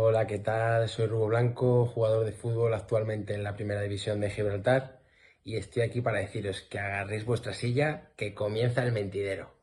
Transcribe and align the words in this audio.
Hola, 0.00 0.28
¿qué 0.28 0.38
tal? 0.38 0.88
Soy 0.88 1.06
Rubo 1.06 1.26
Blanco, 1.26 1.84
jugador 1.86 2.24
de 2.24 2.30
fútbol 2.30 2.72
actualmente 2.72 3.34
en 3.34 3.42
la 3.42 3.56
primera 3.56 3.82
división 3.82 4.20
de 4.20 4.30
Gibraltar 4.30 5.00
y 5.42 5.56
estoy 5.56 5.82
aquí 5.82 6.00
para 6.00 6.20
deciros 6.20 6.60
que 6.60 6.78
agarréis 6.78 7.24
vuestra 7.24 7.52
silla, 7.52 8.12
que 8.16 8.32
comienza 8.32 8.84
el 8.84 8.92
mentidero. 8.92 9.57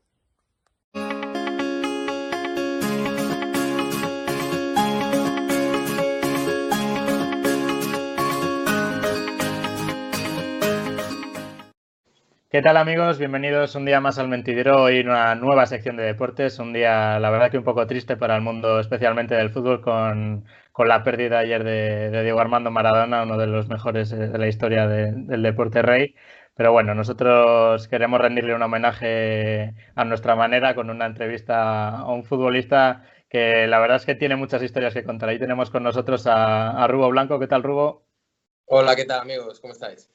¿Qué 12.56 12.62
tal 12.62 12.78
amigos? 12.78 13.18
Bienvenidos 13.18 13.74
un 13.74 13.84
día 13.84 14.00
más 14.00 14.18
al 14.18 14.28
Mentidero. 14.28 14.84
Hoy 14.84 15.00
una 15.00 15.34
nueva 15.34 15.66
sección 15.66 15.98
de 15.98 16.04
deportes. 16.04 16.58
Un 16.58 16.72
día, 16.72 17.20
la 17.20 17.28
verdad 17.28 17.50
que 17.50 17.58
un 17.58 17.64
poco 17.64 17.86
triste 17.86 18.16
para 18.16 18.34
el 18.34 18.40
mundo, 18.40 18.80
especialmente 18.80 19.34
del 19.34 19.50
fútbol, 19.50 19.82
con, 19.82 20.46
la 20.78 21.02
pérdida 21.02 21.40
ayer 21.40 21.62
de, 21.64 22.22
Diego 22.22 22.40
Armando 22.40 22.70
Maradona, 22.70 23.24
uno 23.24 23.36
de 23.36 23.46
los 23.46 23.68
mejores 23.68 24.10
eh, 24.12 24.28
de 24.28 24.38
la 24.38 24.48
historia 24.48 24.86
del 24.86 25.42
deporte 25.42 25.82
rey. 25.82 26.14
Pero 26.54 26.72
bueno, 26.72 26.94
nosotros 26.94 27.88
queremos 27.88 28.22
rendirle 28.22 28.54
un 28.54 28.62
homenaje 28.62 29.74
a 29.94 30.04
nuestra 30.06 30.34
manera 30.34 30.74
con 30.74 30.88
una 30.88 31.04
entrevista 31.04 31.90
a 31.90 32.10
un 32.10 32.24
futbolista 32.24 33.04
que 33.28 33.66
la 33.66 33.80
verdad 33.80 33.98
es 33.98 34.06
que 34.06 34.14
tiene 34.14 34.36
muchas 34.36 34.62
historias 34.62 34.94
que 34.94 35.04
contar. 35.04 35.28
Ahí 35.28 35.38
tenemos 35.38 35.68
con 35.68 35.82
nosotros 35.82 36.26
a, 36.26 36.82
a 36.82 36.86
Rubo 36.86 37.10
Blanco. 37.10 37.38
¿Qué 37.38 37.48
tal, 37.48 37.62
Rubo? 37.62 38.06
Hola, 38.64 38.96
¿qué 38.96 39.04
tal 39.04 39.20
amigos? 39.20 39.60
¿Cómo 39.60 39.74
estáis? 39.74 40.10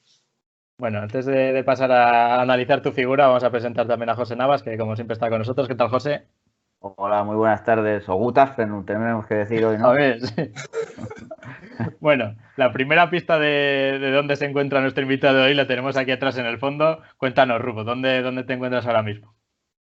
Bueno, 0.82 0.98
antes 0.98 1.26
de, 1.26 1.62
pasar 1.62 1.92
a 1.92 2.42
analizar 2.42 2.82
tu 2.82 2.90
figura, 2.90 3.28
vamos 3.28 3.44
a 3.44 3.52
presentar 3.52 3.86
también 3.86 4.10
a 4.10 4.16
José 4.16 4.34
Navas, 4.34 4.64
que 4.64 4.76
como 4.76 4.96
siempre 4.96 5.12
está 5.12 5.28
con 5.28 5.38
nosotros. 5.38 5.68
¿Qué 5.68 5.76
tal, 5.76 5.90
José? 5.90 6.26
Hola, 6.80 7.22
muy 7.22 7.36
buenas 7.36 7.62
tardes. 7.62 8.08
O 8.08 8.16
Gutafen, 8.16 8.84
tenemos 8.84 9.24
que 9.28 9.34
decir 9.36 9.64
hoy, 9.64 9.78
¿no? 9.78 9.86
A 9.90 9.92
ver, 9.92 10.18
bueno, 12.00 12.34
la 12.56 12.72
primera 12.72 13.08
pista 13.10 13.38
de, 13.38 14.10
dónde 14.12 14.34
se 14.34 14.46
encuentra 14.46 14.80
nuestro 14.80 15.04
invitado 15.04 15.36
de 15.36 15.44
hoy 15.44 15.54
la 15.54 15.68
tenemos 15.68 15.96
aquí 15.96 16.10
atrás 16.10 16.36
en 16.38 16.46
el 16.46 16.58
fondo. 16.58 17.00
Cuéntanos, 17.16 17.62
Rubo, 17.62 17.84
¿dónde, 17.84 18.20
dónde 18.20 18.42
te 18.42 18.54
encuentras 18.54 18.84
ahora 18.84 19.04
mismo? 19.04 19.36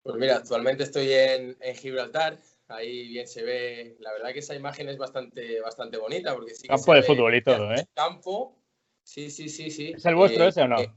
Pues 0.02 0.18
mira, 0.18 0.36
actualmente 0.36 0.84
estoy 0.84 1.14
en, 1.14 1.56
Gibraltar. 1.76 2.40
Ahí 2.68 3.08
bien 3.08 3.30
se 3.30 3.42
ve, 3.42 3.96
la 4.02 4.12
verdad 4.12 4.34
que 4.34 4.40
esa 4.40 4.54
imagen 4.54 4.90
es 4.90 4.98
bastante, 4.98 5.62
bastante 5.62 5.98
bonita. 5.98 6.34
Porque 6.34 6.54
sí 6.54 6.68
campo 6.68 6.94
de 6.94 7.04
fútbol 7.04 7.36
y 7.36 7.42
todo, 7.42 7.74
¿eh? 7.74 7.86
Campo, 7.94 8.58
Sí, 9.04 9.30
sí, 9.30 9.50
sí, 9.50 9.70
sí. 9.70 9.94
¿Es 9.96 10.06
el 10.06 10.16
vuestro 10.16 10.46
eh, 10.46 10.48
ese 10.48 10.62
o 10.62 10.68
no? 10.68 10.80
Eh, 10.80 10.92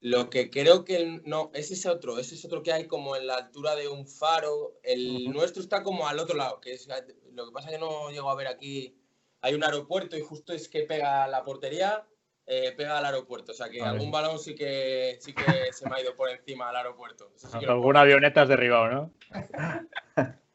lo 0.00 0.30
que 0.30 0.50
creo 0.50 0.84
que 0.84 1.20
no, 1.24 1.50
es 1.54 1.70
ese 1.70 1.88
otro, 1.88 2.18
ese 2.18 2.34
es 2.34 2.44
otro 2.44 2.62
que 2.62 2.72
hay 2.72 2.86
como 2.86 3.16
en 3.16 3.26
la 3.26 3.36
altura 3.36 3.74
de 3.74 3.88
un 3.88 4.06
faro. 4.06 4.78
El 4.82 5.30
nuestro 5.32 5.62
está 5.62 5.82
como 5.82 6.06
al 6.06 6.18
otro 6.18 6.36
lado, 6.36 6.60
que 6.60 6.74
es 6.74 6.86
lo 7.32 7.46
que 7.46 7.52
pasa 7.52 7.68
es 7.68 7.74
que 7.74 7.80
no 7.80 8.10
llego 8.10 8.30
a 8.30 8.36
ver 8.36 8.46
aquí. 8.46 8.94
Hay 9.40 9.54
un 9.54 9.64
aeropuerto 9.64 10.16
y 10.16 10.20
justo 10.20 10.52
es 10.52 10.68
que 10.68 10.82
pega 10.82 11.26
la 11.28 11.42
portería, 11.44 12.06
eh, 12.46 12.72
pega 12.76 12.98
al 12.98 13.06
aeropuerto. 13.06 13.52
O 13.52 13.54
sea 13.54 13.68
que 13.68 13.80
algún 13.82 14.10
balón 14.10 14.38
sí 14.38 14.54
que 14.54 15.16
sí 15.20 15.32
que 15.32 15.72
se 15.72 15.88
me 15.88 15.96
ha 15.96 16.00
ido 16.02 16.14
por 16.14 16.30
encima 16.30 16.68
al 16.68 16.76
aeropuerto. 16.76 17.32
Alguna 17.52 18.02
avioneta 18.02 18.42
has 18.42 18.48
derribado, 18.48 18.88
¿no? 18.88 19.12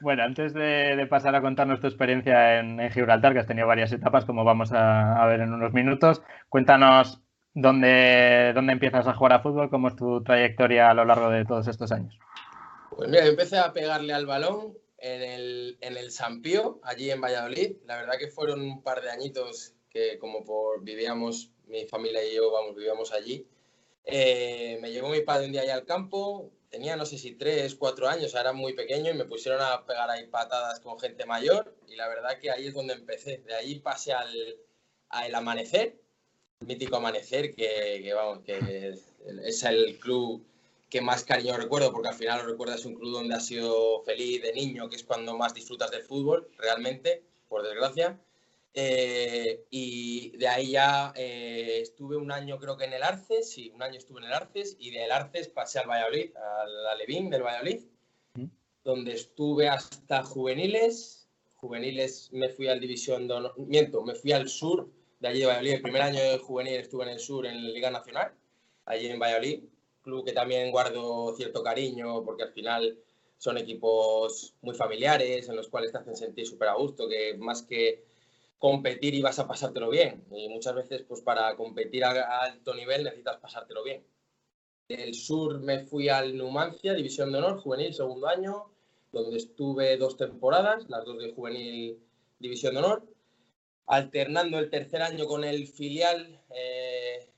Bueno, 0.00 0.22
antes 0.22 0.54
de, 0.54 1.06
pasar 1.10 1.34
a 1.34 1.42
contarnos 1.42 1.80
tu 1.80 1.86
experiencia 1.86 2.58
en, 2.58 2.90
Gibraltar, 2.90 3.34
que 3.34 3.40
has 3.40 3.46
tenido 3.46 3.66
varias 3.66 3.92
etapas, 3.92 4.24
como 4.24 4.44
vamos 4.44 4.70
a, 4.72 5.24
ver 5.26 5.40
en 5.40 5.52
unos 5.52 5.72
minutos, 5.72 6.22
cuéntanos 6.48 7.20
dónde, 7.52 8.50
empiezas 8.50 9.06
a 9.06 9.14
jugar 9.14 9.34
a 9.34 9.40
fútbol, 9.40 9.68
cómo 9.68 9.88
es 9.88 9.96
tu 9.96 10.22
trayectoria 10.24 10.90
a 10.90 10.94
lo 10.94 11.04
largo 11.04 11.28
de 11.28 11.44
todos 11.44 11.68
estos 11.68 11.92
años. 11.92 12.18
Pues 12.90 13.10
mira, 13.10 13.26
empecé 13.26 13.58
a 13.58 13.72
pegarle 13.72 14.14
al 14.14 14.26
balón 14.26 14.74
en 14.98 15.22
el, 15.22 15.78
en 15.80 15.96
allí 16.82 17.10
en 17.10 17.20
Valladolid. 17.20 17.76
La 17.86 17.96
verdad 17.96 18.18
que 18.18 18.28
fueron 18.28 18.62
un 18.62 18.82
par 18.82 19.02
de 19.02 19.10
añitos 19.10 19.74
que 19.90 20.18
como 20.18 20.44
por 20.44 20.82
vivíamos, 20.82 21.50
mi 21.66 21.84
familia 21.86 22.24
y 22.24 22.36
yo, 22.36 22.50
vamos, 22.50 22.74
vivíamos 22.74 23.12
allí. 23.12 23.46
Eh, 24.04 24.78
me 24.80 24.90
llevó 24.90 25.10
mi 25.10 25.20
padre 25.20 25.46
un 25.46 25.52
día 25.52 25.62
allá 25.62 25.74
al 25.74 25.84
campo, 25.84 26.50
tenía 26.70 26.96
no 26.96 27.04
sé 27.04 27.18
si 27.18 27.32
tres, 27.32 27.74
cuatro 27.74 28.08
años, 28.08 28.34
era 28.34 28.52
muy 28.52 28.72
pequeño 28.72 29.10
y 29.10 29.14
me 29.14 29.24
pusieron 29.24 29.60
a 29.60 29.84
pegar 29.84 30.08
ahí 30.08 30.26
patadas 30.28 30.80
con 30.80 30.98
gente 30.98 31.26
mayor 31.26 31.74
y 31.88 31.96
la 31.96 32.08
verdad 32.08 32.38
que 32.38 32.50
ahí 32.50 32.68
es 32.68 32.74
donde 32.74 32.94
empecé. 32.94 33.38
De 33.38 33.54
ahí 33.54 33.80
pasé 33.80 34.12
al, 34.12 34.56
al 35.10 35.34
Amanecer, 35.34 36.00
mítico 36.60 36.96
Amanecer, 36.96 37.54
que, 37.54 38.10
vamos, 38.14 38.44
que 38.44 38.94
es 39.44 39.62
el 39.64 39.98
club 39.98 40.46
que 40.88 41.00
más 41.00 41.24
cariño 41.24 41.56
recuerdo, 41.56 41.92
porque 41.92 42.08
al 42.08 42.14
final 42.14 42.40
lo 42.40 42.50
recuerdas 42.50 42.84
un 42.84 42.94
club 42.94 43.12
donde 43.12 43.34
has 43.34 43.46
sido 43.46 44.02
feliz 44.02 44.42
de 44.42 44.52
niño, 44.52 44.88
que 44.88 44.96
es 44.96 45.04
cuando 45.04 45.36
más 45.36 45.54
disfrutas 45.54 45.90
del 45.90 46.02
fútbol, 46.02 46.48
realmente, 46.58 47.22
por 47.48 47.62
desgracia. 47.62 48.18
Eh, 48.72 49.64
y 49.70 50.36
de 50.36 50.46
ahí 50.46 50.70
ya 50.72 51.12
eh, 51.16 51.80
estuve 51.82 52.16
un 52.16 52.30
año 52.30 52.56
creo 52.60 52.76
que 52.76 52.84
en 52.84 52.92
el 52.92 53.02
Arces, 53.02 53.50
sí, 53.50 53.68
un 53.74 53.82
año 53.82 53.98
estuve 53.98 54.20
en 54.20 54.26
el 54.26 54.32
Arces 54.32 54.76
y 54.78 54.92
del 54.92 55.10
Arces 55.10 55.48
pasé 55.48 55.80
al 55.80 55.88
Valladolid, 55.88 56.36
al 56.36 56.86
Alevín 56.86 57.30
del 57.30 57.42
Valladolid, 57.42 57.80
donde 58.84 59.14
estuve 59.14 59.68
hasta 59.68 60.22
juveniles. 60.22 61.28
Juveniles 61.56 62.30
me 62.32 62.48
fui 62.48 62.68
al 62.68 62.80
División 62.80 63.28
de 63.28 63.50
miento, 63.58 64.02
me 64.02 64.14
fui 64.14 64.32
al 64.32 64.48
sur 64.48 64.88
de 65.18 65.28
allí 65.28 65.40
de 65.40 65.46
Valladolid. 65.46 65.72
El 65.72 65.82
primer 65.82 66.02
año 66.02 66.20
de 66.20 66.38
juvenil 66.38 66.74
estuve 66.76 67.04
en 67.04 67.10
el 67.10 67.20
sur 67.20 67.46
en 67.46 67.64
la 67.64 67.70
Liga 67.70 67.90
Nacional, 67.90 68.32
allí 68.86 69.08
en 69.08 69.18
Valladolid, 69.18 69.64
club 70.00 70.24
que 70.24 70.32
también 70.32 70.70
guardo 70.70 71.34
cierto 71.36 71.62
cariño 71.62 72.24
porque 72.24 72.44
al 72.44 72.52
final 72.52 72.98
son 73.36 73.58
equipos 73.58 74.54
muy 74.62 74.74
familiares 74.74 75.48
en 75.48 75.56
los 75.56 75.68
cuales 75.68 75.92
te 75.92 75.98
hacen 75.98 76.16
sentir 76.16 76.46
súper 76.46 76.68
a 76.68 76.74
gusto, 76.74 77.08
que 77.08 77.36
más 77.36 77.62
que 77.62 78.09
competir 78.60 79.14
y 79.14 79.22
vas 79.22 79.38
a 79.38 79.48
pasártelo 79.48 79.88
bien. 79.88 80.22
Y 80.30 80.48
muchas 80.50 80.74
veces, 80.74 81.02
pues 81.08 81.22
para 81.22 81.56
competir 81.56 82.04
a, 82.04 82.42
alto 82.42 82.74
nivel 82.74 83.02
necesitas 83.02 83.38
pasártelo 83.38 83.82
bien. 83.82 84.04
Del 84.86 85.14
sur 85.14 85.60
me 85.60 85.86
fui 85.86 86.10
al 86.10 86.36
Numancia, 86.36 86.92
División 86.92 87.32
de 87.32 87.38
Honor, 87.38 87.58
juvenil, 87.58 87.94
segundo 87.94 88.28
año, 88.28 88.70
donde 89.12 89.38
estuve 89.38 89.96
dos 89.96 90.16
temporadas, 90.18 90.84
las 90.90 91.06
dos 91.06 91.18
de 91.18 91.32
juvenil, 91.32 91.98
División 92.38 92.74
de 92.74 92.80
Honor, 92.80 93.02
alternando 93.86 94.58
el 94.58 94.68
tercer 94.68 95.00
año 95.00 95.26
con 95.26 95.42
el 95.42 95.66
filial. 95.66 96.42
Eh, 96.50 97.30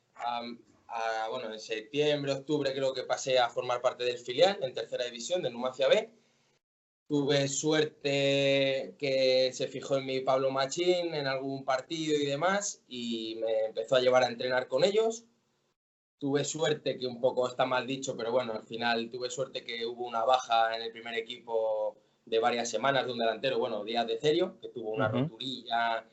bueno, 1.31 1.53
en 1.53 1.61
septiembre, 1.61 2.33
octubre 2.33 2.75
creo 2.75 2.93
que 2.93 3.05
pasé 3.05 3.39
a 3.39 3.49
formar 3.49 3.81
parte 3.81 4.03
del 4.03 4.19
filial 4.19 4.59
en 4.61 4.75
tercera 4.75 5.05
división 5.05 5.41
de 5.41 5.51
Numancia 5.51 5.87
B 5.87 6.11
Tuve 7.13 7.47
suerte 7.47 8.97
que 8.99 9.51
se 9.53 9.69
fijó 9.69 9.99
en 9.99 10.07
mi 10.07 10.21
Pablo 10.21 10.51
Machín 10.51 11.13
en 11.13 11.27
algún 11.27 11.63
partido 11.63 12.19
y 12.19 12.25
demás 12.25 12.81
y 12.89 13.37
me 13.39 13.67
empezó 13.67 13.97
a 13.97 14.01
llevar 14.01 14.23
a 14.23 14.29
entrenar 14.29 14.67
con 14.67 14.83
ellos. 14.83 15.27
Tuve 16.17 16.43
suerte, 16.47 16.97
que 16.97 17.07
un 17.07 17.21
poco 17.21 17.47
está 17.47 17.67
mal 17.67 17.87
dicho, 17.87 18.17
pero 18.17 18.33
bueno, 18.33 18.55
al 18.55 18.63
final 18.63 19.11
tuve 19.11 19.29
suerte 19.29 19.63
que 19.63 19.85
hubo 19.85 20.07
una 20.07 20.25
baja 20.25 20.75
en 20.75 20.81
el 20.81 20.91
primer 20.91 21.13
equipo 21.13 21.99
de 22.25 22.39
varias 22.39 22.71
semanas 22.71 23.05
de 23.05 23.13
un 23.13 23.19
delantero, 23.19 23.59
bueno, 23.59 23.85
Díaz 23.85 24.07
de 24.07 24.17
Cerio, 24.17 24.59
que 24.59 24.71
tuvo 24.71 24.93
una 24.93 25.09
roturilla. 25.09 26.07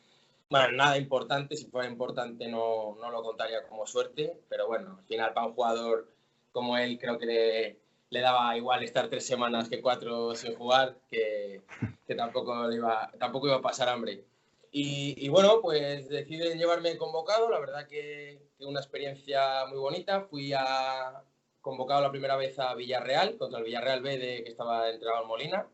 Bueno, 0.50 0.74
nada 0.74 0.98
importante, 0.98 1.56
si 1.56 1.68
fuera 1.68 1.88
importante 1.88 2.50
no, 2.50 2.98
no 3.00 3.10
lo 3.10 3.24
contaría 3.24 3.66
como 3.70 3.88
suerte, 3.88 4.38
pero 4.50 4.68
bueno, 4.68 4.98
al 5.00 5.06
final 5.06 5.32
para 5.34 5.48
un 5.48 5.54
jugador 5.54 6.12
como 6.52 6.78
él 6.78 7.00
creo 7.00 7.18
que 7.18 7.26
le, 7.26 7.80
le 8.10 8.22
daba 8.22 8.58
igual 8.58 8.84
estar 8.84 9.10
tres 9.10 9.26
semanas 9.26 9.70
que 9.70 9.82
cuatro 9.82 10.36
sin 10.36 10.56
jugar, 10.56 10.98
que, 11.10 11.62
que 12.08 12.16
tampoco, 12.16 12.72
iba, 12.72 13.12
tampoco 13.20 13.48
iba 13.48 13.58
a 13.58 13.62
pasar 13.62 13.90
hambre. 13.90 14.26
Y, 14.72 15.28
bueno, 15.30 15.62
pues 15.62 16.10
deciden 16.10 16.60
llevarme 16.60 16.96
convocado, 16.98 17.50
la 17.50 17.60
verdad 17.60 17.88
que, 17.88 18.40
que, 18.58 18.66
una 18.66 18.80
experiencia 18.80 19.66
muy 19.68 19.80
bonita. 19.80 20.22
Fui 20.22 20.54
a, 20.54 21.24
convocado 21.62 22.02
la 22.02 22.12
primera 22.12 22.36
vez 22.36 22.60
a 22.60 22.76
Villarreal, 22.76 23.38
contra 23.38 23.60
el 23.60 23.66
Villarreal 23.66 24.02
B 24.02 24.18
de, 24.20 24.44
que 24.44 24.50
estaba 24.50 24.90
entrenado 24.90 25.24
en 25.24 25.28
Molina. 25.28 25.68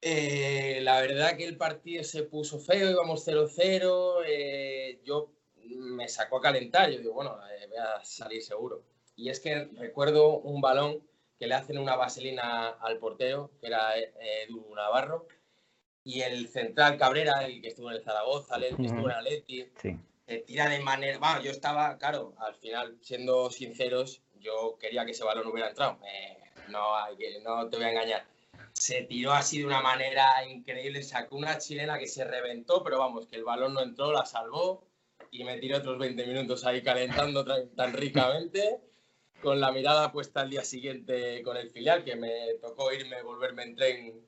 Eh, 0.00 0.80
la 0.82 1.00
verdad 1.00 1.36
que 1.36 1.44
el 1.44 1.56
partido 1.56 2.02
se 2.02 2.24
puso 2.24 2.58
feo, 2.58 2.90
íbamos 2.90 3.26
0-0, 3.26 4.24
eh, 4.26 5.00
yo 5.04 5.30
me 5.64 6.08
sacó 6.08 6.38
a 6.38 6.42
calentar, 6.42 6.90
yo 6.90 6.98
digo, 6.98 7.14
bueno, 7.14 7.38
eh, 7.52 7.66
voy 7.68 7.78
a 7.78 8.04
salir 8.04 8.42
seguro 8.42 8.82
y 9.16 9.28
es 9.28 9.40
que 9.40 9.68
recuerdo 9.76 10.38
un 10.38 10.60
balón 10.60 11.02
que 11.38 11.46
le 11.46 11.54
hacen 11.54 11.78
una 11.78 11.96
vaselina 11.96 12.68
al 12.68 12.98
portero, 12.98 13.50
que 13.60 13.66
era 13.68 13.98
eh, 13.98 14.12
Edu 14.48 14.74
Navarro, 14.74 15.26
y 16.04 16.20
el 16.20 16.48
central 16.48 16.98
Cabrera, 16.98 17.44
el 17.44 17.60
que 17.60 17.68
estuvo 17.68 17.90
en 17.90 17.96
el 17.96 18.02
Zaragoza, 18.02 18.56
el 18.56 18.76
que 18.76 18.86
estuvo 18.86 19.08
en 19.08 19.16
Atleti, 19.16 19.66
se 20.26 20.38
tira 20.38 20.68
de 20.68 20.80
manera... 20.80 21.18
Bueno, 21.18 21.42
yo 21.42 21.50
estaba, 21.50 21.96
claro, 21.98 22.34
al 22.38 22.54
final, 22.56 22.98
siendo 23.00 23.50
sinceros, 23.50 24.22
yo 24.38 24.76
quería 24.78 25.04
que 25.04 25.12
ese 25.12 25.24
balón 25.24 25.46
hubiera 25.46 25.70
entrado. 25.70 25.98
no, 26.68 26.96
hay 26.96 27.16
que, 27.16 27.40
no 27.40 27.68
te 27.68 27.76
voy 27.76 27.86
a 27.86 27.90
engañar. 27.90 28.26
Se 28.72 29.02
tiró 29.02 29.32
así 29.32 29.58
de 29.60 29.66
una 29.66 29.80
manera 29.80 30.26
increíble, 30.46 31.02
sacó 31.02 31.36
una 31.36 31.58
chilena 31.58 31.98
que 31.98 32.06
se 32.06 32.24
reventó, 32.24 32.82
pero 32.82 32.98
vamos, 32.98 33.26
que 33.26 33.36
el 33.36 33.44
balón 33.44 33.74
no 33.74 33.80
entró, 33.80 34.12
la 34.12 34.26
salvó 34.26 34.84
y 35.30 35.44
me 35.44 35.58
tiré 35.58 35.76
otros 35.76 35.98
20 35.98 36.26
minutos 36.26 36.64
ahí 36.64 36.82
calentando 36.82 37.44
tan 37.44 37.92
ricamente 37.92 38.80
con 39.42 39.60
la 39.60 39.72
mirada 39.72 40.12
puesta 40.12 40.40
al 40.40 40.50
día 40.50 40.64
siguiente 40.64 41.42
con 41.42 41.56
el 41.56 41.70
filial, 41.70 42.04
que 42.04 42.16
me 42.16 42.54
tocó 42.60 42.92
irme, 42.92 43.22
volverme 43.22 43.64
en 43.64 43.76
tren 43.76 44.26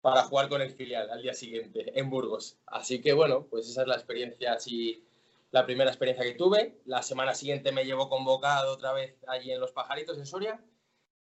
para 0.00 0.24
jugar 0.24 0.48
con 0.48 0.60
el 0.60 0.70
filial 0.70 1.10
al 1.10 1.22
día 1.22 1.34
siguiente 1.34 1.98
en 1.98 2.10
Burgos. 2.10 2.58
Así 2.66 3.00
que 3.00 3.12
bueno, 3.12 3.46
pues 3.48 3.68
esa 3.68 3.82
es 3.82 3.88
la 3.88 3.94
experiencia 3.94 4.52
así, 4.52 5.04
la 5.50 5.64
primera 5.64 5.90
experiencia 5.90 6.24
que 6.24 6.36
tuve. 6.36 6.78
La 6.84 7.02
semana 7.02 7.34
siguiente 7.34 7.72
me 7.72 7.84
llevo 7.84 8.08
convocado 8.08 8.74
otra 8.74 8.92
vez 8.92 9.16
allí 9.28 9.50
en 9.50 9.60
Los 9.60 9.72
Pajaritos, 9.72 10.18
en 10.18 10.26
Soria. 10.26 10.62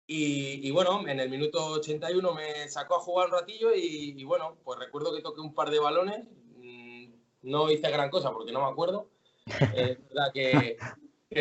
Y, 0.09 0.71
bueno, 0.71 1.05
en 1.05 1.19
el 1.19 1.29
minuto 1.29 1.65
81 1.65 2.33
me 2.33 2.69
sacó 2.69 2.95
a 2.95 2.99
jugar 2.99 3.27
un 3.27 3.33
ratillo 3.33 3.75
y, 3.75 4.23
bueno, 4.23 4.57
pues 4.63 4.79
recuerdo 4.79 5.13
que 5.13 5.21
toqué 5.21 5.41
un 5.41 5.53
par 5.53 5.69
de 5.69 5.79
balones. 5.79 6.25
Mm, 6.55 7.11
no 7.41 7.69
hice 7.69 7.91
gran 7.91 8.09
cosa 8.09 8.31
porque 8.31 8.53
no 8.53 8.61
me 8.61 8.71
acuerdo. 8.71 9.09
Es 9.75 9.97
verdad 10.07 10.31
que, 10.33 10.77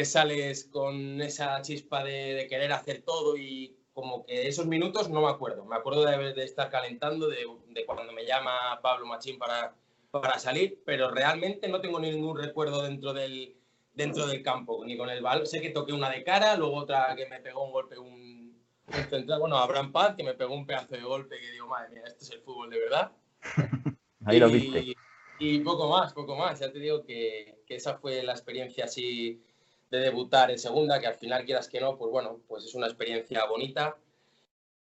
sales 0.04 0.64
con 0.64 1.20
esa 1.20 1.60
chispa 1.62 2.02
de 2.04 2.46
querer 2.48 2.72
hacer 2.72 3.02
todo 3.02 3.36
y 3.36 3.76
como 3.96 4.26
que 4.26 4.46
esos 4.46 4.66
minutos 4.66 5.08
no 5.08 5.22
me 5.22 5.30
acuerdo. 5.30 5.64
Me 5.64 5.74
acuerdo 5.74 6.04
de, 6.04 6.34
de 6.34 6.44
estar 6.44 6.68
calentando, 6.68 7.28
de, 7.28 7.46
cuando 7.86 8.12
me 8.12 8.26
llama 8.26 8.78
Pablo 8.82 9.06
Machín 9.06 9.38
para, 9.38 9.74
para 10.10 10.38
salir, 10.38 10.82
pero 10.84 11.10
realmente 11.10 11.66
no 11.66 11.80
tengo 11.80 11.98
ningún 11.98 12.36
recuerdo 12.36 12.82
dentro 12.82 13.14
del, 13.14 13.56
dentro 13.94 14.26
del 14.26 14.42
campo, 14.42 14.84
ni 14.84 14.98
con 14.98 15.08
el 15.08 15.22
balón. 15.22 15.46
Sé 15.46 15.62
que 15.62 15.70
toqué 15.70 15.94
una 15.94 16.10
de 16.10 16.22
cara, 16.24 16.56
luego 16.56 16.76
otra 16.76 17.16
que 17.16 17.24
me 17.26 17.40
pegó 17.40 17.64
un 17.64 17.72
golpe, 17.72 17.96
un, 17.96 18.62
central, 19.08 19.40
bueno, 19.40 19.56
Abraham 19.56 19.92
Paz, 19.92 20.14
que 20.14 20.24
me 20.24 20.34
pegó 20.34 20.54
un 20.54 20.66
pedazo 20.66 20.94
de 20.94 21.00
golpe 21.00 21.40
que 21.40 21.52
digo, 21.52 21.66
madre 21.66 21.94
mía, 21.94 22.02
esto 22.06 22.22
es 22.22 22.30
el 22.32 22.40
fútbol 22.42 22.68
de 22.68 22.78
verdad. 22.78 23.12
Ahí 24.26 24.38
lo 24.38 24.50
viste. 24.50 24.94
Y 25.38 25.60
poco 25.60 25.88
más, 25.88 26.12
poco 26.12 26.36
más. 26.36 26.60
Ya 26.60 26.70
te 26.70 26.80
digo 26.80 27.02
que, 27.02 27.62
que 27.66 27.76
esa 27.76 27.96
fue 27.96 28.22
la 28.22 28.32
experiencia 28.32 28.84
así 28.84 29.42
de 29.90 29.98
debutar 29.98 30.50
en 30.50 30.58
segunda, 30.58 31.00
que 31.00 31.06
al 31.06 31.14
final 31.14 31.44
quieras 31.44 31.68
que 31.68 31.80
no, 31.80 31.96
pues 31.96 32.10
bueno, 32.10 32.40
pues 32.48 32.64
es 32.64 32.74
una 32.74 32.86
experiencia 32.86 33.44
bonita 33.46 33.96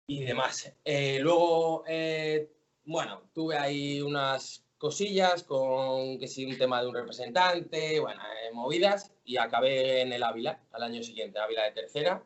y 0.08 0.24
demás. 0.24 0.72
Eh, 0.84 1.20
luego, 1.20 1.84
eh, 1.88 2.52
bueno, 2.86 3.30
tuve 3.34 3.58
ahí 3.58 4.02
unas 4.02 4.66
cosillas 4.78 5.44
con 5.44 6.20
que 6.20 6.28
sí, 6.28 6.46
un 6.46 6.58
tema 6.58 6.82
de 6.82 6.88
un 6.90 6.96
representante, 6.96 8.00
bueno, 8.00 8.22
eh, 8.22 8.52
movidas, 8.54 9.12
y 9.24 9.38
acabé 9.38 10.02
en 10.02 10.14
el 10.14 10.24
Ávila 10.24 10.62
al 10.72 10.84
año 10.84 11.02
siguiente, 11.04 11.40
Ávila 11.40 11.64
de 11.64 11.72
tercera. 11.72 12.24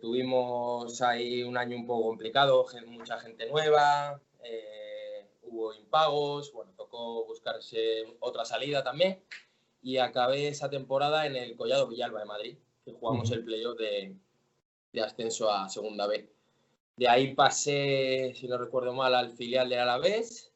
tuvimos 0.00 1.00
ahí 1.02 1.42
un 1.42 1.56
año 1.56 1.76
un 1.76 1.86
poco 1.86 2.08
complicado, 2.08 2.66
mucha 2.86 3.18
gente 3.18 3.46
nueva, 3.46 4.20
hubo 5.42 5.72
impagos, 5.74 6.52
bueno, 6.52 6.72
tocó 6.76 7.24
buscarse 7.24 8.04
otra 8.20 8.44
salida 8.44 8.84
también 8.84 9.22
y 9.82 9.98
acabé 9.98 10.48
esa 10.48 10.68
temporada 10.70 11.26
en 11.26 11.36
el 11.36 11.56
Collado 11.56 11.88
Villalba 11.88 12.20
de 12.20 12.26
Madrid, 12.26 12.58
que 12.84 12.92
jugamos 12.92 13.30
el 13.30 13.44
playoff 13.44 13.78
de, 13.78 14.16
de, 14.92 15.00
ascenso 15.00 15.50
a 15.50 15.68
Segunda 15.68 16.06
B. 16.06 16.28
De 16.96 17.08
ahí 17.08 17.34
pasé, 17.34 18.32
si 18.34 18.48
no 18.48 18.58
recuerdo 18.58 18.92
mal, 18.92 19.14
al 19.14 19.30
filial 19.30 19.68
de 19.68 19.78
Alavés, 19.78 20.52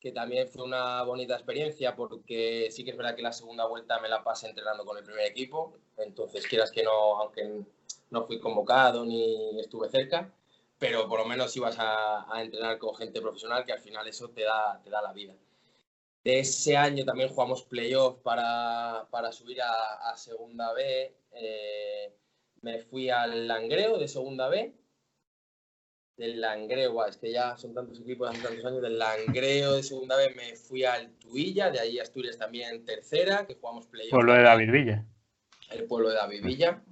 que 0.00 0.12
también 0.12 0.48
fue 0.48 0.64
una 0.64 1.02
bonita 1.02 1.34
experiencia 1.34 1.94
porque 1.94 2.68
sí 2.70 2.84
que 2.84 2.90
es 2.90 2.96
verdad 2.96 3.14
que 3.14 3.22
la 3.22 3.32
segunda 3.32 3.66
vuelta 3.66 4.00
me 4.00 4.08
la 4.08 4.24
pasé 4.24 4.48
entrenando 4.48 4.84
con 4.84 4.96
el 4.96 5.04
primer 5.04 5.26
equipo, 5.26 5.74
entonces 5.98 6.46
quieras 6.46 6.72
que 6.72 6.82
no, 6.82 7.20
aunque 7.20 7.62
no 8.10 8.26
fui 8.26 8.40
convocado 8.40 9.04
ni 9.04 9.60
estuve 9.60 9.90
cerca, 9.90 10.32
pero 10.78 11.06
por 11.06 11.20
lo 11.20 11.26
menos 11.26 11.54
ibas 11.56 11.78
a, 11.78 12.34
a 12.34 12.42
entrenar 12.42 12.78
con 12.78 12.96
gente 12.96 13.20
profesional 13.20 13.64
que 13.66 13.72
al 13.72 13.80
final 13.80 14.08
eso 14.08 14.30
te 14.30 14.42
da, 14.42 14.80
te 14.82 14.88
da 14.88 15.02
la 15.02 15.12
vida. 15.12 15.34
De 16.22 16.40
ese 16.40 16.76
año 16.76 17.04
también 17.04 17.30
jugamos 17.30 17.62
playoff 17.62 18.18
para, 18.18 19.06
para 19.10 19.32
subir 19.32 19.58
a, 19.62 20.16
Segunda 20.16 20.72
B. 20.74 21.16
Eh, 21.32 22.14
me 22.60 22.78
fui 22.80 23.08
al 23.08 23.48
Langreo 23.48 23.98
de 23.98 24.06
Segunda 24.06 24.48
B. 24.48 24.74
Del 26.18 26.38
Langreo, 26.38 27.06
es 27.06 27.16
que 27.16 27.32
ya 27.32 27.56
son 27.56 27.72
tantos 27.72 28.00
equipos 28.00 28.28
hace 28.28 28.42
tantos 28.42 28.62
años. 28.66 28.82
Del 28.82 28.98
Langreo 28.98 29.72
de 29.72 29.82
Segunda 29.82 30.16
B 30.16 30.34
me 30.34 30.56
fui 30.56 30.84
al 30.84 31.12
Tuilla, 31.12 31.70
de 31.70 31.80
ahí 31.80 31.98
Asturias 31.98 32.36
también 32.36 32.84
tercera, 32.84 33.46
que 33.46 33.54
jugamos 33.54 33.86
playoff. 33.86 34.10
Pueblo 34.10 34.34
de 34.34 34.42
David 34.42 34.70
Villa. 34.70 35.06
El 35.70 35.84
pueblo 35.84 36.10
de 36.10 36.16
David 36.16 36.44
Villa. 36.44 36.82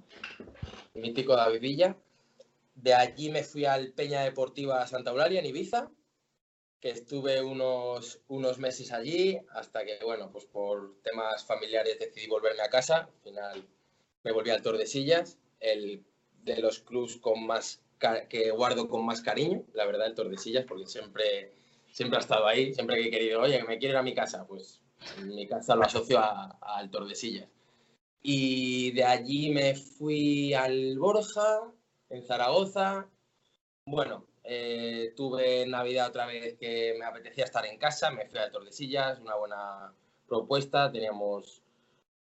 mítico 0.95 1.35
David 1.35 1.61
Villa. 1.61 1.95
De 2.73 2.95
allí 2.95 3.29
me 3.29 3.43
fui 3.43 3.65
al 3.65 3.91
Peña 3.91 4.21
Deportiva 4.21 4.87
Santa 4.87 5.11
Eulalia 5.11 5.39
en 5.41 5.45
Ibiza 5.45 5.91
que 6.79 6.89
estuve 6.89 7.41
unos, 7.41 8.21
unos 8.27 8.57
meses 8.57 8.91
allí 8.91 9.39
hasta 9.51 9.85
que, 9.85 9.99
bueno, 10.03 10.31
pues 10.31 10.45
por 10.45 11.01
temas 11.01 11.45
familiares 11.45 11.99
decidí 11.99 12.27
volverme 12.27 12.61
a 12.61 12.69
casa. 12.69 12.97
Al 12.97 13.21
final 13.23 13.67
me 14.23 14.31
volví 14.31 14.49
al 14.49 14.61
Tordesillas, 14.61 15.37
el 15.59 16.05
de 16.43 16.61
los 16.61 16.79
clubs 16.79 17.17
con 17.17 17.45
más 17.45 17.81
que 18.29 18.51
guardo 18.51 18.87
con 18.87 19.05
más 19.05 19.21
cariño, 19.21 19.65
la 19.73 19.85
verdad, 19.85 20.07
el 20.07 20.15
Tordesillas, 20.15 20.65
porque 20.65 20.85
siempre, 20.87 21.51
siempre 21.91 22.17
ha 22.17 22.21
estado 22.21 22.47
ahí, 22.47 22.73
siempre 22.73 22.95
que 22.95 23.09
he 23.09 23.11
querido, 23.11 23.41
oye, 23.41 23.61
me 23.63 23.77
quiero 23.77 23.95
ir 23.95 23.97
a 23.97 24.03
mi 24.03 24.13
casa, 24.13 24.47
pues 24.47 24.81
mi 25.21 25.45
casa 25.47 25.75
lo 25.75 25.83
asocio 25.83 26.19
al 26.61 26.89
Tordesillas. 26.89 27.49
Y 28.21 28.91
de 28.91 29.03
allí 29.03 29.49
me 29.49 29.75
fui 29.75 30.53
al 30.53 30.97
Borja, 30.97 31.73
en 32.09 32.23
Zaragoza. 32.23 33.09
Bueno, 33.85 34.28
eh, 34.51 35.13
tuve 35.15 35.67
Navidad 35.67 36.07
otra 36.07 36.25
vez 36.25 36.57
que 36.57 36.95
me 36.97 37.05
apetecía 37.05 37.43
estar 37.43 37.67
en 37.67 37.77
casa, 37.77 38.09
me 38.09 38.25
fui 38.25 38.39
a 38.39 38.51
Tordesillas, 38.51 39.19
una 39.19 39.35
buena 39.35 39.93
propuesta, 40.27 40.91
teníamos, 40.91 41.61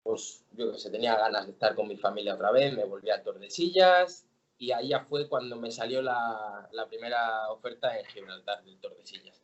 pues 0.03 0.43
yo 0.53 0.73
que 0.73 0.79
sé, 0.79 0.91
tenía 0.91 1.17
ganas 1.19 1.44
de 1.44 1.53
estar 1.53 1.75
con 1.75 1.87
mi 1.87 1.99
familia 1.99 2.35
otra 2.35 2.50
vez, 2.50 2.75
me 2.75 2.85
volví 2.85 3.11
a 3.11 3.23
Tordesillas 3.23 4.25
y 4.56 4.73
ahí 4.73 4.88
ya 4.88 5.00
fue 5.00 5.29
cuando 5.29 5.56
me 5.56 5.71
salió 5.71 6.00
la, 6.00 6.67
primera 6.88 7.50
oferta 7.50 7.99
en 7.99 8.06
Gibraltar 8.06 8.65
del 8.65 8.81
Tordesillas. 8.81 9.43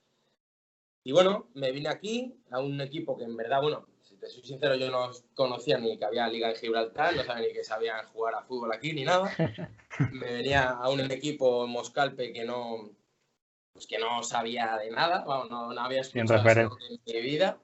Y 1.04 1.12
bueno, 1.12 1.50
me 1.52 1.72
vine 1.72 1.90
aquí 1.90 2.34
a 2.50 2.60
un 2.60 2.80
equipo 2.80 3.18
que 3.18 3.24
en 3.24 3.36
verdad, 3.36 3.60
bueno, 3.60 3.86
te 4.20 4.28
soy 4.28 4.42
sincero, 4.42 4.76
yo 4.76 4.90
no 4.90 5.10
conocía 5.34 5.78
ni 5.78 5.98
que 5.98 6.04
había 6.04 6.28
liga 6.28 6.50
en 6.50 6.56
Gibraltar, 6.56 7.16
no 7.16 7.24
sabía 7.24 7.48
ni 7.48 7.54
que 7.54 7.64
sabían 7.64 8.06
jugar 8.08 8.34
a 8.34 8.42
fútbol 8.42 8.72
aquí 8.72 8.92
ni 8.92 9.04
nada. 9.04 9.32
Me 10.12 10.32
venía 10.32 10.70
a 10.70 10.88
un 10.90 11.00
equipo 11.10 11.64
en 11.64 11.70
Moscalpe 11.70 12.32
que 12.32 12.44
no, 12.44 12.90
pues 13.72 13.86
que 13.86 13.98
no 13.98 14.22
sabía 14.22 14.76
de 14.76 14.90
nada, 14.90 15.24
no, 15.26 15.72
no, 15.72 15.80
había 15.80 16.02
escuchado 16.02 16.48
en 16.48 17.00
mi 17.04 17.20
vida. 17.22 17.58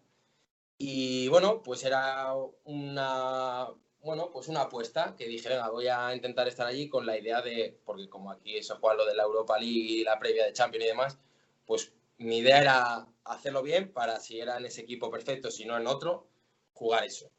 Y 0.79 1.29
bueno, 1.29 1.62
pues 1.62 1.85
era 1.85 2.35
una, 2.64 3.69
bueno, 4.00 4.31
pues 4.32 4.49
una 4.49 4.62
apuesta 4.62 5.14
que 5.17 5.26
dije, 5.26 5.49
venga, 5.49 5.70
voy 5.70 5.88
a 5.88 6.14
intentar 6.14 6.49
estar 6.49 6.67
allí 6.67 6.88
con 6.88 7.06
la 7.06 7.19
idea 7.19 7.41
de, 7.43 7.79
porque 7.85 8.08
como 8.08 8.31
aquí 8.31 8.62
se 8.62 8.75
juega 8.75 8.97
lo 8.97 9.06
de 9.06 9.14
la 9.14 9.23
Europa 9.23 9.58
League 9.58 9.75
y 9.75 10.05
la 10.05 10.19
previa 10.19 10.44
de 10.44 10.53
Champions 10.53 10.85
y 10.85 10.88
demás, 10.88 11.19
pues 11.67 11.93
mi 12.19 12.38
idea 12.38 12.61
era 12.61 13.06
hacerlo 13.25 13.62
bien 13.62 13.93
para 13.93 14.20
si 14.20 14.41
era 14.41 14.56
en 14.56 14.67
ese 14.67 14.82
equipo 14.82 15.10
perfecto, 15.10 15.51
si 15.51 15.65
no 15.65 15.77
en 15.77 15.86
otro, 15.86 16.29
jugar 16.77 17.05
eso. 17.05 17.31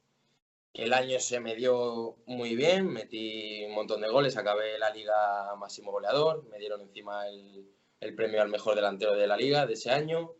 El 0.73 0.93
año 0.93 1.19
se 1.19 1.39
me 1.39 1.55
dio 1.55 2.17
muy 2.25 2.55
bien, 2.55 2.91
metí 2.91 3.63
un 3.65 3.73
montón 3.73 4.01
de 4.01 4.09
goles, 4.09 4.37
acabé 4.37 4.77
la 4.77 4.89
liga 4.89 5.55
máximo 5.55 5.91
goleador, 5.91 6.43
me 6.49 6.59
dieron 6.59 6.81
encima 6.81 7.27
el, 7.27 8.15
premio 8.15 8.41
al 8.41 8.49
mejor 8.49 8.75
delantero 8.75 9.15
de 9.15 9.27
la 9.27 9.37
liga 9.37 9.65
de 9.65 9.73
ese 9.73 9.91
año. 9.91 10.33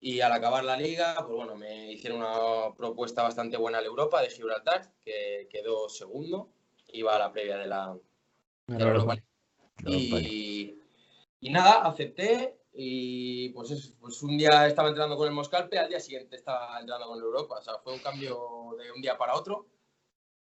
Y 0.00 0.20
al 0.20 0.32
acabar 0.32 0.64
la 0.64 0.76
liga, 0.76 1.14
pues 1.18 1.36
bueno, 1.36 1.54
me 1.54 1.92
hicieron 1.92 2.20
una 2.20 2.74
propuesta 2.74 3.22
bastante 3.22 3.56
buena 3.56 3.78
al 3.78 3.86
Europa 3.86 4.20
de 4.20 4.30
Gibraltar, 4.30 4.92
que 5.04 5.46
quedó 5.48 5.88
segundo, 5.88 6.50
iba 6.92 7.14
a 7.14 7.20
la 7.20 7.32
previa 7.32 7.56
de 7.56 7.66
la, 7.66 7.96
Europa. 8.66 9.16
Y, 9.86 10.76
y 11.40 11.50
nada, 11.50 11.82
acepté 11.82 12.61
y 12.74 13.50
pues, 13.50 13.94
pues 14.00 14.22
un 14.22 14.38
día 14.38 14.66
estaba 14.66 14.88
entrando 14.88 15.16
con 15.16 15.28
el 15.28 15.34
Moscalpe, 15.34 15.78
al 15.78 15.88
día 15.88 16.00
siguiente 16.00 16.36
estaba 16.36 16.80
entrando 16.80 17.06
con 17.06 17.20
Europa. 17.20 17.58
O 17.58 17.62
sea, 17.62 17.74
fue 17.78 17.92
un 17.92 17.98
cambio 17.98 18.76
de 18.78 18.90
un 18.92 19.02
día 19.02 19.18
para 19.18 19.34
otro. 19.34 19.66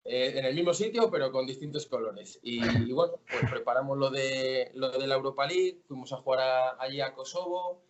Eh, 0.04 0.40
en 0.40 0.46
el 0.46 0.56
mismo 0.56 0.74
sitio, 0.74 1.12
pero 1.12 1.32
con 1.32 1.46
distintos 1.46 1.86
colores. 1.86 2.40
Y, 2.42 2.92
bueno, 2.94 3.20
pues 3.30 3.52
preparamos 3.52 3.98
lo 3.98 4.10
de, 4.10 4.72
lo 4.74 4.90
de 4.90 5.06
la 5.06 5.16
Europa 5.16 5.46
League, 5.46 5.82
fuimos 5.86 6.14
a 6.14 6.18
jugar 6.18 6.78
allí 6.80 7.02
a 7.02 7.14
Kosovo 7.14 7.84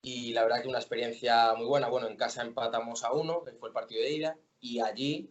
y 0.00 0.32
la 0.32 0.44
verdad 0.44 0.62
que 0.62 0.68
una 0.68 0.78
experiencia 0.78 1.54
muy 1.54 1.66
buena. 1.66 1.88
Bueno, 1.88 2.06
en 2.06 2.16
casa 2.16 2.42
empatamos 2.42 3.02
a 3.02 3.12
uno, 3.12 3.42
que 3.42 3.52
fue 3.52 3.70
el 3.70 3.72
partido 3.74 4.00
de 4.00 4.12
ida, 4.12 4.38
y 4.60 4.78
allí 4.78 5.28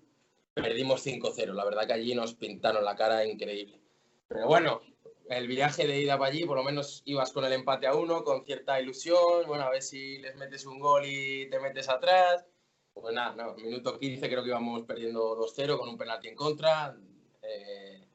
perdimos 0.54 1.06
5-0. 1.06 1.54
La 1.54 1.64
verdad 1.64 1.88
que 1.88 1.94
allí 1.94 2.14
nos 2.14 2.36
pintaron 2.36 2.84
la 2.84 2.98
cara 2.98 3.26
increíble. 3.26 3.80
Pero 4.28 4.48
bueno, 4.48 4.82
el 5.30 5.48
viaje 5.48 5.88
de 5.88 6.00
ida 6.00 6.18
para 6.18 6.32
allí, 6.32 6.46
por 6.46 6.58
lo 6.58 6.64
menos 6.64 7.02
ibas 7.06 7.32
con 7.32 7.46
el 7.46 7.54
empate 7.54 7.88
a 7.88 7.96
uno, 7.96 8.24
con 8.24 8.46
cierta 8.46 8.80
ilusión, 8.80 9.48
bueno, 9.48 9.64
a 9.64 9.70
ver 9.70 9.82
si 9.82 10.20
les 10.20 10.36
metes 10.36 10.66
un 10.66 10.80
gol 10.80 11.04
y 11.06 11.50
te 11.50 11.60
metes 11.60 11.90
atrás. 11.90 12.46
Pues 12.94 13.14
nada, 13.14 13.36
no, 13.36 13.56
minuto 13.56 14.00
15 14.00 14.30
creo 14.30 14.44
que 14.44 14.50
íbamos 14.50 14.84
perdiendo 14.84 15.38
2-0 15.38 15.78
con 15.78 15.90
un 15.90 15.98
penalti 15.98 16.28
en 16.28 16.36
contra. 16.36 16.96
Eh, 17.42 18.08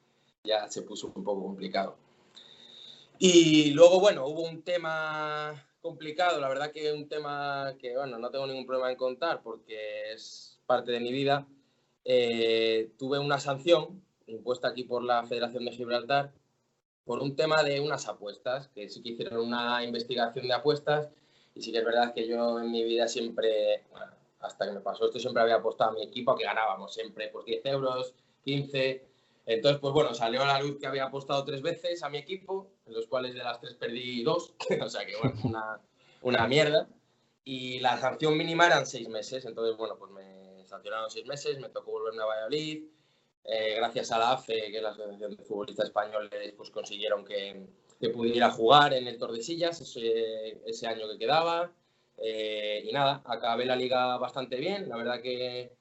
ya 0.43 0.67
se 0.67 0.81
puso 0.81 1.11
un 1.13 1.23
poco 1.23 1.43
complicado. 1.43 1.97
Y 3.19 3.71
luego, 3.71 3.99
bueno, 3.99 4.25
hubo 4.25 4.41
un 4.41 4.63
tema 4.63 5.67
complicado, 5.81 6.39
la 6.39 6.49
verdad 6.49 6.71
que 6.71 6.91
un 6.91 7.07
tema 7.07 7.75
que, 7.79 7.95
bueno, 7.95 8.17
no 8.17 8.31
tengo 8.31 8.47
ningún 8.47 8.65
problema 8.65 8.91
en 8.91 8.97
contar 8.97 9.41
porque 9.43 10.11
es 10.11 10.59
parte 10.65 10.91
de 10.91 10.99
mi 10.99 11.11
vida. 11.11 11.47
Eh, 12.03 12.91
tuve 12.97 13.19
una 13.19 13.39
sanción 13.39 14.03
impuesta 14.25 14.69
aquí 14.69 14.83
por 14.83 15.03
la 15.03 15.23
Federación 15.25 15.65
de 15.65 15.71
Gibraltar 15.71 16.31
por 17.05 17.21
un 17.21 17.35
tema 17.35 17.63
de 17.63 17.79
unas 17.79 18.07
apuestas, 18.07 18.67
que 18.69 18.89
sí 18.89 19.01
que 19.01 19.09
hicieron 19.09 19.45
una 19.47 19.83
investigación 19.83 20.47
de 20.47 20.53
apuestas 20.53 21.09
y 21.55 21.61
sí 21.61 21.71
que 21.71 21.79
es 21.79 21.85
verdad 21.85 22.13
que 22.13 22.27
yo 22.27 22.59
en 22.59 22.71
mi 22.71 22.83
vida 22.83 23.07
siempre, 23.07 23.83
hasta 24.39 24.65
que 24.65 24.71
me 24.71 24.79
pasó 24.81 25.05
esto, 25.05 25.19
siempre 25.19 25.43
había 25.43 25.55
apostado 25.55 25.91
a 25.91 25.93
mi 25.93 26.03
equipo 26.03 26.35
que 26.35 26.45
ganábamos 26.45 26.93
siempre 26.93 27.27
por 27.27 27.43
10 27.43 27.65
euros, 27.65 28.13
15. 28.43 29.05
Entonces, 29.45 29.81
pues 29.81 29.93
bueno, 29.93 30.13
salió 30.13 30.43
a 30.43 30.45
la 30.45 30.61
luz 30.61 30.77
que 30.79 30.87
había 30.87 31.05
apostado 31.05 31.43
tres 31.43 31.61
veces 31.61 32.03
a 32.03 32.09
mi 32.09 32.19
equipo, 32.19 32.67
en 32.85 32.93
los 32.93 33.07
cuales 33.07 33.33
de 33.33 33.43
las 33.43 33.59
tres 33.59 33.73
perdí 33.73 34.23
dos, 34.23 34.53
o 34.81 34.89
sea 34.89 35.05
que 35.05 35.17
bueno, 35.17 35.39
una, 35.43 35.79
una 36.21 36.47
mierda. 36.47 36.87
Y 37.43 37.79
la 37.79 37.97
sanción 37.97 38.37
mínima 38.37 38.67
eran 38.67 38.85
seis 38.85 39.09
meses, 39.09 39.45
entonces 39.45 39.75
bueno, 39.75 39.97
pues 39.97 40.11
me 40.11 40.63
sancionaron 40.65 41.09
seis 41.09 41.25
meses, 41.25 41.59
me 41.59 41.69
tocó 41.69 41.91
volverme 41.91 42.21
a 42.21 42.27
Valladolid. 42.27 42.83
Eh, 43.43 43.75
gracias 43.75 44.11
a 44.11 44.19
la 44.19 44.31
AFE, 44.33 44.71
que 44.71 44.77
es 44.77 44.83
la 44.83 44.89
Asociación 44.89 45.35
de 45.35 45.43
Futbolistas 45.43 45.87
Españoles, 45.87 46.53
pues 46.55 46.69
consiguieron 46.69 47.25
que, 47.25 47.65
que 47.99 48.09
pudiera 48.09 48.51
jugar 48.51 48.93
en 48.93 49.07
el 49.07 49.17
Tordesillas 49.17 49.81
ese, 49.81 50.61
ese 50.65 50.87
año 50.87 51.09
que 51.09 51.17
quedaba. 51.17 51.71
Eh, 52.17 52.83
y 52.85 52.91
nada, 52.91 53.21
acabé 53.25 53.65
la 53.65 53.75
liga 53.75 54.17
bastante 54.17 54.57
bien. 54.57 54.87
La 54.87 54.97
verdad 54.97 55.21
que, 55.21 55.71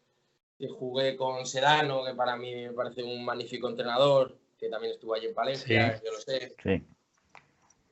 que, 0.58 0.68
jugué 0.68 1.16
con 1.16 1.46
Sedano, 1.46 2.04
que 2.04 2.14
para 2.14 2.36
mí 2.36 2.54
me 2.54 2.72
parece 2.72 3.02
un 3.02 3.24
magnífico 3.24 3.68
entrenador, 3.68 4.38
que 4.58 4.68
también 4.68 4.94
estuvo 4.94 5.14
allí 5.14 5.26
en 5.26 5.34
Palencia, 5.34 6.00
yo 6.02 6.12
lo 6.12 6.20
sé. 6.20 6.54
Sí 6.62 6.84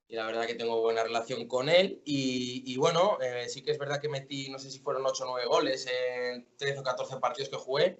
y 0.08 0.16
la 0.16 0.24
verdad 0.24 0.46
que 0.46 0.54
tengo 0.54 0.80
buena 0.80 1.04
relación 1.04 1.46
con 1.46 1.68
él. 1.68 2.00
Y, 2.04 2.62
y 2.66 2.76
bueno, 2.78 3.18
eh, 3.20 3.46
sí 3.48 3.62
que 3.62 3.72
es 3.72 3.78
verdad 3.78 4.00
que 4.00 4.08
metí, 4.08 4.48
no 4.48 4.58
sé 4.58 4.70
si 4.70 4.78
fueron 4.78 5.04
8 5.04 5.24
o 5.24 5.26
9 5.32 5.46
goles 5.46 5.86
en 5.86 6.46
13 6.56 6.78
o 6.78 6.82
14 6.82 7.18
partidos 7.18 7.50
que 7.50 7.56
jugué 7.56 7.98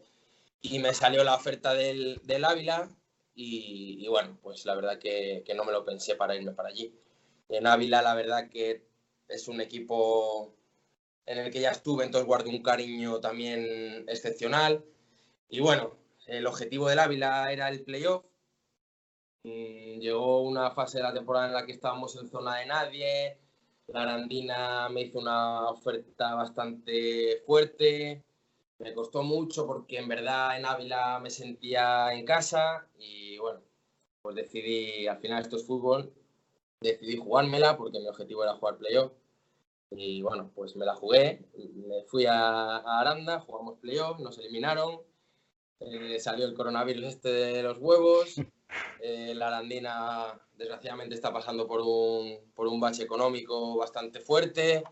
y 0.60 0.78
me 0.78 0.94
salió 0.94 1.24
la 1.24 1.34
oferta 1.34 1.74
del, 1.74 2.20
del 2.24 2.44
Ávila 2.44 2.88
y, 3.34 4.06
bueno, 4.08 4.36
pues 4.42 4.64
la 4.64 4.74
verdad 4.74 4.98
que, 4.98 5.44
no 5.56 5.64
me 5.64 5.72
lo 5.72 5.84
pensé 5.84 6.16
para 6.16 6.34
irme 6.34 6.52
para 6.52 6.70
allí. 6.70 6.92
En 7.48 7.66
Ávila 7.66 8.02
la 8.02 8.14
verdad 8.14 8.48
que 8.50 8.84
es 9.28 9.48
un 9.48 9.60
equipo 9.60 10.54
en 11.26 11.38
el 11.38 11.52
que 11.52 11.60
ya 11.60 11.70
estuve, 11.70 12.04
entonces 12.04 12.26
guardé 12.26 12.50
un 12.50 12.62
cariño 12.62 13.20
también 13.20 14.04
excepcional. 14.08 14.84
Y 15.48 15.60
bueno, 15.60 15.96
el 16.26 16.46
objetivo 16.46 16.88
del 16.88 16.98
Ávila 16.98 17.52
era 17.52 17.68
el 17.68 17.82
playoff 17.84 18.24
Mm, 19.44 20.00
llegó 20.00 20.42
una 20.42 20.70
fase 20.72 20.98
de 20.98 21.04
la 21.04 21.14
temporada 21.14 21.46
en 21.46 21.54
la 21.54 21.64
que 21.66 21.72
estábamos 21.72 22.16
en 22.16 22.28
zona 22.28 22.56
de 22.56 22.66
nadie. 22.66 23.38
La 23.88 24.02
Arandina 24.02 24.88
me 24.90 25.02
hizo 25.02 25.18
una 25.18 25.70
oferta 25.70 26.34
bastante 26.34 27.42
fuerte. 27.46 28.24
Me 28.78 28.94
costó 28.94 29.22
mucho 29.22 29.66
porque 29.66 29.98
en 29.98 30.08
verdad 30.08 30.56
en 30.56 30.64
Ávila 30.64 31.18
me 31.18 31.30
sentía 31.30 32.12
en 32.14 32.24
casa 32.24 32.86
y 32.96 33.36
bueno, 33.38 33.60
pues 34.22 34.36
decidí, 34.36 35.06
al 35.08 35.18
final 35.18 35.42
esto 35.42 35.56
es 35.56 35.66
fútbol, 35.66 36.12
decidí 36.80 37.16
jugármela 37.16 37.76
porque 37.76 37.98
mi 37.98 38.06
objetivo 38.08 38.44
era 38.44 38.54
jugar 38.54 38.78
playoff. 38.78 39.12
Y 39.90 40.22
bueno, 40.22 40.50
pues 40.54 40.76
me 40.76 40.84
la 40.84 40.94
jugué, 40.94 41.46
me 41.56 42.04
fui 42.04 42.26
a, 42.26 42.76
Aranda, 42.76 43.40
jugamos 43.40 43.78
playoff, 43.78 44.20
nos 44.20 44.38
eliminaron, 44.38 45.00
eh, 45.80 46.20
salió 46.20 46.44
el 46.44 46.54
coronavirus 46.54 47.04
este 47.06 47.30
de 47.30 47.62
los 47.62 47.78
huevos, 47.78 48.36
eh, 49.00 49.32
la 49.34 49.48
Arandina, 49.48 50.38
desgraciadamente, 50.56 51.14
está 51.14 51.32
pasando 51.32 51.66
por 51.66 51.80
un, 51.80 52.38
por 52.54 52.68
un 52.68 52.80
bache 52.80 53.02
económico 53.02 53.76
bastante 53.78 54.20
fuerte. 54.20 54.84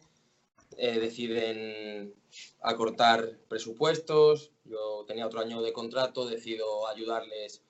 Eh, 0.76 0.98
deciden 0.98 2.14
acortar 2.60 3.38
presupuestos. 3.48 4.52
Yo 4.64 5.04
tenía 5.06 5.26
otro 5.26 5.40
año 5.40 5.62
de 5.62 5.72
contrato, 5.72 6.28
decido 6.28 6.86
ayudarles. 6.88 7.62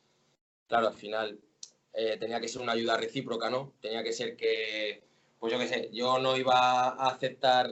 Claro, 0.68 0.88
al 0.88 0.94
final 0.94 1.38
eh, 1.92 2.16
tenía 2.18 2.40
que 2.40 2.48
ser 2.48 2.62
una 2.62 2.72
ayuda 2.72 2.96
recíproca, 2.96 3.50
¿no? 3.50 3.74
Tenía 3.80 4.02
que 4.02 4.12
ser 4.12 4.36
que, 4.36 5.04
pues 5.38 5.52
yo 5.52 5.58
qué 5.58 5.68
sé, 5.68 5.90
yo 5.92 6.18
no 6.18 6.36
iba 6.36 6.88
a 6.88 7.08
aceptar 7.08 7.70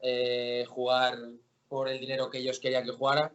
eh, 0.00 0.64
jugar 0.68 1.18
por 1.68 1.88
el 1.88 2.00
dinero 2.00 2.30
que 2.30 2.38
ellos 2.38 2.60
querían 2.60 2.84
que 2.84 2.92
jugara 2.92 3.32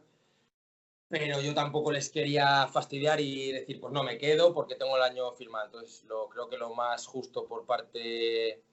pero 1.14 1.40
yo 1.42 1.54
tampoco 1.54 1.92
les 1.92 2.10
quería 2.10 2.68
fastidiar 2.68 3.22
y 3.22 3.52
decir, 3.52 3.80
pues 3.80 3.94
no 3.94 4.02
me 4.02 4.18
quedo 4.18 4.52
porque 4.52 4.74
tengo 4.74 4.98
el 4.98 5.04
año 5.04 5.32
firmado. 5.34 5.66
Entonces, 5.68 6.04
lo, 6.06 6.28
creo 6.28 6.50
que 6.50 6.58
lo 6.58 6.74
más 6.74 7.06
justo 7.06 7.46
por 7.46 7.68
parte 7.68 8.64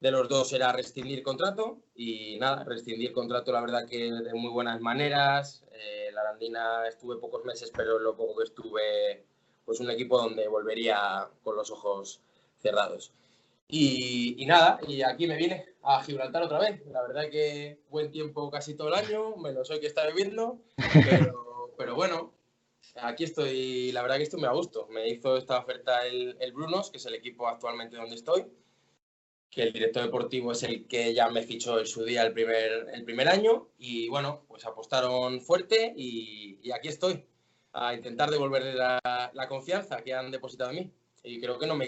de 0.00 0.10
los 0.10 0.28
dos 0.28 0.52
era 0.52 0.72
rescindir 0.72 1.22
contrato 1.22 1.78
y 1.94 2.38
nada, 2.38 2.64
rescindir 2.64 3.12
contrato 3.12 3.52
la 3.52 3.60
verdad 3.60 3.86
que 3.86 4.10
de 4.10 4.34
muy 4.34 4.50
buenas 4.50 4.80
maneras. 4.80 5.64
Eh, 5.72 6.10
la 6.12 6.22
Arandina 6.22 6.88
estuve 6.88 7.16
pocos 7.16 7.44
meses, 7.44 7.70
pero 7.76 7.98
lo 7.98 8.16
poco 8.16 8.36
que 8.38 8.44
estuve, 8.44 9.26
pues 9.64 9.78
un 9.80 9.90
equipo 9.90 10.18
donde 10.18 10.48
volvería 10.48 11.28
con 11.42 11.56
los 11.56 11.70
ojos 11.70 12.20
cerrados. 12.58 13.12
Y, 13.68 14.42
y, 14.42 14.46
nada, 14.46 14.80
y 14.88 15.02
aquí 15.02 15.28
me 15.28 15.36
vine 15.36 15.74
a 15.82 16.02
Gibraltar 16.02 16.42
otra 16.42 16.58
vez. 16.58 16.84
La 16.86 17.02
verdad 17.02 17.30
que 17.30 17.78
buen 17.88 18.10
tiempo 18.10 18.50
casi 18.50 18.74
todo 18.74 18.88
el 18.88 18.94
año, 18.94 19.36
menos 19.36 19.70
hoy 19.70 19.80
que 19.80 19.86
está 19.86 20.06
viviendo, 20.06 20.58
pero 20.92 21.40
pero 21.80 21.94
bueno, 21.94 22.34
aquí 22.96 23.24
estoy, 23.24 23.90
la 23.92 24.02
verdad 24.02 24.18
que 24.18 24.24
estoy 24.24 24.38
muy 24.38 24.48
a 24.48 24.52
gusto. 24.52 24.86
Me 24.88 25.08
hizo 25.08 25.38
esta 25.38 25.58
oferta 25.58 26.06
el, 26.06 26.36
el, 26.40 26.52
Brunos, 26.52 26.90
que 26.90 26.98
es 26.98 27.06
el 27.06 27.14
equipo 27.14 27.48
actualmente 27.48 27.96
donde 27.96 28.16
estoy, 28.16 28.44
que 29.50 29.62
el 29.62 29.72
director 29.72 30.04
deportivo 30.04 30.52
es 30.52 30.62
el 30.62 30.86
que 30.86 31.12
ya 31.12 31.28
me 31.28 31.42
fichó 31.42 31.80
en 31.80 31.86
su 31.86 32.04
día 32.04 32.22
el 32.22 32.32
primer, 32.32 32.86
el 32.92 33.04
primer 33.04 33.28
año 33.28 33.68
y 33.78 34.08
bueno, 34.08 34.44
pues 34.46 34.64
apostaron 34.64 35.40
fuerte 35.40 35.92
y, 35.96 36.60
y 36.62 36.70
aquí 36.70 36.88
estoy, 36.88 37.24
a 37.72 37.94
intentar 37.94 38.30
devolverle 38.30 38.74
la, 38.74 39.00
la, 39.32 39.48
confianza 39.48 39.98
que 40.02 40.14
han 40.14 40.30
depositado 40.30 40.70
en 40.70 40.76
mí. 40.76 40.92
Y 41.22 41.40
creo 41.40 41.58
que 41.58 41.66
no 41.66 41.76
me, 41.76 41.86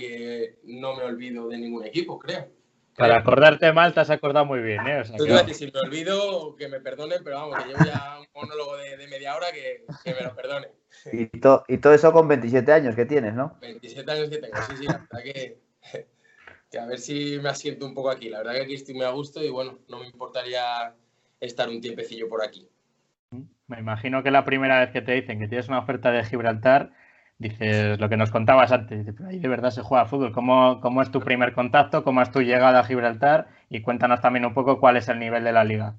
no 0.65 0.95
me 0.95 1.05
olvido 1.05 1.49
de 1.49 1.59
ningún 1.59 1.85
equipo, 1.85 2.19
creo. 2.19 2.49
Para 2.97 3.19
acordarte 3.19 3.73
mal, 3.73 3.95
te 3.95 4.01
has 4.01 4.11
acordado 4.11 4.45
muy 4.45 4.61
bien, 4.61 4.87
¿eh? 4.87 5.01
O 5.01 5.05
sea, 5.05 5.47
que... 5.47 5.55
si 5.55 5.73
me 5.73 5.81
olvido, 5.81 6.55
que 6.57 6.69
me 6.69 6.79
perdonen, 6.81 7.25
pero 7.25 7.37
vamos, 7.37 7.57
que 7.63 7.71
llevo 7.71 7.85
ya 7.87 8.19
un 8.21 8.27
monólogo 8.35 8.77
de, 8.77 8.99
de 8.99 9.07
media 9.09 9.35
hora 9.35 9.47
que, 9.51 9.87
que, 10.05 10.15
me 10.15 10.21
lo 10.21 10.35
perdone. 10.35 10.69
Y, 11.11 11.27
to, 11.41 11.65
y, 11.69 11.79
todo 11.79 11.95
eso 11.95 12.13
con 12.13 12.29
27 12.29 12.71
años 12.71 12.95
que 12.95 13.07
tienes, 13.07 13.33
¿no? 13.33 13.57
27 13.63 14.11
años 14.11 14.29
que 14.29 14.39
tengo, 14.39 14.57
sí, 14.69 14.77
sí, 14.77 14.85
la 14.85 15.07
verdad 15.11 15.23
que, 15.25 15.59
que 16.73 16.79
a 16.79 16.87
ver 16.87 16.99
si 16.99 17.39
me 17.39 17.51
asiento 17.51 17.87
un 17.87 17.95
poco 17.95 18.11
aquí. 18.11 18.31
La 18.31 18.39
verdad 18.39 18.55
que 18.55 18.63
aquí 18.63 18.75
estoy 18.75 18.95
muy 18.95 19.05
a 19.05 19.11
gusto 19.11 19.45
y 19.45 19.51
bueno, 19.51 19.79
no 19.89 20.01
me 20.01 20.07
importaría 20.07 20.95
estar 21.39 21.69
un 21.69 21.81
tiempecillo 21.81 22.29
por 22.29 22.43
aquí. 22.43 22.67
Me 23.69 23.79
imagino 23.79 24.23
que 24.23 24.31
la 24.31 24.45
primera 24.45 24.81
vez 24.81 24.91
que 24.91 25.03
te 25.03 25.13
dicen 25.13 25.39
que 25.39 25.49
tienes 25.49 25.69
una 25.69 25.79
oferta 25.79 26.11
de 26.11 26.25
Gibraltar, 26.25 26.93
Dices 27.43 27.99
lo 27.99 28.09
que 28.09 28.17
nos 28.17 28.31
contabas 28.31 28.71
antes, 28.71 29.05
pero 29.17 29.29
ahí 29.29 29.41
de 29.41 29.49
verdad 29.49 29.71
se 29.71 29.83
juega 29.83 30.07
fútbol. 30.07 30.31
¿Cómo, 30.31 30.81
¿Cómo 30.81 31.03
es 31.03 31.11
tu 31.11 31.19
primer 31.19 31.53
contacto? 31.55 32.05
¿Cómo 32.05 32.23
es 32.23 32.31
tu 32.31 32.41
llegada 32.41 32.79
a 32.79 32.85
Gibraltar? 32.85 33.49
Y 33.69 33.83
cuéntanos 33.83 34.21
también 34.21 34.45
un 34.45 34.55
poco 34.55 34.79
cuál 34.79 34.97
es 34.97 35.09
el 35.09 35.19
nivel 35.19 35.43
de 35.43 35.51
la 35.51 35.65
liga. 35.65 35.99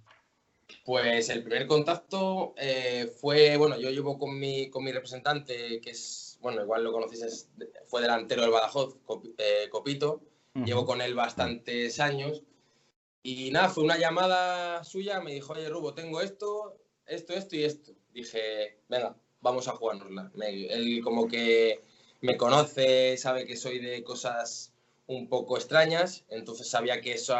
Pues 0.85 1.27
el 1.27 1.43
primer 1.43 1.67
contacto 1.67 2.53
eh, 2.55 3.11
fue, 3.19 3.57
bueno, 3.57 3.77
yo 3.77 3.89
llevo 3.89 4.17
con 4.17 4.39
mi, 4.39 4.69
con 4.69 4.85
mi 4.85 4.93
representante, 4.93 5.81
que 5.81 5.89
es, 5.89 6.39
bueno, 6.41 6.61
igual 6.61 6.85
lo 6.85 6.93
conocéis, 6.93 7.49
fue 7.87 8.01
delantero 8.01 8.43
del 8.43 8.51
Badajoz, 8.51 8.95
eh, 9.37 9.67
Copito. 9.69 10.21
Uh 10.55 10.59
-huh. 10.59 10.65
Llevo 10.65 10.85
con 10.85 11.01
él 11.01 11.15
bastantes 11.15 11.99
años. 11.99 12.43
Y 13.23 13.51
nada, 13.51 13.69
fue 13.69 13.83
una 13.83 13.97
llamada 13.97 14.83
suya, 14.83 15.21
me 15.21 15.33
dijo, 15.33 15.53
oye, 15.53 15.69
Rubo, 15.69 15.93
tengo 15.93 16.21
esto, 16.21 16.77
esto, 17.05 17.33
esto 17.33 17.55
y 17.55 17.63
esto. 17.63 17.93
Dije, 18.13 18.79
venga, 18.89 19.15
vamos 19.41 19.67
a 19.67 19.75
jugárnosla. 19.75 20.31
Él 20.41 21.01
como 21.03 21.27
que 21.27 21.81
me 22.21 22.37
conoce, 22.37 23.17
sabe 23.17 23.45
que 23.45 23.55
soy 23.55 23.79
de 23.79 24.03
cosas 24.03 24.73
un 25.07 25.27
poco 25.27 25.57
extrañas, 25.57 26.25
entonces 26.29 26.69
sabía 26.69 27.01
que 27.01 27.13
eso, 27.13 27.35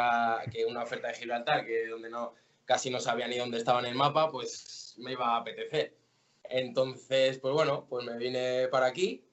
que 0.52 0.66
una 0.66 0.82
oferta 0.82 1.08
de 1.08 1.14
Gibraltar, 1.14 1.64
que 1.64 1.88
donde 1.88 2.10
no 2.10 2.34
casi 2.66 2.90
no 2.90 3.00
sabía 3.00 3.28
ni 3.28 3.38
dónde 3.38 3.58
estaba 3.58 3.80
en 3.80 3.86
el 3.86 3.94
mapa, 3.94 4.30
pues 4.30 4.94
me 4.98 5.12
iba 5.12 5.34
a 5.34 5.38
apetecer. 5.38 5.94
Entonces, 6.44 7.38
pues 7.38 7.54
bueno, 7.54 7.86
pues 7.88 8.04
me 8.04 8.16
vine 8.18 8.68
para 8.68 8.86
aquí 8.86 9.24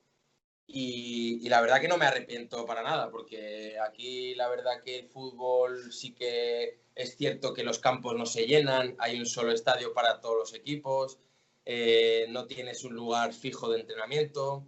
y, 0.73 1.45
y, 1.45 1.49
la 1.49 1.61
verdad 1.61 1.81
que 1.81 1.87
no 1.87 1.97
me 1.97 2.05
arrepiento 2.05 2.65
para 2.65 2.81
nada, 2.81 3.09
porque 3.11 3.77
aquí 3.79 4.35
la 4.35 4.47
verdad 4.49 4.81
que 4.83 4.99
el 4.99 5.07
fútbol 5.07 5.91
sí 5.91 6.13
que 6.13 6.81
es 6.95 7.17
cierto 7.17 7.53
que 7.53 7.63
los 7.63 7.79
campos 7.79 8.15
no 8.15 8.25
se 8.25 8.45
llenan, 8.45 8.95
hay 8.99 9.19
un 9.19 9.25
solo 9.25 9.51
estadio 9.51 9.93
para 9.93 10.19
todos 10.21 10.37
los 10.37 10.53
equipos, 10.53 11.19
eh, 11.65 12.25
no 12.29 12.47
tienes 12.47 12.83
un 12.83 12.95
lugar 12.95 13.33
fijo 13.33 13.69
de 13.69 13.81
entrenamiento, 13.81 14.65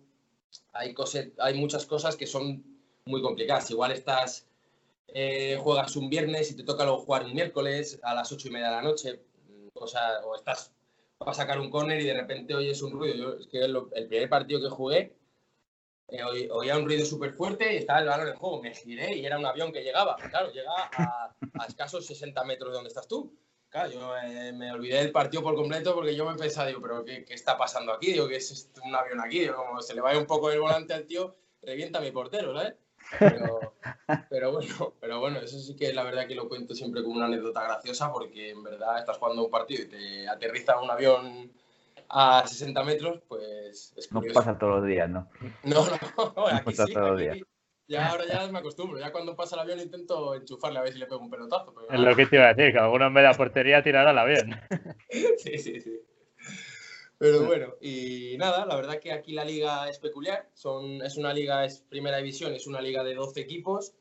hay, 0.74 0.94
cosas, 0.94 1.28
hay 1.40 1.54
muchas 1.56 1.86
cosas 1.86 2.16
que 2.16 2.28
son 2.28 2.64
muy 3.06 3.22
complicadas. 3.22 3.70
Igual 3.72 3.92
estás, 3.92 4.48
eh, 5.08 5.58
juegas 5.62 5.96
un 5.96 6.10
viernes 6.10 6.52
y 6.52 6.56
te 6.56 6.64
toca 6.64 6.84
luego 6.84 7.00
jugar 7.00 7.26
un 7.26 7.34
miércoles 7.34 8.00
a 8.04 8.14
las 8.14 8.32
ocho 8.32 8.48
y 8.48 8.52
media 8.52 8.70
de 8.70 8.76
la 8.76 8.82
noche, 8.82 9.22
cosa, 9.74 10.24
o 10.26 10.36
estás 10.36 10.72
para 11.18 11.34
sacar 11.34 11.60
un 11.60 11.70
córner 11.70 12.02
y 12.02 12.06
de 12.06 12.14
repente 12.14 12.56
oyes 12.56 12.82
un 12.82 12.92
ruido. 12.92 13.16
Yo, 13.16 13.40
es 13.40 13.48
que 13.48 13.60
el, 13.60 13.78
el 13.94 14.08
primer 14.08 14.30
partido 14.30 14.62
que 14.62 14.70
jugué, 14.70 15.16
eh, 16.08 16.24
oí, 16.24 16.48
oía 16.52 16.78
un 16.78 16.86
ruido 16.86 17.06
súper 17.06 17.34
fuerte 17.34 17.74
y 17.74 17.78
estaba 17.78 18.00
el 18.00 18.08
balón 18.08 18.30
en 18.30 18.36
juego. 18.36 18.62
Me 18.62 18.74
giré 18.74 19.16
y 19.16 19.26
era 19.26 19.38
un 19.38 19.46
avión 19.46 19.72
que 19.72 19.84
llegaba. 19.84 20.16
Claro, 20.16 20.52
llega 20.52 20.72
a, 20.96 21.36
a 21.60 21.66
escasos 21.66 22.06
60 22.06 22.44
metros 22.44 22.72
de 22.72 22.76
donde 22.76 22.90
estás 22.90 23.08
tú. 23.08 23.36
Claro, 23.74 23.90
yo 23.90 24.16
eh, 24.18 24.54
me 24.54 24.72
olvidé 24.72 24.98
del 24.98 25.12
partido 25.12 25.42
por 25.42 25.56
completo 25.56 25.96
porque 25.96 26.16
yo 26.16 26.30
me 26.30 26.38
pensaba, 26.38 26.68
digo, 26.68 26.80
pero 26.80 27.04
¿qué, 27.04 27.26
qué 27.26 27.34
está 27.34 27.58
pasando 27.58 27.92
aquí? 27.92 28.14
Digo, 28.14 28.28
que 28.28 28.36
es 28.36 28.70
un 28.84 28.94
avión 28.94 29.20
aquí? 29.20 29.40
Digo, 29.40 29.56
como 29.56 29.82
se 29.82 29.96
le 29.96 30.02
va 30.02 30.16
un 30.16 30.28
poco 30.28 30.52
el 30.52 30.60
volante 30.60 30.94
al 30.94 31.08
tío, 31.08 31.36
revienta 31.60 32.00
mi 32.00 32.12
portero, 32.12 32.54
¿sabes? 32.56 32.76
Pero, 33.18 33.74
pero, 34.30 34.52
bueno, 34.52 34.94
pero 35.00 35.20
bueno, 35.20 35.40
eso 35.40 35.58
sí 35.58 35.76
que 35.76 35.92
la 35.92 36.04
verdad 36.04 36.28
que 36.28 36.36
lo 36.36 36.48
cuento 36.48 36.76
siempre 36.76 37.02
como 37.02 37.16
una 37.16 37.26
anécdota 37.26 37.64
graciosa 37.64 38.12
porque 38.12 38.52
en 38.52 38.62
verdad 38.62 39.00
estás 39.00 39.18
jugando 39.18 39.46
un 39.46 39.50
partido 39.50 39.84
y 39.84 39.88
te 39.88 40.28
aterriza 40.28 40.80
un 40.80 40.92
avión 40.92 41.52
a 42.14 42.46
60 42.46 42.84
metros, 42.84 43.22
pues 43.28 43.94
es. 43.98 44.12
No 44.12 44.22
pasa 44.34 44.58
todos 44.58 44.80
los 44.80 44.88
días, 44.88 45.10
¿no? 45.10 45.28
No, 45.64 45.86
no, 46.36 46.48
aquí 46.48 46.66
pasa 46.66 46.86
sí, 46.86 46.94
todos 46.94 47.12
los 47.12 47.20
días. 47.20 47.40
Ya 47.88 48.10
ahora 48.10 48.26
ya 48.26 48.48
me 48.48 48.60
acostumbro, 48.60 48.98
ya 48.98 49.12
cuando 49.12 49.36
pasa 49.36 49.56
el 49.56 49.62
avión 49.62 49.80
intento 49.80 50.36
enchufarle 50.36 50.80
a 50.80 50.84
ver 50.84 50.94
si 50.94 51.00
le 51.00 51.06
pego 51.06 51.22
un 51.22 51.30
pelotazo. 51.30 51.74
es 51.92 52.00
lo 52.00 52.16
que 52.16 52.26
te 52.28 52.38
iba 52.38 52.46
a 52.46 52.54
decir, 52.54 52.72
que 52.72 52.80
alguno 52.80 53.08
en 53.08 53.14
vez 53.14 53.24
de 53.24 53.30
la 53.30 53.38
portería 53.38 53.84
tirará 53.84 54.12
el 54.12 54.18
avión. 54.18 54.56
sí, 55.38 55.58
sí, 55.58 55.82
sí. 55.82 56.00
Pero 57.18 57.46
bueno, 57.46 57.76
y 57.82 58.36
nada, 58.38 58.66
la 58.66 58.76
verdad 58.76 59.00
que 59.00 59.12
aquí 59.12 59.34
la 59.34 59.46
liga 59.46 59.90
es 59.90 60.00
peculiar. 60.00 60.50
Son, 60.54 61.02
es 61.02 61.18
una 61.18 61.34
liga, 61.34 61.66
es 61.66 61.82
primera 61.82 62.18
división, 62.18 62.54
es 62.54 62.68
una 62.68 62.82
liga 62.82 63.04
de 63.04 63.16
12 63.16 63.42
equipos. 63.42 63.94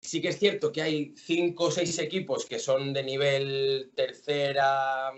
Sí 0.00 0.20
que 0.20 0.28
es 0.28 0.38
cierto 0.38 0.70
que 0.70 0.82
hay 0.82 1.14
5 1.16 1.64
o 1.64 1.70
6 1.70 1.98
equipos 1.98 2.46
que 2.46 2.58
son 2.58 2.92
de 2.92 3.02
nivel 3.02 3.90
tercera, 3.94 5.12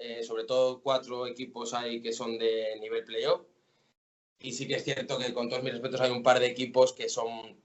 eh, 0.00 0.22
sobre 0.22 0.44
todo 0.44 0.80
4 0.80 1.26
equipos 1.26 1.74
hay 1.74 2.00
que 2.00 2.12
son 2.12 2.38
de 2.38 2.76
nivel 2.80 3.04
playoff. 3.04 3.42
Y 4.40 4.52
sí 4.52 4.68
que 4.68 4.74
es 4.74 4.84
cierto 4.84 5.18
que 5.18 5.32
con 5.32 5.48
todos 5.48 5.62
mis 5.62 5.72
respetos 5.72 6.00
hay 6.00 6.10
un 6.10 6.22
par 6.22 6.40
de 6.40 6.46
equipos 6.46 6.92
que 6.92 7.08
son 7.08 7.56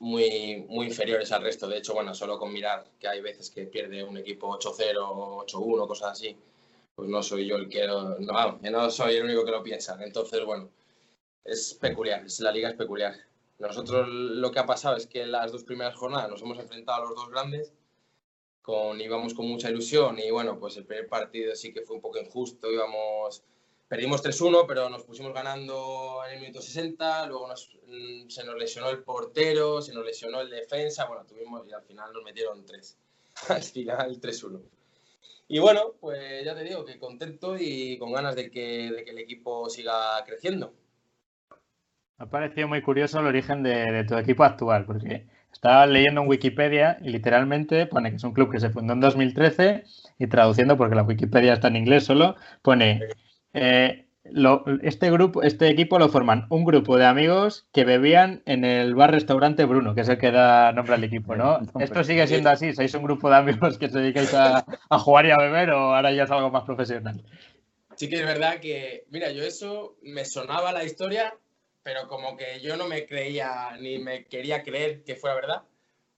muy, 0.00 0.64
muy 0.68 0.86
inferiores 0.86 1.32
al 1.32 1.42
resto. 1.42 1.68
De 1.68 1.78
hecho, 1.78 1.94
bueno, 1.94 2.14
solo 2.14 2.38
con 2.38 2.52
mirar 2.52 2.84
que 3.00 3.08
hay 3.08 3.20
veces 3.20 3.50
que 3.50 3.66
pierde 3.66 4.04
un 4.04 4.16
equipo 4.16 4.56
8-0, 4.58 5.46
8-1, 5.46 5.86
cosas 5.88 6.12
así 6.12 6.36
pues 6.96 7.10
no 7.10 7.22
soy 7.22 7.46
yo 7.46 7.56
el 7.56 7.68
que 7.68 7.86
no, 7.86 8.16
no 8.18 8.90
soy 8.90 9.16
el 9.16 9.24
único 9.24 9.44
que 9.44 9.50
lo 9.50 9.62
piensa. 9.62 9.98
Entonces, 10.02 10.44
bueno, 10.44 10.70
es 11.44 11.74
peculiar, 11.74 12.24
es, 12.24 12.40
la 12.40 12.50
liga 12.50 12.70
es 12.70 12.74
peculiar. 12.74 13.14
Nosotros 13.58 14.08
lo 14.08 14.50
que 14.50 14.58
ha 14.58 14.66
pasado 14.66 14.96
es 14.96 15.06
que 15.06 15.26
las 15.26 15.52
dos 15.52 15.62
primeras 15.62 15.94
jornadas 15.94 16.30
nos 16.30 16.42
hemos 16.42 16.58
enfrentado 16.58 17.02
a 17.02 17.06
los 17.06 17.14
dos 17.14 17.30
grandes, 17.30 17.72
con, 18.66 19.00
íbamos 19.00 19.32
con 19.32 19.46
mucha 19.46 19.70
ilusión 19.70 20.18
y 20.18 20.28
bueno, 20.32 20.58
pues 20.58 20.76
el 20.76 20.84
primer 20.84 21.06
partido 21.06 21.54
sí 21.54 21.72
que 21.72 21.82
fue 21.82 21.94
un 21.94 22.02
poco 22.02 22.18
injusto, 22.18 22.68
íbamos, 22.68 23.44
perdimos 23.86 24.24
3-1, 24.24 24.64
pero 24.66 24.90
nos 24.90 25.04
pusimos 25.04 25.32
ganando 25.32 26.18
en 26.26 26.34
el 26.34 26.40
minuto 26.40 26.60
60, 26.60 27.26
luego 27.26 27.46
mm, 27.46 28.28
se 28.28 28.44
nos 28.44 28.56
lesionó 28.56 28.90
el 28.90 29.04
portero, 29.04 29.80
se 29.80 29.94
nos 29.94 30.04
lesionó 30.04 30.40
el 30.40 30.50
defensa, 30.50 31.06
bueno, 31.06 31.24
tuvimos 31.24 31.64
y 31.68 31.72
al 31.72 31.82
final 31.84 32.12
nos 32.12 32.24
metieron 32.24 32.66
3, 32.66 32.98
al 33.50 33.62
final 33.62 34.20
3-1. 34.20 34.60
Y 35.46 35.60
bueno, 35.60 35.92
pues 36.00 36.44
ya 36.44 36.56
te 36.56 36.64
digo 36.64 36.84
que 36.84 36.98
contento 36.98 37.54
y 37.56 37.96
con 37.98 38.12
ganas 38.12 38.34
de 38.34 38.50
que, 38.50 38.88
el 38.88 39.18
equipo 39.18 39.70
siga 39.70 40.24
creciendo. 40.26 40.74
Me 42.18 42.24
ha 42.24 42.28
parecido 42.28 42.66
muy 42.66 42.82
curioso 42.82 43.20
el 43.20 43.26
origen 43.26 43.62
de, 43.62 44.04
tu 44.08 44.16
equipo 44.16 44.42
actual, 44.42 44.84
porque 44.86 45.24
estaba 45.56 45.86
leyendo 45.86 46.20
en 46.20 46.28
Wikipedia 46.28 46.98
y 47.00 47.08
literalmente 47.08 47.86
pone 47.86 48.10
que 48.10 48.16
es 48.16 48.24
un 48.24 48.32
club 48.32 48.52
que 48.52 48.60
se 48.60 48.70
fundó 48.70 48.92
en 48.92 49.00
2013 49.00 49.84
y 50.18 50.26
traduciendo, 50.26 50.76
porque 50.76 50.94
la 50.94 51.02
Wikipedia 51.02 51.54
está 51.54 51.68
en 51.68 51.76
inglés 51.76 52.04
solo, 52.04 52.36
pone 52.62 53.00
eh, 53.54 54.06
este 54.82 55.10
grupo, 55.10 55.42
este 55.42 55.68
equipo 55.68 55.98
lo 55.98 56.10
forman 56.10 56.46
un 56.50 56.64
grupo 56.64 56.98
de 56.98 57.06
amigos 57.06 57.66
que 57.72 57.84
bebían 57.84 58.42
en 58.44 58.64
el 58.64 58.94
bar 58.94 59.12
restaurante 59.12 59.64
Bruno, 59.64 59.94
que 59.94 60.02
es 60.02 60.08
el 60.08 60.18
que 60.18 60.30
da 60.30 60.72
nombre 60.72 60.94
al 60.94 61.04
equipo, 61.04 61.36
¿no? 61.36 61.60
Esto 61.80 62.04
sigue 62.04 62.26
siendo 62.26 62.50
así, 62.50 62.74
¿sois 62.74 62.92
un 62.94 63.04
grupo 63.04 63.30
de 63.30 63.36
amigos 63.36 63.78
que 63.78 63.86
os 63.86 63.92
dedicáis 63.92 64.34
a, 64.34 64.64
jugar 64.98 65.24
y 65.24 65.30
a 65.30 65.38
beber 65.38 65.70
o 65.70 65.94
ahora 65.94 66.12
ya 66.12 66.24
es 66.24 66.30
algo 66.30 66.50
más 66.50 66.64
profesional? 66.64 67.22
Sí 67.96 68.10
que 68.10 68.16
es 68.16 68.26
verdad 68.26 68.60
que, 68.60 69.06
mira, 69.10 69.30
yo 69.30 69.42
eso 69.42 69.96
me 70.02 70.26
sonaba 70.26 70.70
la 70.72 70.84
historia, 70.84 71.32
pero 71.86 72.08
como 72.08 72.36
que 72.36 72.58
yo 72.60 72.76
no 72.76 72.88
me 72.88 73.06
creía 73.06 73.76
ni 73.78 74.00
me 74.00 74.26
quería 74.26 74.64
creer 74.64 75.04
que 75.04 75.14
fuera 75.14 75.36
verdad. 75.36 75.62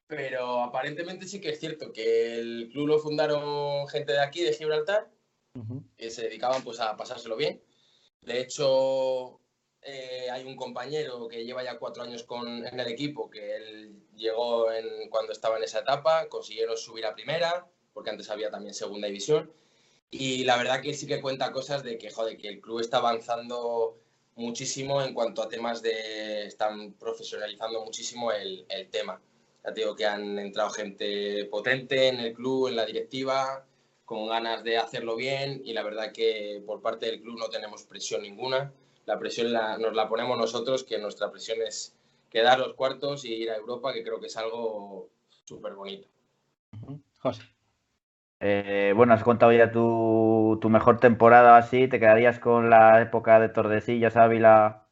Pero 0.06 0.62
aparentemente 0.62 1.28
sí 1.28 1.42
que 1.42 1.50
es 1.50 1.60
cierto 1.60 1.92
que 1.92 2.36
el 2.38 2.70
club 2.72 2.88
lo 2.88 2.98
fundaron 2.98 3.86
gente 3.88 4.14
de 4.14 4.20
aquí, 4.20 4.42
de 4.42 4.54
Gibraltar, 4.54 5.10
que 5.98 6.10
se 6.10 6.22
dedicaban 6.22 6.62
pues 6.62 6.80
a 6.80 6.96
pasárselo 6.96 7.36
bien 7.36 7.60
de 8.22 8.40
hecho, 8.40 9.40
eh, 9.82 10.28
hay 10.30 10.44
un 10.44 10.56
compañero 10.56 11.28
que 11.28 11.44
lleva 11.44 11.64
ya 11.64 11.78
cuatro 11.78 12.02
años 12.02 12.24
con, 12.24 12.66
en 12.66 12.78
el 12.78 12.88
equipo, 12.88 13.30
que 13.30 13.56
él 13.56 14.02
llegó 14.16 14.72
en, 14.72 15.08
cuando 15.08 15.32
estaba 15.32 15.56
en 15.56 15.64
esa 15.64 15.80
etapa, 15.80 16.28
consiguieron 16.28 16.76
subir 16.76 17.06
a 17.06 17.14
primera, 17.14 17.66
porque 17.92 18.10
antes 18.10 18.30
había 18.30 18.50
también 18.50 18.74
segunda 18.74 19.06
división. 19.06 19.50
Y 20.10 20.44
la 20.44 20.56
verdad 20.56 20.80
que 20.82 20.94
sí 20.94 21.06
que 21.06 21.20
cuenta 21.20 21.52
cosas 21.52 21.82
de 21.82 21.98
que, 21.98 22.10
joder, 22.10 22.36
que 22.38 22.48
el 22.48 22.60
club 22.60 22.80
está 22.80 22.98
avanzando 22.98 23.98
muchísimo 24.38 25.02
en 25.02 25.12
cuanto 25.12 25.42
a 25.42 25.48
temas 25.48 25.82
de... 25.82 26.46
están 26.46 26.92
profesionalizando 26.94 27.84
muchísimo 27.84 28.32
el, 28.32 28.64
el 28.68 28.88
tema. 28.88 29.20
Ya 29.64 29.74
te 29.74 29.80
digo 29.80 29.94
que 29.94 30.06
han 30.06 30.38
entrado 30.38 30.70
gente 30.70 31.44
potente 31.46 32.08
en 32.08 32.20
el 32.20 32.32
club, 32.32 32.68
en 32.68 32.76
la 32.76 32.86
directiva, 32.86 33.66
con 34.04 34.28
ganas 34.28 34.64
de 34.64 34.78
hacerlo 34.78 35.16
bien 35.16 35.60
y 35.64 35.74
la 35.74 35.82
verdad 35.82 36.12
que 36.12 36.62
por 36.64 36.80
parte 36.80 37.06
del 37.06 37.20
club 37.20 37.38
no 37.38 37.48
tenemos 37.50 37.82
presión 37.82 38.22
ninguna. 38.22 38.72
La 39.04 39.18
presión 39.18 39.52
nos 39.52 39.94
la 39.94 40.08
ponemos 40.08 40.38
nosotros, 40.38 40.84
que 40.84 40.98
nuestra 40.98 41.30
presión 41.30 41.58
es 41.60 41.94
quedar 42.30 42.58
los 42.58 42.74
cuartos 42.74 43.24
y 43.24 43.34
ir 43.34 43.50
a 43.50 43.56
Europa, 43.56 43.92
que 43.92 44.02
creo 44.02 44.20
que 44.20 44.26
es 44.28 44.36
algo 44.36 45.08
súper 45.44 45.74
bonito. 45.74 46.08
José. 47.20 47.42
Eh, 48.40 48.92
bueno, 48.94 49.14
has 49.14 49.24
contado 49.24 49.52
ya 49.52 49.72
tu, 49.72 50.60
mejor 50.70 51.00
temporada 51.00 51.56
así, 51.56 51.88
¿te 51.88 51.98
quedarías 51.98 52.38
con 52.38 52.70
la 52.70 53.00
época 53.02 53.40
de 53.40 53.48
Tordesillas, 53.48 54.16
Ávila, 54.16 54.86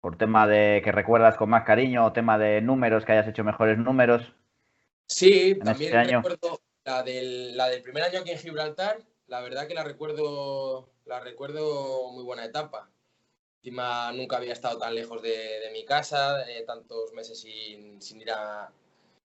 por 0.00 0.16
tema 0.18 0.46
de 0.46 0.82
que 0.84 0.92
recuerdas 0.92 1.36
con 1.36 1.48
más 1.48 1.64
cariño 1.64 2.04
o 2.04 2.12
tema 2.12 2.36
de 2.36 2.60
números, 2.60 3.04
que 3.04 3.12
hayas 3.12 3.28
hecho 3.28 3.44
mejores 3.44 3.78
números? 3.78 4.34
Sí, 5.06 5.58
también 5.64 6.08
recuerdo, 6.08 6.60
la 6.84 7.02
del, 7.02 7.56
la 7.56 7.68
del 7.68 7.82
primer 7.82 8.02
año 8.04 8.20
aquí 8.20 8.32
en 8.32 8.38
Gibraltar, 8.38 8.98
la 9.28 9.40
verdad 9.40 9.66
que 9.66 9.74
la 9.74 9.84
recuerdo, 9.84 10.90
la 11.06 11.20
recuerdo 11.20 12.10
muy 12.12 12.24
buena 12.24 12.44
etapa. 12.44 12.90
Encima 13.62 14.12
nunca 14.12 14.36
había 14.36 14.52
estado 14.52 14.78
tan 14.78 14.94
lejos 14.94 15.22
de, 15.22 15.70
mi 15.72 15.84
casa, 15.84 16.42
eh, 16.50 16.64
tantos 16.66 17.12
meses 17.12 17.40
sin, 17.40 18.02
sin 18.02 18.20
ir 18.20 18.30
a, 18.32 18.70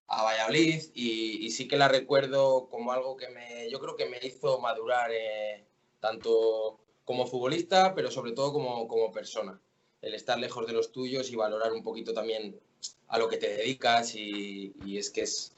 a 0.07 0.23
Valladolid 0.23 0.83
y, 0.93 1.51
sí 1.51 1.67
que 1.67 1.77
la 1.77 1.87
recuerdo 1.87 2.67
como 2.69 2.91
algo 2.91 3.17
que 3.17 3.29
me, 3.29 3.69
yo 3.69 3.79
creo 3.79 3.95
que 3.95 4.07
me 4.07 4.19
hizo 4.23 4.59
madurar 4.59 5.11
eh, 5.11 5.65
tanto 5.99 6.79
como 7.03 7.27
futbolista, 7.27 7.93
pero 7.95 8.11
sobre 8.11 8.31
todo 8.31 8.53
como, 8.53 8.87
como 8.87 9.11
persona. 9.11 9.59
El 10.01 10.13
estar 10.13 10.37
lejos 10.37 10.67
de 10.67 10.73
los 10.73 10.91
tuyos 10.91 11.31
y 11.31 11.35
valorar 11.35 11.73
un 11.73 11.83
poquito 11.83 12.13
también 12.13 12.59
a 13.07 13.17
lo 13.17 13.27
que 13.27 13.37
te 13.37 13.49
dedicas 13.49 14.15
y, 14.15 14.73
es 14.97 15.09
que 15.09 15.21
es, 15.21 15.53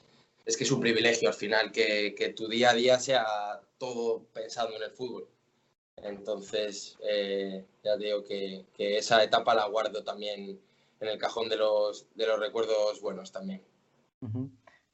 es 0.46 0.56
que 0.56 0.64
es 0.64 0.70
un 0.70 0.80
privilegio 0.80 1.28
al 1.28 1.34
final 1.34 1.72
que, 1.72 2.34
tu 2.36 2.48
día 2.48 2.70
a 2.70 2.74
día 2.74 2.98
sea 2.98 3.60
todo 3.78 4.24
pensando 4.32 4.76
en 4.76 4.82
el 4.82 4.90
fútbol. 4.90 5.28
Entonces, 5.96 6.96
eh, 7.02 7.64
ya 7.84 7.96
digo 7.96 8.24
que, 8.24 8.64
esa 8.78 9.22
etapa 9.22 9.54
la 9.54 9.66
guardo 9.66 10.02
también 10.02 10.60
en 11.00 11.08
el 11.08 11.18
cajón 11.18 11.48
de 11.48 11.56
los, 11.56 12.06
de 12.14 12.26
los 12.26 12.40
recuerdos 12.40 13.00
buenos 13.00 13.32
también. 13.32 13.62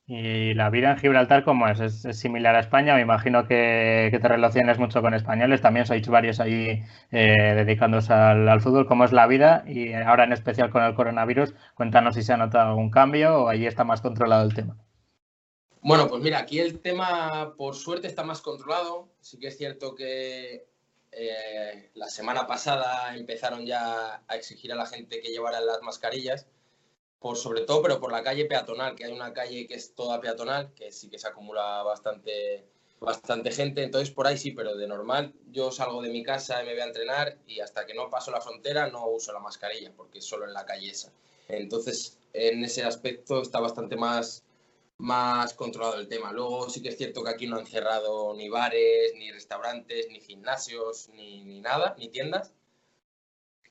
¿Y 0.08 0.54
la 0.54 0.70
vida 0.70 0.92
en 0.92 0.98
Gibraltar 0.98 1.42
cómo 1.42 1.66
es? 1.66 1.80
¿Es, 1.80 2.16
similar 2.16 2.54
a 2.54 2.60
España? 2.60 2.94
Me 2.94 3.00
imagino 3.00 3.44
que, 3.46 4.08
te 4.12 4.28
relaciones 4.28 4.78
mucho 4.78 5.02
con 5.02 5.14
españoles. 5.14 5.60
También 5.60 5.84
sois 5.84 6.06
varios 6.06 6.38
ahí 6.38 6.84
eh, 7.10 7.54
dedicándose 7.56 8.12
al, 8.12 8.60
fútbol. 8.60 8.86
¿Cómo 8.86 9.04
es 9.04 9.12
la 9.12 9.26
vida? 9.26 9.64
Y 9.66 9.92
ahora 9.94 10.24
en 10.24 10.32
especial 10.32 10.70
con 10.70 10.84
el 10.84 10.94
coronavirus, 10.94 11.54
cuéntanos 11.74 12.14
si 12.14 12.22
se 12.22 12.32
ha 12.32 12.36
notado 12.36 12.70
algún 12.70 12.90
cambio 12.90 13.42
o 13.42 13.48
allí 13.48 13.66
está 13.66 13.82
más 13.82 14.00
controlado 14.00 14.44
el 14.44 14.54
tema. 14.54 14.76
Bueno, 15.80 16.08
pues 16.08 16.22
mira, 16.22 16.38
aquí 16.38 16.60
el 16.60 16.78
tema 16.80 17.54
por 17.56 17.74
suerte 17.74 18.06
está 18.06 18.22
más 18.22 18.40
controlado. 18.40 19.08
Sí 19.20 19.40
que 19.40 19.48
es 19.48 19.58
cierto 19.58 19.96
que 19.96 20.66
eh, 21.10 21.90
la 21.94 22.08
semana 22.08 22.46
pasada 22.46 23.16
empezaron 23.16 23.66
ya 23.66 24.22
a 24.28 24.36
exigir 24.36 24.72
a 24.72 24.76
la 24.76 24.86
gente 24.86 25.20
que 25.20 25.30
llevara 25.30 25.60
las 25.60 25.82
mascarillas, 25.82 26.46
por 27.20 27.36
sobre 27.36 27.62
todo, 27.62 27.82
pero 27.82 28.00
por 28.00 28.12
la 28.12 28.22
calle 28.22 28.44
peatonal, 28.44 28.94
que 28.94 29.04
hay 29.04 29.12
una 29.12 29.32
calle 29.32 29.66
que 29.66 29.74
es 29.74 29.94
toda 29.94 30.20
peatonal, 30.20 30.72
que 30.74 30.92
sí 30.92 31.08
que 31.08 31.18
se 31.18 31.28
acumula 31.28 31.82
bastante, 31.82 32.66
bastante 33.00 33.50
gente. 33.50 33.82
Entonces 33.82 34.10
por 34.10 34.26
ahí 34.26 34.36
sí, 34.36 34.52
pero 34.52 34.76
de 34.76 34.86
normal 34.86 35.34
yo 35.50 35.70
salgo 35.70 36.02
de 36.02 36.10
mi 36.10 36.22
casa 36.22 36.62
y 36.62 36.66
me 36.66 36.72
voy 36.72 36.82
a 36.82 36.86
entrenar 36.86 37.38
y 37.46 37.60
hasta 37.60 37.86
que 37.86 37.94
no 37.94 38.10
paso 38.10 38.30
la 38.30 38.40
frontera 38.40 38.88
no 38.88 39.08
uso 39.08 39.32
la 39.32 39.40
mascarilla, 39.40 39.92
porque 39.96 40.18
es 40.18 40.24
solo 40.24 40.44
en 40.44 40.52
la 40.52 40.66
calle 40.66 40.90
esa. 40.90 41.12
Entonces 41.48 42.18
en 42.32 42.64
ese 42.64 42.84
aspecto 42.84 43.40
está 43.40 43.60
bastante 43.60 43.96
más 43.96 44.46
más 44.98 45.52
controlado 45.54 45.98
el 45.98 46.08
tema. 46.08 46.32
Luego 46.32 46.70
sí 46.70 46.82
que 46.82 46.88
es 46.88 46.96
cierto 46.96 47.22
que 47.22 47.30
aquí 47.30 47.46
no 47.46 47.56
han 47.56 47.66
cerrado 47.66 48.34
ni 48.34 48.48
bares, 48.48 49.12
ni 49.16 49.30
restaurantes, 49.30 50.08
ni 50.10 50.20
gimnasios, 50.20 51.08
ni, 51.10 51.60
nada, 51.60 51.94
ni 51.98 52.08
tiendas. 52.08 52.52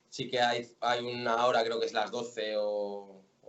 Sí 0.08 0.28
que 0.28 0.40
hay, 0.40 0.70
hay 0.80 1.04
una 1.04 1.46
hora, 1.46 1.64
creo 1.64 1.80
que 1.80 1.86
es 1.86 1.92
las 1.92 2.10
12 2.10 2.56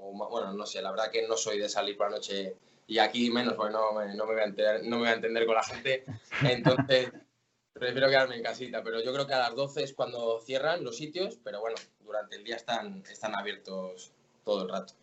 o, 0.09 0.29
bueno, 0.29 0.53
no 0.53 0.65
sé, 0.65 0.81
la 0.81 0.91
verdad 0.91 1.11
que 1.11 1.27
no 1.27 1.35
soy 1.37 1.59
de 1.59 1.69
salir 1.69 1.97
por 1.97 2.09
la 2.09 2.17
noche 2.17 2.55
y 2.87 2.99
aquí 2.99 3.29
menos, 3.29 3.53
porque 3.53 3.73
no 3.73 3.91
me, 3.93 4.15
no 4.15 4.25
me, 4.25 4.33
voy, 4.33 4.41
a 4.41 4.45
entender, 4.45 4.83
no 4.83 4.97
me 4.97 5.01
voy 5.03 5.09
a 5.09 5.13
entender 5.13 5.45
con 5.45 5.55
la 5.55 5.63
gente. 5.63 6.05
Entonces, 6.43 7.11
prefiero 7.73 8.07
quedarme 8.07 8.37
en 8.37 8.43
casita, 8.43 8.81
pero 8.83 9.01
yo 9.03 9.13
creo 9.13 9.27
que 9.27 9.33
a 9.33 9.39
las 9.39 9.55
12 9.55 9.83
es 9.83 9.93
cuando 9.93 10.39
cierran 10.39 10.83
los 10.83 10.97
sitios, 10.97 11.37
pero 11.43 11.59
bueno, 11.59 11.75
durante 11.99 12.37
el 12.37 12.43
día 12.43 12.55
están, 12.55 13.03
están 13.09 13.37
abiertos 13.37 14.11
todo 14.45 14.63
el 14.63 14.69
rato. 14.69 14.93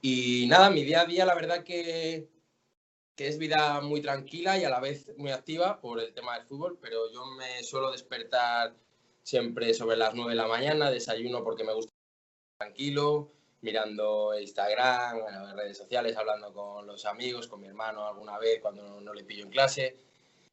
Y 0.00 0.46
nada, 0.46 0.70
mi 0.70 0.84
día 0.84 1.00
a 1.00 1.06
día 1.06 1.24
la 1.24 1.34
verdad 1.34 1.64
que, 1.64 2.28
que 3.16 3.26
es 3.26 3.38
vida 3.38 3.80
muy 3.80 4.00
tranquila 4.00 4.56
y 4.56 4.64
a 4.64 4.70
la 4.70 4.78
vez 4.78 5.10
muy 5.16 5.32
activa 5.32 5.80
por 5.80 5.98
el 6.00 6.14
tema 6.14 6.38
del 6.38 6.46
fútbol, 6.46 6.78
pero 6.80 7.10
yo 7.12 7.26
me 7.26 7.62
suelo 7.64 7.90
despertar 7.90 8.74
siempre 9.22 9.74
sobre 9.74 9.96
las 9.96 10.14
9 10.14 10.30
de 10.30 10.36
la 10.36 10.46
mañana, 10.46 10.90
desayuno 10.90 11.42
porque 11.42 11.64
me 11.64 11.74
gusta 11.74 11.92
tranquilo, 12.58 13.32
mirando 13.60 14.38
Instagram, 14.38 15.18
redes 15.54 15.78
sociales, 15.78 16.16
hablando 16.16 16.52
con 16.52 16.86
los 16.86 17.04
amigos, 17.06 17.48
con 17.48 17.60
mi 17.60 17.68
hermano 17.68 18.06
alguna 18.06 18.38
vez 18.38 18.60
cuando 18.60 19.00
no 19.00 19.14
le 19.14 19.24
pillo 19.24 19.44
en 19.44 19.50
clase 19.50 19.96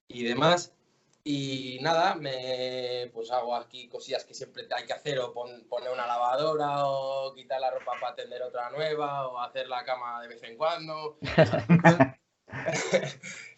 y 0.08 0.24
demás. 0.24 0.74
Y 1.26 1.80
nada, 1.82 2.16
me 2.16 3.10
pues 3.14 3.32
hago 3.32 3.56
aquí 3.56 3.88
cosillas 3.88 4.26
que 4.26 4.34
siempre 4.34 4.68
hay 4.76 4.86
que 4.86 4.92
hacer, 4.92 5.20
o 5.20 5.34
poner 5.34 5.92
una 5.92 6.06
lavadora, 6.06 6.86
o 6.86 7.34
quitar 7.34 7.62
la 7.62 7.72
ropa 7.72 7.94
para 7.94 8.12
atender 8.12 8.42
otra 8.42 8.70
nueva, 8.72 9.30
o 9.30 9.40
hacer 9.40 9.70
la 9.70 9.86
cama 9.86 10.22
de 10.22 10.28
vez 10.28 10.44
en 10.44 10.58
cuando. 10.58 11.18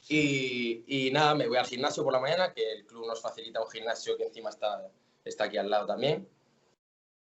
y, 0.10 0.84
y, 0.86 1.12
nada, 1.12 1.34
me 1.34 1.48
voy 1.48 1.58
al 1.58 1.66
gimnasio 1.66 2.04
por 2.04 2.14
la 2.14 2.20
mañana, 2.20 2.54
que 2.54 2.72
el 2.72 2.86
club 2.86 3.08
nos 3.08 3.20
facilita 3.20 3.64
un 3.64 3.72
gimnasio 3.72 4.16
que 4.16 4.26
encima 4.26 4.52
está, 4.52 4.88
está 5.24 5.46
aquí 5.46 5.58
al 5.58 5.72
lado 5.72 5.88
también. 5.88 6.30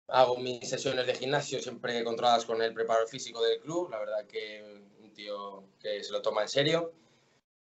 Hago 0.07 0.37
mis 0.37 0.67
sesiones 0.67 1.07
de 1.07 1.15
gimnasio 1.15 1.59
siempre 1.59 2.03
controladas 2.03 2.45
con 2.45 2.61
el 2.61 2.73
preparador 2.73 3.07
físico 3.07 3.41
del 3.41 3.59
club, 3.59 3.89
la 3.89 3.99
verdad 3.99 4.25
que 4.27 4.61
un 4.99 5.13
tío 5.13 5.63
que 5.79 6.03
se 6.03 6.11
lo 6.11 6.21
toma 6.21 6.41
en 6.41 6.49
serio. 6.49 6.93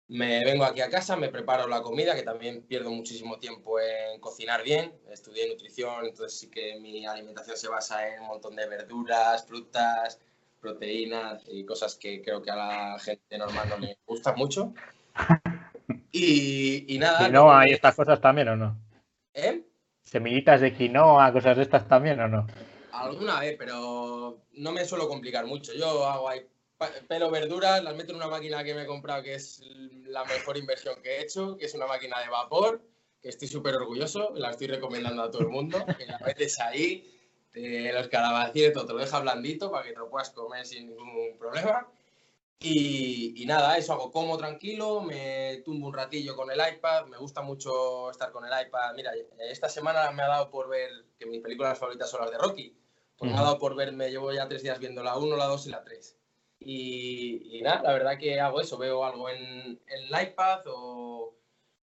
Me 0.09 0.43
vengo 0.43 0.65
aquí 0.65 0.81
a 0.81 0.89
casa, 0.89 1.15
me 1.15 1.29
preparo 1.29 1.67
la 1.67 1.81
comida, 1.81 2.13
que 2.13 2.23
también 2.23 2.63
pierdo 2.63 2.91
muchísimo 2.91 3.39
tiempo 3.39 3.79
en 3.79 4.19
cocinar 4.19 4.61
bien. 4.61 4.93
Estudié 5.09 5.47
nutrición, 5.47 6.05
entonces 6.05 6.37
sí 6.37 6.49
que 6.49 6.77
mi 6.79 7.05
alimentación 7.05 7.55
se 7.55 7.69
basa 7.69 8.07
en 8.09 8.21
un 8.21 8.27
montón 8.27 8.55
de 8.55 8.67
verduras, 8.67 9.47
frutas, 9.47 10.19
proteínas 10.59 11.43
y 11.47 11.65
cosas 11.65 11.95
que 11.95 12.21
creo 12.21 12.41
que 12.41 12.51
a 12.51 12.55
la 12.55 12.99
gente 12.99 13.37
normal 13.37 13.69
no 13.69 13.77
le 13.77 13.97
gustan 14.05 14.35
mucho. 14.35 14.73
Y, 16.15 16.95
y 16.95 16.99
nada. 16.99 17.27
no 17.29 17.51
hay 17.51 17.71
estas 17.71 17.95
cosas 17.95 18.21
también 18.21 18.47
o 18.47 18.55
no? 18.55 18.77
¿Eh? 19.33 19.63
Semillitas 20.13 20.61
de 20.61 20.75
quinoa, 20.75 21.33
cosas 21.33 21.57
de 21.57 21.63
estas 21.63 21.87
también 21.87 22.19
o 22.19 22.27
no? 22.27 22.45
Alguna 22.91 23.39
vez, 23.39 23.55
pero 23.57 24.43
no 24.53 24.71
me 24.71 24.85
suelo 24.85 25.07
complicar 25.07 25.47
mucho. 25.47 25.73
Yo 25.73 26.05
hago 26.05 26.29
ahí 26.29 26.45
pelo 27.07 27.31
verduras, 27.31 27.83
las 27.83 27.95
meto 27.95 28.11
en 28.11 28.17
una 28.17 28.27
máquina 28.27 28.63
que 28.63 28.75
me 28.75 28.83
he 28.83 28.85
comprado 28.85 29.23
que 29.23 29.33
es 29.33 29.63
la 30.05 30.23
mejor 30.23 30.57
inversión 30.57 31.01
que 31.01 31.15
he 31.15 31.21
hecho, 31.23 31.57
que 31.57 31.65
es 31.65 31.73
una 31.73 31.87
máquina 31.87 32.19
de 32.19 32.29
vapor, 32.29 32.79
que 33.23 33.29
estoy 33.29 33.47
súper 33.47 33.73
orgulloso, 33.73 34.33
la 34.35 34.51
estoy 34.51 34.67
recomendando 34.67 35.23
a 35.23 35.31
todo 35.31 35.41
el 35.41 35.49
mundo, 35.49 35.83
que 35.97 36.05
la 36.05 36.19
metes 36.23 36.59
ahí, 36.59 37.09
los 37.55 38.07
calabacines, 38.09 38.73
te 38.73 38.93
lo 38.93 38.99
deja 38.99 39.19
blandito 39.19 39.71
para 39.71 39.83
que 39.83 39.93
te 39.93 39.99
lo 39.99 40.11
puedas 40.11 40.29
comer 40.29 40.63
sin 40.63 40.89
ningún 40.89 41.39
problema. 41.39 41.87
Y, 42.65 43.33
y, 43.35 43.45
nada, 43.45 43.77
eso 43.77 43.91
hago 43.91 44.09
como 44.09 44.37
tranquilo, 44.37 45.01
me 45.01 45.57
tumbo 45.65 45.87
un 45.87 45.93
ratillo 45.93 46.33
con 46.33 46.49
el 46.49 46.57
iPad, 46.57 47.07
me 47.07 47.17
gusta 47.17 47.41
mucho 47.41 48.09
estar 48.09 48.31
con 48.31 48.45
el 48.45 48.51
iPad. 48.65 48.93
Mira, 48.95 49.11
esta 49.49 49.67
semana 49.67 50.09
me 50.13 50.23
ha 50.23 50.27
dado 50.27 50.49
por 50.49 50.69
ver 50.69 50.89
que 51.19 51.25
mis 51.25 51.41
películas 51.41 51.77
favoritas 51.77 52.09
son 52.09 52.21
las 52.21 52.31
de 52.31 52.37
Rocky. 52.37 52.73
Pues 53.17 53.29
me 53.29 53.37
ha 53.37 53.41
dado 53.41 53.59
por 53.59 53.75
verme, 53.75 54.09
llevo 54.09 54.31
ya 54.31 54.47
tres 54.47 54.63
días 54.63 54.79
viendo 54.79 55.03
la 55.03 55.17
1, 55.17 55.35
la 55.35 55.45
2 55.45 55.67
y 55.67 55.69
la 55.71 55.83
3. 55.83 56.17
Y, 56.61 57.59
nada, 57.63 57.81
la 57.83 57.93
verdad 57.93 58.17
que 58.17 58.39
hago 58.39 58.61
eso, 58.61 58.77
veo 58.77 59.03
algo 59.03 59.29
en, 59.29 59.81
el 59.85 60.07
iPad 60.07 60.61
o, 60.67 61.35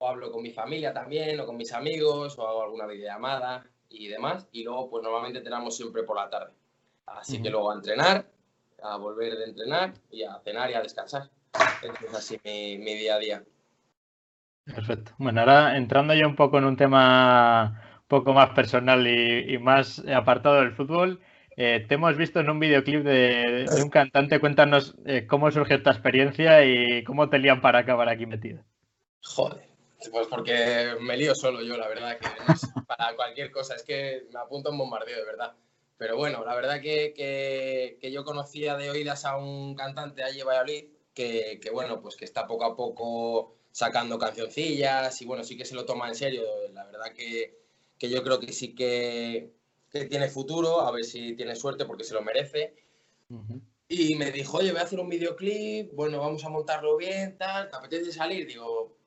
hablo 0.02 0.30
con 0.30 0.44
mi 0.44 0.52
familia 0.52 0.94
también 0.94 1.40
o 1.40 1.46
con 1.46 1.56
mis 1.56 1.72
amigos 1.72 2.38
o 2.38 2.46
hago 2.46 2.64
alguna 2.64 2.86
videollamada 2.86 3.66
y 3.88 4.08
demás. 4.08 4.48
Y 4.52 4.64
luego 4.64 4.90
pues 4.90 5.04
normalmente 5.04 5.40
tenemos 5.40 5.76
siempre 5.76 6.04
por 6.04 6.18
la 6.18 6.30
tarde. 6.30 6.54
Así 7.06 7.42
que 7.42 7.50
luego 7.50 7.72
a 7.72 7.76
entrenar, 7.76 8.28
a 8.94 8.98
volver 8.98 9.36
de 9.38 9.46
entrenar 9.46 9.94
y 10.12 10.24
a 10.24 10.40
cenar 10.40 10.70
y 10.72 10.74
a 10.74 10.82
descansar. 10.82 11.30
es 11.82 12.14
así 12.14 12.40
mi, 12.44 12.96
día 12.96 13.16
a 13.16 13.20
día. 13.20 13.44
Perfecto. 14.66 15.14
Bueno, 15.18 15.42
ahora 15.42 15.78
entrando 15.78 16.14
ya 16.14 16.28
un 16.28 16.36
poco 16.36 16.58
en 16.58 16.66
un 16.66 16.78
tema 16.78 17.82
un 17.98 18.08
poco 18.08 18.34
más 18.34 18.52
personal 18.52 19.08
y 19.08 19.58
más 19.60 20.00
apartado 20.08 20.56
del 20.62 20.74
fútbol, 20.74 21.22
eh, 21.58 21.86
te 21.88 21.96
hemos 21.96 22.18
visto 22.18 22.42
en 22.42 22.50
un 22.50 22.60
videoclip 22.60 23.04
de, 23.04 23.66
un 23.82 23.90
cantante. 23.90 24.40
Cuéntanos 24.40 24.96
eh, 25.06 25.26
cómo 25.26 25.50
surgió 25.52 25.78
esta 25.78 25.92
experiencia 25.92 26.66
y 26.66 27.04
cómo 27.04 27.30
te 27.30 27.40
lían 27.40 27.62
para 27.62 27.80
acabar 27.80 28.10
aquí 28.10 28.26
metido. 28.26 28.64
Joder, 29.22 29.66
pues 30.12 30.28
porque 30.28 30.96
me 31.00 31.16
lío 31.16 31.34
solo 31.34 31.62
yo, 31.62 31.78
la 31.78 31.88
verdad, 31.88 32.18
que 32.18 32.28
para 32.88 33.16
cualquier 33.16 33.52
cosa. 33.52 33.76
Es 33.76 33.84
que 33.84 34.28
me 34.34 34.40
apunto 34.40 34.70
un 34.70 34.78
bombardeo, 34.78 35.18
de 35.18 35.26
verdad. 35.26 35.54
Pero 35.98 36.18
bueno, 36.18 36.44
la 36.44 36.56
verdad 36.56 36.82
que, 36.82 37.14
que, 38.00 38.12
yo 38.12 38.26
conocía 38.26 38.76
de 38.76 38.90
oídas 38.90 39.26
a 39.26 39.38
un 39.38 39.76
cantante 39.76 40.24
allí 40.24 40.42
en 40.42 40.48
Valladolid 40.48 40.86
que, 41.14 41.60
que, 41.62 41.70
bueno, 41.70 42.02
pues 42.02 42.16
que 42.16 42.26
está 42.26 42.46
poco 42.46 42.66
a 42.66 42.76
poco 42.76 43.56
sacando 43.72 44.20
cancioncillas 44.20 45.22
y 45.22 45.26
bueno, 45.26 45.44
sí 45.44 45.58
que 45.58 45.66
se 45.66 45.76
lo 45.76 45.86
toma 45.86 46.08
en 46.08 46.16
serio. 46.16 46.44
La 46.74 46.86
verdad 46.86 47.14
que, 47.14 47.58
que 47.98 48.10
yo 48.10 48.24
creo 48.24 48.40
que 48.40 48.52
sí 48.52 48.76
que, 48.76 49.54
que 49.90 50.06
tiene 50.06 50.30
futuro, 50.30 50.82
a 50.82 50.92
ver 50.92 51.06
si 51.06 51.36
tiene 51.36 51.56
suerte 51.56 51.86
porque 51.86 52.04
se 52.04 52.14
lo 52.14 52.22
merece. 52.22 52.76
Y 53.88 54.16
me 54.16 54.32
dijo, 54.32 54.58
oye, 54.58 54.72
voy 54.72 54.82
a 54.82 54.84
hacer 54.84 55.00
un 55.00 55.10
videoclip, 55.10 55.94
bueno, 55.94 56.20
vamos 56.20 56.44
a 56.44 56.50
montarlo 56.50 56.98
bien, 56.98 57.38
tal, 57.38 57.70
¿te 57.70 57.76
apetece 57.76 58.12
salir? 58.12 58.48
Digo, 58.48 58.98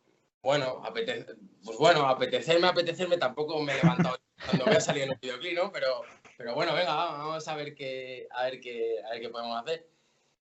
bueno, 0.42 0.82
apetece, 0.84 1.34
pues 1.64 1.76
bueno, 1.78 2.06
apetecerme, 2.08 2.68
apetecerme, 2.68 3.16
tampoco 3.18 3.60
me 3.60 3.72
he 3.72 3.82
levantado 3.82 4.18
cuando 4.46 4.66
voy 4.66 4.74
a 4.74 4.80
salir 4.80 5.02
en 5.02 5.10
un 5.10 5.18
videoclip, 5.20 5.54
¿no? 5.54 5.72
Pero, 5.72 6.02
pero 6.38 6.54
bueno, 6.54 6.72
venga, 6.72 6.94
vamos 6.94 7.46
a 7.48 7.56
ver 7.56 7.74
qué, 7.74 8.28
a 8.30 8.44
ver 8.44 8.60
qué, 8.60 9.02
a 9.04 9.10
ver 9.10 9.20
qué 9.20 9.28
podemos 9.28 9.60
hacer. 9.60 9.88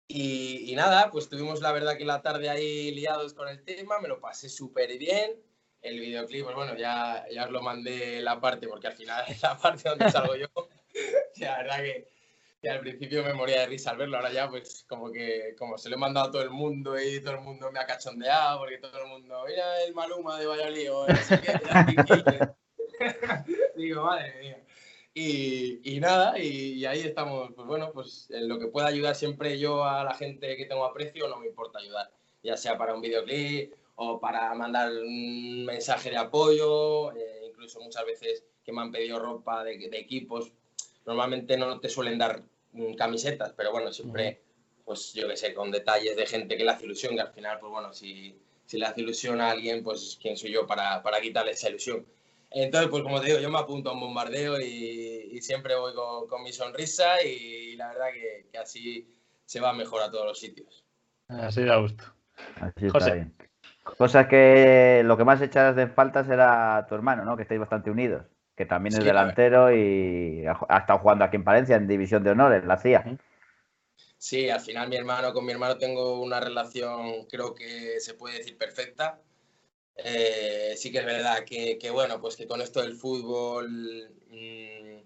Y, 0.08 0.74
nada, 0.76 1.10
pues 1.10 1.28
tuvimos 1.28 1.60
la 1.62 1.72
verdad 1.72 1.96
que 1.96 2.04
la 2.04 2.22
tarde 2.22 2.50
ahí 2.50 2.92
liados 2.92 3.32
con 3.32 3.48
el 3.48 3.64
tema, 3.64 3.98
me 3.98 4.06
lo 4.06 4.20
pasé 4.20 4.50
súper 4.50 4.98
bien 4.98 5.32
el 5.80 5.98
videoclip, 5.98 6.44
pues 6.44 6.54
bueno, 6.54 6.76
ya, 6.76 7.24
ya 7.32 7.46
os 7.46 7.50
lo 7.50 7.62
mandé 7.62 8.20
la 8.20 8.38
parte, 8.40 8.68
porque 8.68 8.88
al 8.88 8.92
final 8.92 9.24
es 9.26 9.40
la 9.42 9.56
parte 9.56 9.88
donde 9.88 10.10
salgo 10.10 10.36
yo. 10.36 10.48
la 11.36 11.56
verdad 11.56 11.78
que, 11.78 12.06
al 12.68 12.80
principio 12.80 13.24
me 13.24 13.32
moría 13.32 13.60
de 13.60 13.66
risa 13.66 13.92
al 13.92 13.96
verlo, 13.96 14.18
ahora 14.18 14.32
ya 14.32 14.50
pues 14.50 14.84
como 14.88 15.10
que 15.10 15.54
como 15.56 15.78
se 15.78 15.88
lo 15.88 15.96
he 15.96 15.98
mandado 15.98 16.28
a 16.28 16.32
todo 16.32 16.42
el 16.42 16.50
mundo 16.50 17.00
y 17.00 17.20
todo 17.20 17.34
el 17.34 17.40
mundo 17.40 17.72
me 17.72 17.78
ha 17.78 17.86
cachondeado, 17.86 18.58
porque 18.58 18.78
todo 18.78 19.02
el 19.02 19.08
mundo, 19.08 19.44
mira 19.46 19.82
el 19.84 19.94
Maluma 19.94 20.38
de 20.38 20.46
Valladolid, 20.46 20.92
o 20.92 21.06
Digo, 23.76 24.04
madre 24.04 24.34
mía. 24.40 24.65
Y, 25.18 25.80
y 25.82 25.98
nada, 25.98 26.38
y, 26.38 26.74
y, 26.74 26.84
ahí 26.84 27.00
estamos, 27.00 27.50
pues 27.56 27.66
bueno, 27.66 27.90
pues 27.90 28.28
en 28.28 28.46
lo 28.48 28.58
que 28.58 28.66
pueda 28.66 28.88
ayudar 28.88 29.14
siempre 29.14 29.58
yo 29.58 29.82
a 29.82 30.04
la 30.04 30.12
gente 30.12 30.58
que 30.58 30.66
tengo 30.66 30.84
aprecio, 30.84 31.26
no 31.26 31.38
me 31.38 31.46
importa 31.46 31.78
ayudar, 31.78 32.10
ya 32.42 32.54
sea 32.58 32.76
para 32.76 32.94
un 32.94 33.00
videoclip 33.00 33.72
o 33.94 34.20
para 34.20 34.54
mandar 34.54 34.92
un 34.92 35.64
mensaje 35.64 36.10
de 36.10 36.18
apoyo, 36.18 37.12
eh, 37.12 37.46
incluso 37.48 37.80
muchas 37.80 38.04
veces 38.04 38.44
que 38.62 38.72
me 38.72 38.82
han 38.82 38.92
pedido 38.92 39.18
ropa 39.18 39.64
de, 39.64 39.88
equipos, 39.92 40.52
normalmente 41.06 41.56
no 41.56 41.80
te 41.80 41.88
suelen 41.88 42.18
dar 42.18 42.42
mm, 42.72 42.92
camisetas, 42.92 43.54
pero 43.56 43.72
bueno, 43.72 43.94
siempre, 43.94 44.42
pues 44.84 45.14
yo 45.14 45.26
qué 45.28 45.36
sé, 45.38 45.54
con 45.54 45.70
detalles 45.70 46.14
de 46.14 46.26
gente 46.26 46.58
que 46.58 46.64
le 46.64 46.72
hace 46.72 46.84
ilusión, 46.84 47.14
que 47.14 47.22
al 47.22 47.32
final, 47.32 47.58
pues 47.58 47.72
bueno, 47.72 47.94
si, 47.94 48.38
si 48.66 48.76
le 48.76 48.84
hace 48.84 49.00
ilusión 49.00 49.40
a 49.40 49.52
alguien, 49.52 49.82
pues 49.82 50.18
quién 50.20 50.36
soy 50.36 50.50
yo 50.50 50.66
para, 50.66 51.02
para 51.02 51.22
quitarle 51.22 51.52
esa 51.52 51.70
ilusión. 51.70 52.04
Entonces, 52.50 52.90
pues 52.90 53.02
como 53.02 53.20
te 53.20 53.26
digo, 53.26 53.38
yo 53.38 53.50
me 53.50 53.58
apunto 53.58 53.90
a 53.90 53.92
un 53.92 54.00
bombardeo 54.00 54.60
y, 54.60 55.40
siempre 55.42 55.76
voy 55.76 55.92
con, 55.94 56.42
mi 56.42 56.52
sonrisa 56.52 57.22
y 57.22 57.76
la 57.76 57.88
verdad 57.88 58.06
que, 58.12 58.58
así 58.58 59.06
se 59.44 59.60
va 59.60 59.72
mejor 59.72 60.02
a 60.02 60.10
todos 60.10 60.26
los 60.26 60.40
sitios. 60.40 60.84
Así 61.28 61.62
da 61.64 61.76
gusto. 61.76 62.04
Así 62.60 62.86
está 62.86 63.12
bien. 63.12 63.34
Cosas 63.84 64.26
que 64.26 65.02
lo 65.04 65.16
que 65.16 65.24
más 65.24 65.40
echas 65.40 65.76
de 65.76 65.86
falta 65.86 66.24
será 66.24 66.86
tu 66.88 66.94
hermano, 66.94 67.24
¿no? 67.24 67.36
Que 67.36 67.42
estáis 67.42 67.60
bastante 67.60 67.90
unidos, 67.90 68.24
que 68.56 68.66
también 68.66 68.96
es 68.96 69.04
delantero 69.04 69.72
y 69.72 70.44
ha 70.46 70.78
estado 70.78 70.98
jugando 70.98 71.24
aquí 71.24 71.36
en 71.36 71.44
Palencia 71.44 71.76
en 71.76 71.86
División 71.86 72.24
de 72.24 72.30
Honor, 72.30 72.54
en 72.54 72.66
la 72.66 72.78
CIA. 72.78 73.18
Sí, 74.18 74.48
al 74.50 74.60
final 74.60 74.88
mi 74.88 74.96
hermano, 74.96 75.32
con 75.32 75.44
mi 75.44 75.52
hermano 75.52 75.78
tengo 75.78 76.20
una 76.20 76.40
relación, 76.40 77.26
creo 77.30 77.54
que 77.54 78.00
se 78.00 78.14
puede 78.14 78.38
decir 78.38 78.56
perfecta. 78.58 79.20
Eh, 79.98 80.74
sí 80.76 80.92
que 80.92 80.98
es 80.98 81.06
verdad 81.06 81.44
que, 81.44 81.90
bueno, 81.90 82.20
pues 82.20 82.36
que 82.36 82.46
con 82.46 82.60
esto 82.60 82.82
del 82.82 82.94
fútbol 82.94 84.10
mm, 84.30 84.98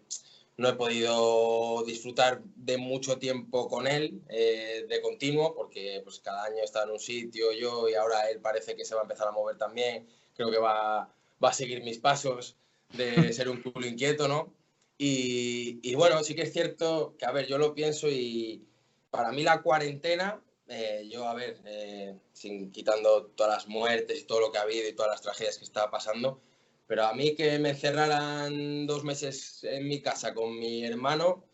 no 0.56 0.68
he 0.68 0.74
podido 0.74 1.84
disfrutar 1.84 2.42
de 2.56 2.76
mucho 2.76 3.18
tiempo 3.18 3.68
con 3.68 3.86
él, 3.86 4.20
eh, 4.28 4.86
de 4.88 5.00
continuo, 5.00 5.54
porque 5.54 6.00
pues, 6.04 6.20
cada 6.20 6.44
año 6.44 6.62
está 6.62 6.82
en 6.84 6.90
un 6.90 7.00
sitio 7.00 7.52
yo 7.52 7.88
y 7.88 7.94
ahora 7.94 8.28
él 8.30 8.40
parece 8.40 8.74
que 8.76 8.84
se 8.84 8.94
va 8.94 9.02
a 9.02 9.04
empezar 9.04 9.28
a 9.28 9.32
mover 9.32 9.56
también. 9.56 10.08
Creo 10.34 10.50
que 10.50 10.58
va, 10.58 11.08
va 11.42 11.48
a 11.48 11.52
seguir 11.52 11.82
mis 11.82 11.98
pasos 11.98 12.56
de 12.92 13.32
ser 13.32 13.48
un 13.48 13.62
culo 13.62 13.86
inquieto, 13.86 14.26
¿no? 14.26 14.52
Y, 14.98 15.78
y, 15.82 15.94
bueno, 15.94 16.22
sí 16.22 16.34
que 16.34 16.42
es 16.42 16.52
cierto 16.52 17.14
que, 17.18 17.24
a 17.24 17.32
ver, 17.32 17.46
yo 17.46 17.56
lo 17.56 17.74
pienso 17.74 18.08
y 18.08 18.62
para 19.10 19.32
mí 19.32 19.42
la 19.42 19.62
cuarentena 19.62 20.42
eh, 20.70 21.08
yo, 21.10 21.26
a 21.26 21.34
ver, 21.34 21.60
eh, 21.64 22.16
sin 22.32 22.70
quitando 22.70 23.26
todas 23.26 23.54
las 23.54 23.68
muertes 23.68 24.20
y 24.20 24.24
todo 24.24 24.40
lo 24.40 24.52
que 24.52 24.58
ha 24.58 24.62
habido 24.62 24.88
y 24.88 24.92
todas 24.92 25.10
las 25.10 25.20
tragedias 25.20 25.58
que 25.58 25.64
estaba 25.64 25.90
pasando, 25.90 26.40
pero 26.86 27.06
a 27.06 27.12
mí 27.12 27.34
que 27.34 27.58
me 27.58 27.70
encerraran 27.70 28.86
dos 28.86 29.02
meses 29.02 29.64
en 29.64 29.88
mi 29.88 30.00
casa 30.00 30.32
con 30.32 30.56
mi 30.58 30.84
hermano, 30.84 31.44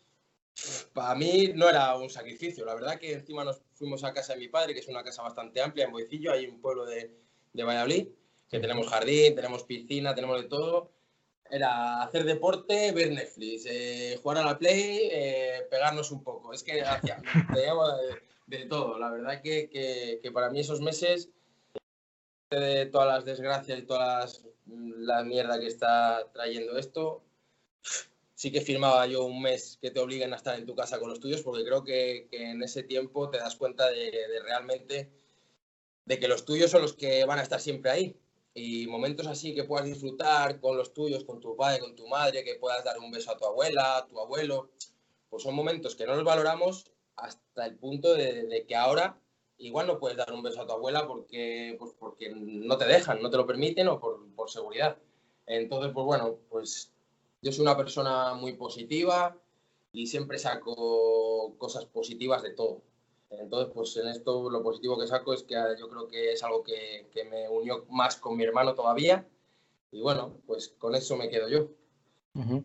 para 0.93 1.15
mí 1.15 1.51
no 1.55 1.67
era 1.67 1.95
un 1.95 2.11
sacrificio. 2.11 2.63
La 2.63 2.75
verdad 2.75 2.99
que 2.99 3.13
encima 3.13 3.43
nos 3.43 3.61
fuimos 3.73 4.03
a 4.03 4.13
casa 4.13 4.33
de 4.33 4.39
mi 4.39 4.49
padre, 4.49 4.73
que 4.75 4.81
es 4.81 4.87
una 4.87 5.03
casa 5.03 5.23
bastante 5.23 5.61
amplia 5.61 5.85
en 5.85 5.91
Boicillo, 5.91 6.31
hay 6.31 6.45
un 6.45 6.61
pueblo 6.61 6.85
de, 6.85 7.11
de 7.53 7.63
Valladolid, 7.63 8.07
que 8.49 8.59
tenemos 8.59 8.87
jardín, 8.87 9.35
tenemos 9.35 9.63
piscina, 9.63 10.13
tenemos 10.13 10.41
de 10.41 10.47
todo. 10.47 10.91
Era 11.49 12.03
hacer 12.03 12.23
deporte, 12.23 12.91
ver 12.91 13.11
Netflix, 13.11 13.65
eh, 13.65 14.19
jugar 14.21 14.39
a 14.39 14.43
la 14.43 14.59
Play, 14.59 15.09
eh, 15.11 15.67
pegarnos 15.71 16.11
un 16.11 16.23
poco. 16.23 16.53
Es 16.53 16.61
que 16.61 16.81
hacía, 16.81 17.21
de, 17.55 17.67
de, 18.47 18.65
todo. 18.65 18.97
La 18.97 19.11
verdad 19.11 19.41
que, 19.41 19.69
que, 19.69 20.19
que, 20.21 20.31
para 20.31 20.49
mí 20.49 20.59
esos 20.59 20.81
meses, 20.81 21.29
de 22.49 22.85
todas 22.87 23.07
las 23.07 23.25
desgracias 23.25 23.79
y 23.79 23.85
toda 23.85 24.25
la 24.65 25.23
mierda 25.23 25.59
que 25.59 25.67
está 25.67 26.29
trayendo 26.33 26.77
esto, 26.77 27.23
sí 28.35 28.51
que 28.51 28.61
firmaba 28.61 29.05
yo 29.07 29.25
un 29.25 29.41
mes 29.41 29.77
que 29.81 29.91
te 29.91 29.99
obliguen 29.99 30.33
a 30.33 30.37
estar 30.37 30.57
en 30.57 30.65
tu 30.65 30.75
casa 30.75 30.99
con 30.99 31.09
los 31.09 31.19
tuyos, 31.19 31.41
porque 31.41 31.65
creo 31.65 31.83
que, 31.83 32.27
que 32.31 32.51
en 32.51 32.63
ese 32.63 32.83
tiempo 32.83 33.29
te 33.29 33.37
das 33.37 33.55
cuenta 33.55 33.89
de, 33.89 34.11
de 34.11 34.39
realmente 34.41 35.11
de 36.05 36.19
que 36.19 36.27
los 36.29 36.45
tuyos 36.45 36.71
son 36.71 36.83
los 36.83 36.93
que 36.93 37.25
van 37.25 37.39
a 37.39 37.43
estar 37.43 37.59
siempre 37.59 37.91
ahí 37.91 38.17
y 38.53 38.87
momentos 38.87 39.27
así 39.27 39.53
que 39.53 39.65
puedas 39.65 39.85
disfrutar 39.85 40.59
con 40.61 40.77
los 40.77 40.93
tuyos, 40.93 41.25
con 41.25 41.39
tu 41.41 41.55
padre, 41.55 41.79
con 41.79 41.95
tu 41.95 42.07
madre, 42.07 42.43
que 42.43 42.55
puedas 42.55 42.83
dar 42.83 42.97
un 42.97 43.11
beso 43.11 43.31
a 43.31 43.37
tu 43.37 43.45
abuela, 43.45 43.97
a 43.97 44.07
tu 44.07 44.19
abuelo, 44.19 44.71
pues 45.29 45.43
son 45.43 45.53
momentos 45.53 45.95
que 45.95 46.05
no 46.05 46.15
los 46.15 46.23
valoramos 46.23 46.85
hasta 47.17 47.65
el 47.65 47.75
punto 47.75 48.13
de, 48.13 48.65
que 48.67 48.75
ahora 48.75 49.19
igual 49.57 49.87
no 49.87 49.99
puedes 49.99 50.17
dar 50.17 50.31
un 50.31 50.43
beso 50.43 50.61
a 50.61 50.67
tu 50.67 50.73
abuela 50.73 51.07
porque, 51.07 51.75
pues 51.79 51.93
porque 51.99 52.29
no 52.29 52.77
te 52.77 52.85
dejan, 52.85 53.21
no 53.21 53.29
te 53.29 53.37
lo 53.37 53.47
permiten 53.47 53.87
o 53.87 53.99
por, 53.99 54.49
seguridad. 54.49 54.97
Entonces, 55.45 55.91
pues 55.93 56.05
bueno, 56.05 56.37
pues 56.49 56.93
yo 57.41 57.51
soy 57.51 57.63
una 57.63 57.75
persona 57.75 58.33
muy 58.35 58.53
positiva 58.53 59.35
y 59.91 60.07
siempre 60.07 60.39
saco 60.39 61.55
cosas 61.57 61.85
positivas 61.85 62.43
de 62.43 62.51
todo. 62.51 62.81
Entonces, 63.29 63.73
pues 63.73 63.97
en 63.97 64.07
esto 64.07 64.49
lo 64.49 64.63
positivo 64.63 64.97
que 64.97 65.07
saco 65.07 65.33
es 65.33 65.43
que 65.43 65.55
yo 65.77 65.89
creo 65.89 66.07
que 66.07 66.31
es 66.31 66.43
algo 66.43 66.63
que, 66.63 67.09
que, 67.11 67.25
me 67.25 67.49
unió 67.49 67.85
más 67.89 68.15
con 68.15 68.37
mi 68.37 68.43
hermano 68.43 68.73
todavía. 68.73 69.27
Y 69.91 70.01
bueno, 70.01 70.37
pues 70.45 70.69
con 70.77 70.95
eso 70.95 71.17
me 71.17 71.29
quedo 71.29 71.49
yo. 71.49 71.67
Uh. 72.35 72.63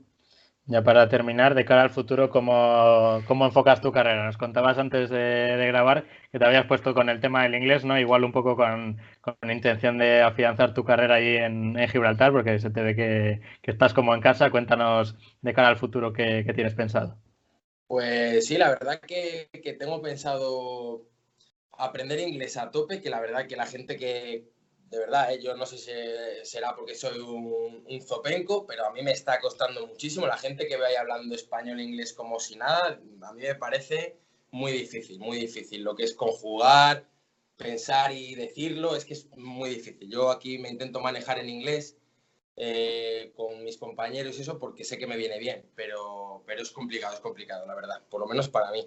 Ya 0.66 0.82
para 0.84 1.08
terminar, 1.08 1.56
de 1.56 1.64
cara 1.64 1.82
al 1.82 1.90
futuro, 1.90 2.30
¿cómo, 2.30 3.20
¿cómo, 3.26 3.46
enfocas 3.46 3.80
tu 3.80 3.90
carrera? 3.90 4.26
Nos 4.26 4.36
contabas 4.36 4.78
antes 4.78 5.10
de, 5.10 5.56
grabar 5.66 6.04
que 6.30 6.38
te 6.38 6.44
habías 6.44 6.66
puesto 6.66 6.94
con 6.94 7.08
el 7.08 7.20
tema 7.20 7.42
del 7.42 7.56
inglés, 7.56 7.84
¿no? 7.84 7.98
Igual 7.98 8.22
un 8.22 8.30
poco 8.30 8.54
con, 8.54 8.96
con 9.20 9.50
intención 9.50 9.98
de 9.98 10.22
afianzar 10.22 10.72
tu 10.72 10.84
carrera 10.84 11.16
ahí 11.16 11.36
en, 11.36 11.76
en, 11.76 11.88
Gibraltar, 11.88 12.30
porque 12.30 12.60
se 12.60 12.70
te 12.70 12.80
ve 12.80 12.94
que, 12.94 13.40
que, 13.60 13.72
estás 13.72 13.92
como 13.92 14.14
en 14.14 14.20
casa. 14.20 14.52
Cuéntanos 14.52 15.16
de 15.40 15.52
cara 15.52 15.66
al 15.66 15.78
futuro 15.78 16.12
qué, 16.12 16.44
qué 16.46 16.54
tienes 16.54 16.74
pensado. 16.74 17.18
Pues 17.88 18.46
sí, 18.46 18.56
la 18.56 18.68
verdad 18.70 19.00
que, 19.00 19.50
que, 19.64 19.72
tengo 19.72 20.00
pensado 20.00 21.08
aprender 21.72 22.20
inglés 22.20 22.56
a 22.56 22.70
tope, 22.70 23.00
que 23.00 23.10
la 23.10 23.20
verdad 23.20 23.48
que 23.48 23.56
la 23.56 23.66
gente 23.66 23.96
que, 23.96 24.51
de 24.92 24.98
verdad, 24.98 25.32
eh, 25.32 25.40
yo 25.40 25.56
no 25.56 25.64
sé 25.64 25.78
si 25.78 25.90
será 26.44 26.76
porque 26.76 26.94
soy 26.94 27.18
un, 27.18 28.02
zopenco, 28.02 28.66
pero 28.66 28.84
a 28.86 28.92
mí 28.92 29.02
me 29.02 29.12
está 29.12 29.40
costando 29.40 29.86
muchísimo. 29.86 30.26
La 30.26 30.36
gente 30.36 30.66
que 30.66 30.76
vaya 30.76 31.00
hablando 31.00 31.34
español 31.34 31.80
e 31.80 31.84
inglés 31.84 32.12
como 32.12 32.38
si 32.38 32.56
nada, 32.56 33.00
a 33.22 33.32
mí 33.32 33.40
me 33.40 33.54
parece 33.54 34.18
muy 34.50 34.70
difícil, 34.72 35.18
muy 35.18 35.38
difícil. 35.38 35.82
Lo 35.82 35.96
que 35.96 36.04
es 36.04 36.12
conjugar, 36.12 37.08
pensar 37.56 38.12
y 38.12 38.34
decirlo, 38.34 38.94
es 38.94 39.06
que 39.06 39.14
es 39.14 39.26
muy 39.34 39.70
difícil. 39.70 40.10
Yo 40.10 40.30
aquí 40.30 40.58
me 40.58 40.68
intento 40.68 41.00
manejar 41.00 41.38
en 41.38 41.48
inglés 41.48 41.96
eh, 42.56 43.32
con 43.34 43.64
mis 43.64 43.78
compañeros 43.78 44.38
y 44.38 44.42
eso 44.42 44.58
porque 44.58 44.84
sé 44.84 44.98
que 44.98 45.06
me 45.06 45.16
viene 45.16 45.38
bien, 45.38 45.64
pero, 45.74 46.42
pero 46.44 46.60
es 46.60 46.70
complicado, 46.70 47.14
es 47.14 47.20
complicado, 47.20 47.64
la 47.64 47.74
verdad, 47.74 48.02
por 48.10 48.20
lo 48.20 48.26
menos 48.26 48.50
para 48.50 48.70
mí. 48.70 48.86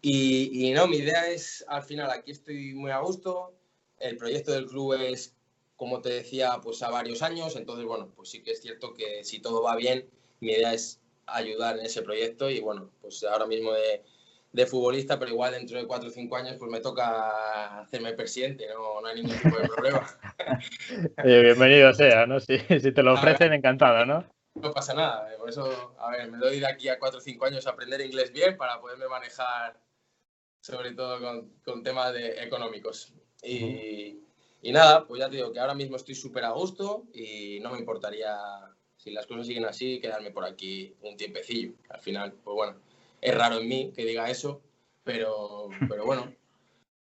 Y, 0.00 0.72
no, 0.72 0.86
mi 0.86 0.98
idea 0.98 1.28
es, 1.28 1.64
al 1.68 1.82
final, 1.82 2.10
aquí 2.10 2.30
estoy 2.30 2.72
muy 2.72 2.90
a 2.90 3.00
gusto, 3.00 3.54
el 3.98 4.16
proyecto 4.16 4.52
del 4.52 4.66
club 4.66 4.94
es, 4.94 5.34
como 5.76 6.00
te 6.00 6.10
decía, 6.10 6.60
pues 6.62 6.82
a 6.82 6.90
varios 6.90 7.22
años, 7.22 7.56
entonces, 7.56 7.84
bueno, 7.84 8.12
pues 8.14 8.30
sí 8.30 8.42
que 8.42 8.52
es 8.52 8.60
cierto 8.60 8.94
que 8.94 9.24
si 9.24 9.40
todo 9.40 9.62
va 9.62 9.76
bien, 9.76 10.08
mi 10.40 10.52
idea 10.52 10.72
es 10.72 11.00
ayudar 11.26 11.78
en 11.78 11.86
ese 11.86 12.02
proyecto 12.02 12.50
y, 12.50 12.60
bueno, 12.60 12.90
pues 13.00 13.24
ahora 13.24 13.46
mismo 13.46 13.72
de, 13.72 14.02
de 14.54 14.66
futbolista, 14.66 15.18
pero 15.18 15.32
igual 15.32 15.52
dentro 15.52 15.76
de 15.76 15.86
cuatro 15.86 16.08
o 16.08 16.12
cinco 16.12 16.36
años 16.36 16.54
pues 16.58 16.70
me 16.70 16.80
toca 16.80 17.80
hacerme 17.80 18.12
presidente, 18.12 18.68
no, 18.72 19.00
no 19.00 19.08
hay 19.08 19.16
ningún 19.20 19.36
tipo 19.36 19.58
de 19.58 19.68
problema. 19.68 20.06
Oye, 21.24 21.42
bienvenido 21.42 21.92
sea, 21.92 22.24
¿no? 22.24 22.38
Si, 22.38 22.58
si 22.58 22.92
te 22.92 23.02
lo 23.02 23.14
ofrecen, 23.14 23.48
ver, 23.48 23.58
encantado, 23.58 24.06
¿no? 24.06 24.24
No 24.54 24.70
pasa 24.72 24.94
nada, 24.94 25.28
por 25.38 25.48
eso, 25.50 25.96
a 25.98 26.12
ver, 26.12 26.30
me 26.30 26.38
doy 26.38 26.60
de 26.60 26.68
aquí 26.68 26.88
a 26.88 27.00
cuatro 27.00 27.18
o 27.18 27.20
cinco 27.20 27.46
años 27.46 27.66
a 27.66 27.70
aprender 27.70 28.00
inglés 28.00 28.32
bien 28.32 28.56
para 28.56 28.80
poderme 28.80 29.08
manejar, 29.08 29.76
sobre 30.60 30.92
todo 30.92 31.20
con, 31.20 31.50
con 31.64 31.82
temas 31.82 32.12
de, 32.12 32.40
económicos. 32.44 33.12
Y, 33.44 34.20
nada, 34.72 35.06
pues 35.06 35.20
ya 35.20 35.28
te 35.28 35.36
digo 35.36 35.52
que 35.52 35.60
ahora 35.60 35.74
mismo 35.74 35.96
estoy 35.96 36.14
súper 36.14 36.44
a 36.44 36.50
gusto 36.50 37.04
y 37.12 37.60
no 37.60 37.70
me 37.70 37.78
importaría, 37.78 38.36
si 38.96 39.10
las 39.10 39.26
cosas 39.26 39.46
siguen 39.46 39.66
así, 39.66 40.00
quedarme 40.00 40.30
por 40.30 40.44
aquí 40.44 40.94
un 41.02 41.16
tiempecillo. 41.16 41.74
Al 41.90 42.00
final, 42.00 42.32
pues 42.32 42.54
bueno, 42.54 42.80
es 43.20 43.34
raro 43.34 43.58
en 43.58 43.68
mí 43.68 43.92
que 43.94 44.04
diga 44.04 44.30
eso, 44.30 44.62
pero, 45.04 45.68
pero 45.88 46.06
bueno, 46.06 46.34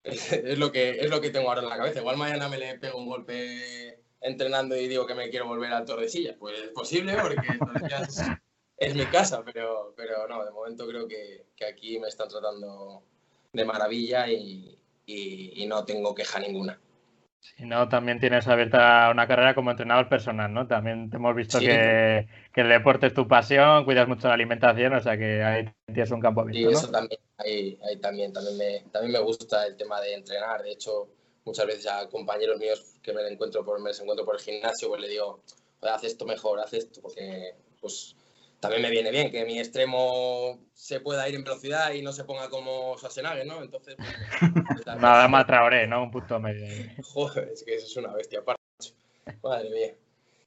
es, 0.04 0.34
es, 0.34 0.60
lo 0.60 0.72
que, 0.72 1.00
es 1.00 1.10
lo 1.10 1.22
que 1.22 1.30
tengo 1.30 1.50
ahora 1.50 1.62
en 1.62 1.70
la 1.70 1.78
cabeza. 1.78 2.00
Igual 2.00 2.18
mañana 2.18 2.50
me 2.50 2.58
le 2.58 2.78
pego 2.78 3.00
un 3.00 3.08
golpe 3.08 4.00
entrenando 4.22 4.76
y 4.76 4.88
digo 4.88 5.06
que 5.06 5.16
me 5.16 5.30
quiero 5.30 5.48
volver 5.48 5.72
al 5.72 5.86
Tordesillas. 5.86 6.36
Pues 6.38 6.60
es 6.60 6.70
posible 6.70 7.16
porque 7.22 7.48
es, 8.02 8.22
es, 8.78 8.96
mi 8.96 9.06
casa, 9.06 9.44
pero, 9.46 9.94
pero 9.96 10.28
no, 10.28 10.44
de 10.44 10.52
momento 10.52 10.86
creo 10.88 11.08
que, 11.08 11.46
que 11.56 11.66
aquí 11.66 12.00
me 12.00 12.10
están 12.10 12.28
tratando 12.28 13.04
de 13.54 13.64
maravilla 13.64 14.30
y, 14.30 14.78
y, 15.06 15.64
y 15.64 15.68
no 15.68 15.86
tengo 15.86 16.14
queja 16.14 16.40
ninguna. 16.40 16.80
Si 17.40 17.64
no, 17.64 17.88
también 17.88 18.20
tienes 18.20 18.48
abierta 18.48 19.10
una 19.12 19.28
carrera 19.28 19.54
como 19.54 19.70
entrenador 19.70 20.10
personal, 20.10 20.52
¿no? 20.52 20.68
También 20.68 21.12
te 21.12 21.18
hemos 21.18 21.36
visto 21.36 21.60
sí. 21.60 21.68
que, 21.68 22.28
que, 22.52 22.62
el 22.62 22.70
deporte 22.70 23.08
es 23.08 23.14
tu 23.14 23.28
pasión, 23.28 23.86
cuidas 23.86 24.08
mucho 24.08 24.28
la 24.28 24.34
alimentación, 24.34 24.94
o 24.94 25.02
sea 25.02 25.16
que 25.16 25.44
ahí 25.44 25.72
tienes 25.86 26.10
un 26.10 26.22
campo 26.22 26.42
abierto. 26.42 26.72
Sí, 26.72 26.76
eso 26.76 26.92
también, 26.92 27.22
ahí, 27.38 27.80
ahí 27.88 27.98
también, 27.98 28.34
también 28.34 28.58
me, 28.58 28.90
también 28.92 29.14
me 29.14 29.20
gusta 29.20 29.68
el 29.68 29.78
tema 29.78 30.02
de 30.02 30.16
entrenar. 30.16 30.64
De 30.64 30.72
hecho, 30.72 31.08
muchas 31.46 31.68
veces 31.68 31.88
a 31.88 32.10
compañeros 32.10 32.58
míos 32.58 32.84
que 33.04 33.14
me 33.14 33.22
encuentro 33.28 33.64
por, 33.64 33.80
me 33.80 33.92
encuentro 33.92 34.26
por 34.26 34.36
el 34.36 34.42
gimnasio, 34.42 34.90
pues 34.90 35.02
le 35.02 35.08
digo, 35.08 35.44
haz 35.82 36.04
esto 36.04 36.26
mejor, 36.26 36.60
haz 36.60 36.74
esto, 36.74 37.00
porque 37.02 37.54
pues 37.80 38.16
también 38.60 38.82
me 38.82 38.90
viene 38.90 39.12
bien 39.12 39.32
que 39.32 39.46
mi 39.46 39.60
extremo 39.60 40.60
se 40.74 41.00
pueda 41.00 41.28
ir 41.30 41.36
en 41.36 41.44
velocidad 41.44 41.94
y 41.94 42.02
no 42.02 42.12
se 42.12 42.24
ponga 42.24 42.50
como 42.50 42.98
Schwarzenegger, 42.98 43.46
¿no? 43.46 43.62
Entonces, 43.62 43.96
pues, 43.98 44.86
nada 45.00 45.28
más 45.28 45.46
Traoré, 45.46 45.88
¿no? 45.88 46.04
Un 46.04 46.12
punto 46.12 46.40
medio. 46.40 46.68
Joder, 47.04 47.50
es 47.54 47.64
que 47.64 47.76
eso 47.76 47.86
es 47.86 47.98
una 47.98 48.14
bestia 48.14 48.40
aparte. 48.40 48.62
Madre 49.42 49.70
mía. 49.70 49.96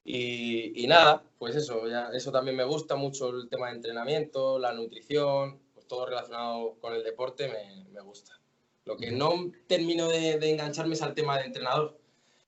Y, 0.05 0.85
y, 0.85 0.87
nada, 0.87 1.23
pues 1.38 1.55
eso, 1.55 1.87
ya, 1.87 2.09
eso 2.14 2.33
también 2.33 2.57
me 2.57 2.64
gusta 2.64 2.97
mucho 2.97 3.29
el 3.29 3.49
tema 3.49 3.68
de 3.68 3.77
entrenamiento, 3.77 4.59
la 4.59 4.73
nutrición, 4.73 5.61
pues 5.75 5.87
todo 5.87 6.07
relacionado 6.07 6.77
con 6.81 6.94
el 6.94 7.05
deporte 7.05 7.49
me, 7.49 7.85
me 7.92 8.01
gusta. 8.01 8.33
Lo 8.87 8.97
que 8.97 9.11
no 9.11 9.53
termino 9.66 10.09
de, 10.09 10.38
de, 10.38 10.51
engancharme 10.51 10.94
es 10.94 11.03
al 11.03 11.14
tema 11.14 11.37
de 11.38 11.44
entrenador. 11.44 11.99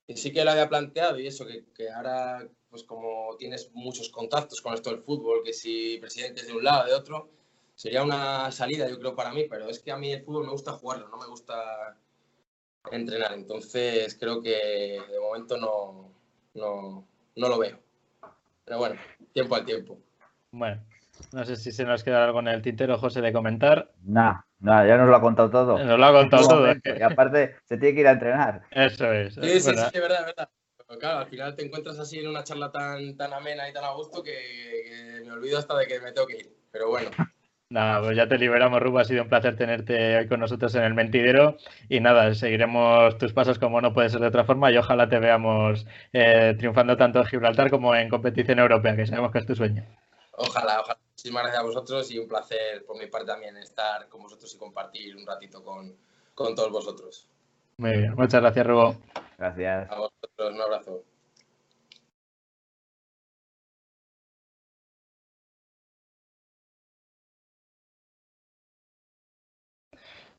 Y 0.07 0.17
sí 0.17 0.33
que 0.33 0.43
lo 0.43 0.51
había 0.51 0.69
planteado 0.69 1.19
y 1.19 1.27
eso, 1.27 1.45
que, 1.45 1.65
que 1.75 1.91
ahora 1.91 2.47
pues 2.71 2.83
como 2.83 3.35
tienes 3.37 3.69
muchos 3.73 4.09
contactos 4.09 4.61
con 4.61 4.73
esto 4.73 4.89
del 4.89 5.03
fútbol, 5.03 5.43
que 5.43 5.53
si 5.53 5.97
presidentes 5.99 6.47
de 6.47 6.53
un 6.53 6.63
lado, 6.63 6.87
de 6.87 6.93
otro, 6.93 7.29
sería 7.75 8.01
una 8.01 8.49
salida, 8.51 8.89
yo 8.89 8.97
creo, 8.97 9.13
para 9.13 9.33
mí, 9.33 9.45
pero 9.49 9.69
es 9.69 9.79
que 9.79 9.91
a 9.91 9.97
mí 9.97 10.11
el 10.13 10.23
fútbol 10.23 10.45
me 10.45 10.51
gusta 10.53 10.71
jugarlo, 10.71 11.09
no 11.09 11.17
me 11.17 11.27
gusta 11.27 11.97
entrenar, 12.89 13.33
entonces 13.33 14.17
creo 14.17 14.41
que 14.41 14.99
de 15.11 15.19
momento 15.19 15.57
no, 15.57 16.13
no, 16.53 17.05
no 17.35 17.49
lo 17.49 17.59
veo. 17.59 17.77
Pero 18.63 18.79
bueno, 18.79 18.95
tiempo 19.33 19.55
al 19.55 19.65
tiempo. 19.65 19.99
Bueno, 20.51 20.81
no 21.33 21.43
sé 21.43 21.57
si 21.57 21.73
se 21.73 21.83
nos 21.83 22.03
queda 22.03 22.23
algo 22.23 22.39
en 22.39 22.47
el 22.47 22.61
tintero, 22.61 22.97
José, 22.97 23.19
de 23.19 23.33
comentar. 23.33 23.91
Nada, 24.03 24.47
nada, 24.59 24.87
ya 24.87 24.97
nos 24.97 25.09
lo 25.09 25.15
ha 25.17 25.21
contado 25.21 25.49
todo. 25.49 25.77
Nos 25.77 25.99
lo 25.99 26.05
ha 26.05 26.13
contado 26.13 26.47
todo. 26.47 26.67
Y 26.97 27.01
aparte, 27.01 27.57
se 27.65 27.77
tiene 27.77 27.95
que 27.95 28.01
ir 28.01 28.07
a 28.07 28.11
entrenar. 28.11 28.63
Eso 28.71 29.11
es. 29.11 29.35
Sí, 29.35 29.41
sí, 29.41 29.59
sí, 29.59 29.69
es 29.93 30.01
verdad, 30.01 30.19
es 30.19 30.25
verdad. 30.25 30.49
Pero 30.91 30.99
claro, 30.99 31.19
al 31.19 31.27
final 31.27 31.55
te 31.55 31.65
encuentras 31.65 31.97
así 31.99 32.19
en 32.19 32.27
una 32.27 32.43
charla 32.43 32.69
tan, 32.69 33.15
tan 33.15 33.31
amena 33.31 33.69
y 33.69 33.71
tan 33.71 33.85
a 33.85 33.91
gusto 33.91 34.21
que, 34.21 34.33
que, 34.33 35.23
me 35.23 35.31
olvido 35.31 35.57
hasta 35.57 35.77
de 35.77 35.87
que 35.87 36.01
me 36.01 36.11
tengo 36.11 36.27
que 36.27 36.39
ir. 36.39 36.53
Pero 36.69 36.89
bueno. 36.89 37.09
Nada, 37.69 38.01
pues 38.01 38.17
ya 38.17 38.27
te 38.27 38.37
liberamos, 38.37 38.81
Rubo. 38.81 38.99
Ha 38.99 39.05
sido 39.05 39.23
un 39.23 39.29
placer 39.29 39.55
tenerte 39.55 40.17
hoy 40.17 40.27
con 40.27 40.41
nosotros 40.41 40.75
en 40.75 40.83
el 40.83 40.93
Mentidero. 40.93 41.55
Y 41.87 42.01
nada, 42.01 42.35
seguiremos 42.35 43.17
tus 43.17 43.31
pasos 43.31 43.57
como 43.57 43.79
no 43.79 43.93
puede 43.93 44.09
ser 44.09 44.19
de 44.19 44.27
otra 44.27 44.43
forma. 44.43 44.69
Y 44.69 44.75
ojalá 44.75 45.07
te 45.07 45.17
veamos 45.17 45.87
eh, 46.11 46.55
triunfando 46.57 46.97
tanto 46.97 47.19
en 47.19 47.25
Gibraltar 47.25 47.69
como 47.69 47.95
en 47.95 48.09
competición 48.09 48.59
europea, 48.59 48.97
que 48.97 49.05
sabemos 49.05 49.31
que 49.31 49.39
es 49.39 49.45
tu 49.45 49.55
sueño. 49.55 49.85
Ojalá, 50.33 50.81
ojalá. 50.81 50.99
Muchísimas 51.11 51.43
gracias 51.43 51.63
a 51.63 51.65
vosotros 51.65 52.11
y 52.11 52.19
un 52.19 52.27
placer 52.27 52.83
por 52.85 52.97
mi 52.97 53.07
parte 53.07 53.27
también 53.27 53.55
estar 53.55 54.09
con 54.09 54.23
vosotros 54.23 54.53
y 54.53 54.57
compartir 54.57 55.15
un 55.15 55.25
ratito 55.25 55.63
con, 55.63 55.95
con 56.33 56.53
todos 56.53 56.69
vosotros. 56.69 57.29
Muy 57.81 57.97
bien, 57.97 58.13
muchas 58.15 58.41
gracias, 58.41 58.67
Rubo. 58.67 58.95
Gracias. 59.39 59.89
A 59.89 59.95
vosotros, 59.95 60.53
un 60.53 60.61
abrazo. 60.61 61.03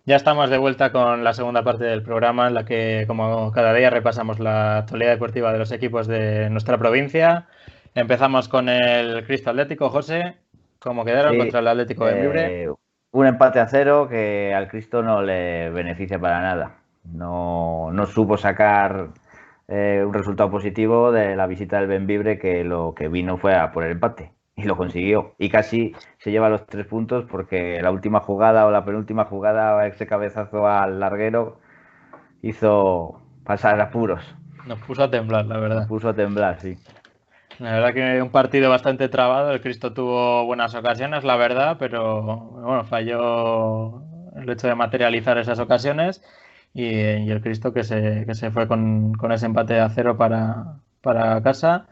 Ya 0.05 0.15
estamos 0.15 0.51
de 0.51 0.59
vuelta 0.59 0.93
con 0.93 1.25
la 1.25 1.35
segunda 1.35 1.65
parte 1.65 1.83
del 1.83 2.05
programa 2.05 2.47
en 2.47 2.55
la 2.55 2.65
que, 2.65 3.07
como 3.09 3.51
cada 3.51 3.75
día, 3.75 3.91
repasamos 3.91 4.39
la 4.39 4.79
actualidad 4.79 5.11
deportiva 5.11 5.53
de 5.53 5.59
los 5.59 5.73
equipos 5.73 6.07
de 6.07 6.49
nuestra 6.49 6.79
provincia. 6.79 7.49
Empezamos 7.97 8.47
con 8.49 8.69
el 8.69 9.27
Cristo 9.27 9.51
Atlético, 9.51 9.91
José. 9.91 10.37
¿Cómo 10.79 11.05
quedaron 11.05 11.33
Sí, 11.33 11.39
contra 11.39 11.59
el 11.59 11.67
Atlético 11.67 12.07
de 12.07 12.23
Libre? 12.23 12.63
Eh, 12.63 12.71
un 13.11 13.27
empate 13.27 13.59
a 13.59 13.67
cero 13.67 14.07
que 14.09 14.55
al 14.55 14.69
Cristo 14.69 15.03
no 15.03 15.23
le 15.23 15.71
beneficia 15.71 16.21
para 16.21 16.41
nada. 16.41 16.82
No, 17.05 17.91
no 17.93 18.07
supo 18.07 18.37
sacar 18.37 19.09
eh, 19.69 20.03
un 20.07 20.15
resultado 20.15 20.51
positivo 20.51 21.13
de 21.13 21.37
la 21.37 21.47
visita 21.47 21.79
del 21.79 21.89
Benvibre 21.89 22.39
que 22.39 22.65
lo 22.65 22.95
que 22.95 23.09
vino 23.09 23.39
fue 23.39 23.55
a 23.55 23.73
por 23.73 23.85
el 23.85 23.93
empate 23.93 24.33
y 24.57 24.65
lo 24.65 24.77
consiguió. 24.77 25.35
Y 25.39 25.49
casi 25.49 25.95
se 26.19 26.31
lleva 26.31 26.49
los 26.49 26.67
tres 26.67 26.87
puntos 26.87 27.25
porque 27.31 27.81
la 27.83 27.91
última 27.91 28.21
jugada 28.21 28.67
o 28.67 28.71
la 28.71 28.85
penúltima 28.85 29.25
jugada, 29.25 29.87
ese 29.87 30.07
cabezazo 30.07 30.67
al 30.67 31.01
larguero, 31.01 31.59
hizo 32.43 33.21
pasar 33.45 33.81
apuros. 33.81 34.23
Nos 34.67 34.79
puso 34.81 35.03
a 35.05 35.11
temblar, 35.11 35.47
la 35.47 35.59
verdad. 35.59 35.89
Puso 35.89 36.09
a 36.09 36.15
temblar, 36.15 36.61
sí. 36.61 36.77
La 37.59 37.73
verdad 37.73 37.95
que 37.95 38.23
un 38.23 38.31
partido 38.31 38.71
bastante 38.71 39.09
trabado. 39.09 39.53
El 39.53 39.61
Cristo 39.61 39.93
tuvo 39.93 40.45
buenas 40.47 40.75
ocasiones, 40.75 41.25
la 41.25 41.37
verdad, 41.37 41.77
pero 41.79 42.23
bueno, 42.23 42.85
falló 42.85 44.03
el 44.37 44.49
hecho 44.49 44.69
de 44.69 44.75
materializar 44.75 45.39
esas 45.39 45.59
ocasiones 45.59 46.23
y, 46.75 46.85
y 46.87 47.31
el 47.31 47.41
Cristo 47.43 47.73
que 47.73 47.85
se, 47.85 48.25
que 48.27 48.35
se 48.35 48.51
fue 48.51 48.69
con, 48.69 49.13
con 49.15 49.33
ese 49.33 49.47
empate 49.47 49.79
a 49.81 49.89
cero 49.91 50.17
para, 50.17 50.77
para 51.01 51.43
casa. 51.43 51.87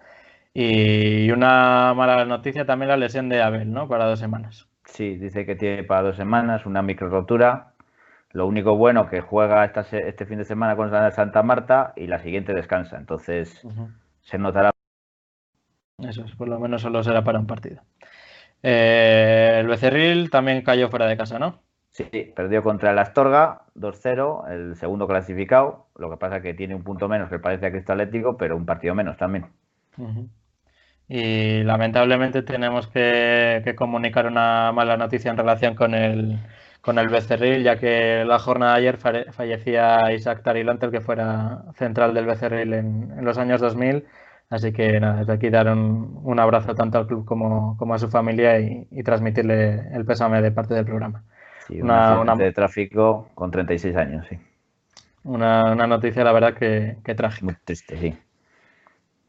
Y 0.53 1.31
una 1.31 1.95
mala 1.95 2.25
noticia 2.25 2.67
también 2.67 2.89
la 2.89 2.97
lesión 2.97 3.29
de 3.29 3.41
Abel, 3.43 3.73
¿no? 3.73 3.89
Para 3.89 4.07
dos 4.07 4.19
semanas. 4.19 4.67
Sí, 4.85 5.17
dice 5.17 5.47
que 5.47 5.55
tiene 5.55 5.85
para 5.85 6.03
dos 6.03 6.17
semanas 6.17 6.67
una 6.67 6.83
micro 6.83 7.09
rotura. 7.09 7.75
Lo 8.33 8.47
único 8.47 8.77
bueno 8.77 9.09
que 9.09 9.21
juega 9.21 9.65
esta, 9.65 9.83
este 9.83 10.27
fin 10.27 10.39
de 10.39 10.45
semana 10.45 10.77
con 10.77 10.91
Santa 10.91 11.43
Marta 11.43 11.93
y 11.97 12.07
la 12.07 12.19
siguiente 12.19 12.55
descansa. 12.55 12.97
Entonces 12.97 13.63
se 14.23 14.39
notará. 14.39 14.73
Eso 15.99 16.25
es, 16.25 16.35
por 16.35 16.49
lo 16.49 16.59
menos 16.59 16.83
solo 16.83 17.03
será 17.05 17.23
para 17.23 17.39
un 17.39 17.47
partido. 17.47 17.83
Eh, 18.63 19.59
el 19.61 19.67
Becerril 19.67 20.31
también 20.31 20.63
cayó 20.63 20.89
fuera 20.89 21.07
de 21.07 21.17
casa, 21.17 21.39
¿no? 21.39 21.63
Sí, 21.91 22.05
perdió 22.37 22.63
contra 22.63 22.93
el 22.93 22.99
Astorga 22.99 23.63
2-0, 23.75 24.49
el 24.51 24.77
segundo 24.77 25.07
clasificado. 25.09 25.89
Lo 25.97 26.11
que 26.11 26.17
pasa 26.17 26.41
que 26.41 26.55
tiene 26.55 26.75
un 26.75 26.85
punto 26.85 27.09
menos 27.09 27.29
que 27.29 27.37
el 27.37 27.41
Palencia 27.41 27.71
Cristo 27.71 27.93
Atlético, 27.93 28.37
pero 28.37 28.57
un 28.57 28.67
partido 28.67 28.95
menos 28.95 29.17
también. 29.17 29.47
Y 31.09 31.65
lamentablemente 31.65 32.43
tenemos 32.43 32.87
que, 32.87 33.75
comunicar 33.77 34.27
una 34.27 34.71
mala 34.73 34.97
noticia 34.97 35.31
en 35.31 35.37
relación 35.37 35.75
con 35.75 35.95
el, 35.95 36.39
con 36.81 36.99
el 36.99 37.09
Becerril, 37.09 37.65
ya 37.65 37.77
que 37.79 38.25
la 38.25 38.39
jornada 38.39 38.75
de 38.75 38.79
ayer 38.81 38.97
fallecía 38.99 40.13
Isaac 40.13 40.43
Tarilante, 40.45 40.87
el 40.87 40.93
que 40.93 41.01
fuera 41.01 41.65
central 41.75 42.15
del 42.15 42.27
Becerril 42.27 42.73
en, 42.75 43.13
en 43.19 43.25
los 43.25 43.39
años 43.39 43.61
2000. 43.61 44.07
Así 44.49 44.73
que 44.73 45.01
nada, 45.01 45.19
desde 45.21 45.33
aquí 45.33 45.51
dar 45.51 45.69
un, 45.73 46.21
un 46.25 46.39
abrazo 46.41 46.75
tanto 46.75 46.99
al 46.99 47.07
club 47.07 47.25
como, 47.25 47.77
como 47.77 47.95
a 47.95 47.99
su 47.99 48.09
familia 48.09 48.61
y, 48.61 48.87
y 48.91 49.03
transmitirle 49.03 49.89
el 49.95 50.05
pésame 50.05 50.41
de 50.43 50.53
parte 50.53 50.75
del 50.75 50.85
programa. 50.85 51.25
Sí, 51.71 51.81
un 51.81 51.85
Una- 51.91 52.35
de 52.37 52.53
tráfico 52.53 53.29
con 53.35 53.51
36 53.51 53.97
años, 53.97 54.27
sí. 54.29 54.39
Una, 55.23 55.73
una 55.73 55.87
noticia, 55.87 56.25
la 56.25 56.33
verdad, 56.33 56.55
que, 56.55 56.97
que 57.05 57.15
trágica. 57.15 57.45
Muy 57.45 57.55
triste, 57.65 57.97
sí. 57.97 58.19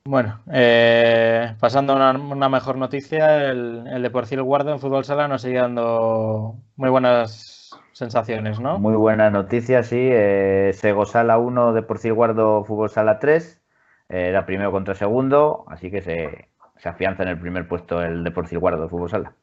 Bueno, 0.03 0.39
eh, 0.51 1.53
pasando 1.59 1.93
a 1.93 1.95
una, 1.95 2.11
una 2.19 2.49
mejor 2.49 2.77
noticia, 2.77 3.45
el, 3.51 3.85
el 3.87 4.01
Deportivo 4.01 4.43
Guardo 4.43 4.71
en 4.71 4.79
fútbol 4.79 5.05
sala 5.05 5.27
nos 5.27 5.43
sigue 5.43 5.59
dando 5.59 6.55
muy 6.75 6.89
buenas 6.89 7.69
sensaciones, 7.91 8.59
¿no? 8.59 8.79
Muy 8.79 8.95
buena 8.95 9.29
noticia, 9.29 9.83
sí. 9.83 9.99
Eh, 9.99 10.71
Segosala 10.73 11.37
1, 11.37 11.73
Deportivo 11.73 12.15
Guardo 12.15 12.63
Fútbol 12.63 12.89
Sala 12.89 13.19
3. 13.19 13.61
Eh, 14.09 14.29
era 14.29 14.45
primero 14.47 14.71
contra 14.71 14.95
segundo, 14.95 15.65
así 15.67 15.91
que 15.91 16.01
se, 16.01 16.47
se 16.77 16.89
afianza 16.89 17.21
en 17.21 17.29
el 17.29 17.39
primer 17.39 17.67
puesto 17.67 18.01
el 18.01 18.23
Deportivo 18.23 18.61
Guardo 18.61 18.89
Fútbol 18.89 19.09
Sala. 19.11 19.33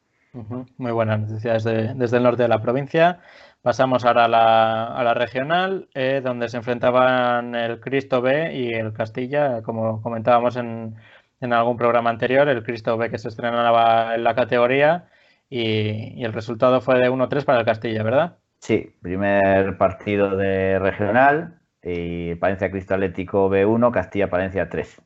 Muy 0.77 0.91
buenas 0.91 1.21
noticias 1.21 1.63
desde, 1.63 1.93
desde 1.95 2.17
el 2.17 2.23
norte 2.23 2.43
de 2.43 2.49
la 2.49 2.61
provincia. 2.61 3.19
Pasamos 3.61 4.05
ahora 4.05 4.25
a 4.25 4.27
la, 4.27 4.85
a 4.85 5.03
la 5.03 5.13
regional, 5.13 5.89
eh, 5.93 6.21
donde 6.23 6.49
se 6.49 6.57
enfrentaban 6.57 7.55
el 7.55 7.79
Cristo 7.79 8.21
B 8.21 8.53
y 8.53 8.73
el 8.73 8.93
Castilla, 8.93 9.61
como 9.63 10.01
comentábamos 10.01 10.55
en, 10.55 10.95
en 11.41 11.53
algún 11.53 11.77
programa 11.77 12.09
anterior, 12.09 12.47
el 12.47 12.63
Cristo 12.63 12.95
B 12.97 13.09
que 13.09 13.17
se 13.17 13.27
estrenaba 13.27 14.15
en 14.15 14.23
la 14.23 14.35
categoría 14.35 15.09
y, 15.49 16.19
y 16.19 16.23
el 16.23 16.33
resultado 16.33 16.79
fue 16.79 16.99
de 16.99 17.09
1-3 17.09 17.43
para 17.43 17.59
el 17.59 17.65
Castilla, 17.65 18.03
¿verdad? 18.03 18.37
Sí, 18.59 18.95
primer 19.01 19.77
partido 19.77 20.35
de 20.35 20.79
regional 20.79 21.59
y 21.81 22.35
Palencia 22.35 22.69
Cristo 22.69 22.93
Atlético 22.93 23.49
B1, 23.49 23.91
Castilla 23.91 24.29
Palencia 24.29 24.69
3. 24.69 25.01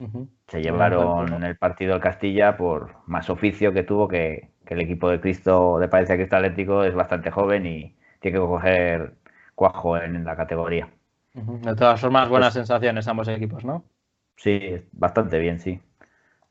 Ujú. 0.00 0.28
Se 0.50 0.60
llevaron 0.60 1.44
el 1.44 1.56
partido 1.56 1.92
del 1.92 2.02
Castilla 2.02 2.56
por 2.56 2.96
más 3.06 3.30
oficio 3.30 3.72
que 3.72 3.84
tuvo 3.84 4.08
que, 4.08 4.50
que 4.66 4.74
el 4.74 4.80
equipo 4.80 5.08
de 5.08 5.20
Cristo 5.20 5.78
de 5.78 5.88
Palencia 5.88 6.16
Cristo 6.16 6.36
Atlético 6.36 6.82
es 6.82 6.94
bastante 6.94 7.30
joven 7.30 7.66
y 7.66 7.94
tiene 8.20 8.38
que 8.38 8.44
coger 8.44 9.14
cuajo 9.54 9.96
en 9.96 10.24
la 10.24 10.34
categoría. 10.34 10.88
De 11.34 11.76
todas 11.76 12.00
formas, 12.00 12.22
Pues 12.22 12.30
buenas 12.30 12.54
sensaciones 12.54 13.06
ambos 13.06 13.28
equipos, 13.28 13.64
¿no? 13.64 13.84
Sí, 14.36 14.82
bastante 14.92 15.38
bien, 15.38 15.60
sí. 15.60 15.80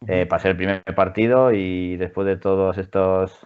Eh, 0.07 0.25
pasé 0.25 0.49
el 0.49 0.55
primer 0.55 0.83
partido 0.95 1.51
y 1.51 1.97
después 1.97 2.25
de 2.25 2.37
todos 2.37 2.77
estos 2.77 3.45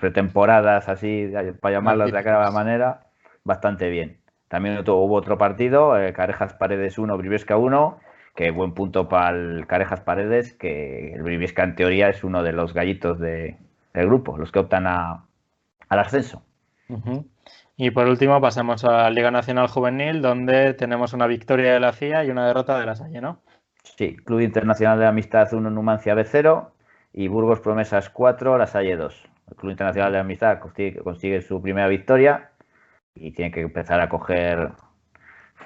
pretemporadas 0.00 0.88
así, 0.88 1.30
para 1.60 1.74
llamarlas 1.74 2.12
de 2.12 2.18
aquella 2.18 2.50
manera, 2.50 3.06
bastante 3.44 3.90
bien. 3.90 4.18
También 4.48 4.78
hubo 4.88 5.14
otro 5.14 5.36
partido, 5.36 5.98
eh, 6.00 6.12
Carejas 6.14 6.54
Paredes 6.54 6.96
1, 6.96 7.18
Briviesca 7.18 7.58
1, 7.58 7.98
que 8.36 8.50
buen 8.50 8.72
punto 8.72 9.08
para 9.08 9.30
el 9.36 9.66
Carejas 9.66 10.00
Paredes, 10.02 10.52
que 10.52 11.14
el 11.14 11.22
Briviesca 11.22 11.64
en 11.64 11.74
teoría 11.74 12.08
es 12.10 12.22
uno 12.22 12.42
de 12.42 12.52
los 12.52 12.74
gallitos 12.74 13.18
de- 13.18 13.56
del 13.94 14.06
grupo, 14.06 14.36
los 14.36 14.52
que 14.52 14.58
optan 14.58 14.86
a, 14.86 15.24
al 15.88 15.98
ascenso. 15.98 16.42
Y 17.76 17.90
por 17.90 18.06
último 18.06 18.40
pasamos 18.40 18.84
a 18.84 18.92
la 18.92 19.10
Liga 19.10 19.30
Nacional 19.30 19.68
Juvenil, 19.68 20.22
donde 20.22 20.74
tenemos 20.74 21.12
una 21.12 21.26
victoria 21.26 21.72
de 21.72 21.80
la 21.80 21.92
CIA 21.92 22.24
y 22.24 22.30
una 22.30 22.46
derrota 22.46 22.78
de 22.78 22.86
la 22.86 22.94
Salle, 22.94 23.20
¿no? 23.20 23.40
Sí, 23.82 24.16
Club 24.16 24.40
Internacional 24.40 24.98
de 24.98 25.06
Amistad 25.06 25.52
1, 25.52 25.70
Numancia 25.70 26.14
B0 26.14 26.68
y 27.12 27.28
Burgos 27.28 27.60
Promesas 27.60 28.10
4, 28.10 28.58
La 28.58 28.66
Salle 28.66 28.96
2. 28.96 29.22
El 29.50 29.56
Club 29.56 29.70
Internacional 29.70 30.12
de 30.12 30.18
Amistad 30.18 30.58
consigue, 30.58 30.98
consigue 31.02 31.40
su 31.40 31.62
primera 31.62 31.86
victoria 31.88 32.50
y 33.14 33.30
tiene 33.32 33.50
que 33.50 33.60
empezar 33.60 34.00
a 34.00 34.08
coger 34.08 34.70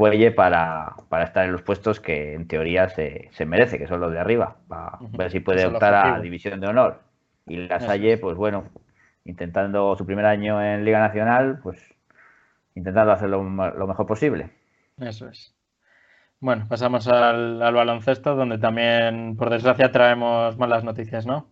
fuelle 0.01 0.31
para, 0.31 0.97
para 1.11 1.25
estar 1.25 1.45
en 1.45 1.53
los 1.53 1.63
puestos 1.63 2.01
que 2.01 2.35
en 2.35 2.49
teoría 2.49 2.89
se, 2.89 3.29
se 3.33 3.45
merece, 3.45 3.79
que 3.79 3.87
son 3.87 4.01
los 4.01 4.11
de 4.13 4.19
arriba, 4.19 4.57
para 4.67 4.97
Ujú. 5.01 5.19
ver 5.19 5.31
si 5.31 5.41
puede 5.41 5.67
optar 5.67 5.95
a. 5.95 6.21
División 6.21 6.59
de 6.61 6.69
Honor. 6.69 7.01
Y 7.47 7.57
La 7.69 7.81
Salle, 7.81 8.15
es. 8.15 8.21
pues 8.21 8.37
bueno, 8.37 8.65
intentando 9.27 9.95
su 9.97 10.07
primer 10.07 10.25
año 10.25 10.63
en 10.63 10.85
Liga 10.87 11.01
Nacional, 11.01 11.61
pues 11.63 11.79
intentando 12.75 13.13
hacerlo 13.13 13.43
lo 13.43 13.87
mejor 13.87 14.07
posible. 14.07 14.51
Eso 14.99 15.29
es. 15.29 15.55
Bueno, 16.41 16.65
pasamos 16.67 17.07
al, 17.07 17.61
al 17.61 17.75
baloncesto, 17.75 18.35
donde 18.35 18.57
también, 18.57 19.37
por 19.37 19.51
desgracia, 19.51 19.93
traemos 19.93 20.57
malas 20.57 20.83
noticias, 20.83 21.27
¿no? 21.27 21.49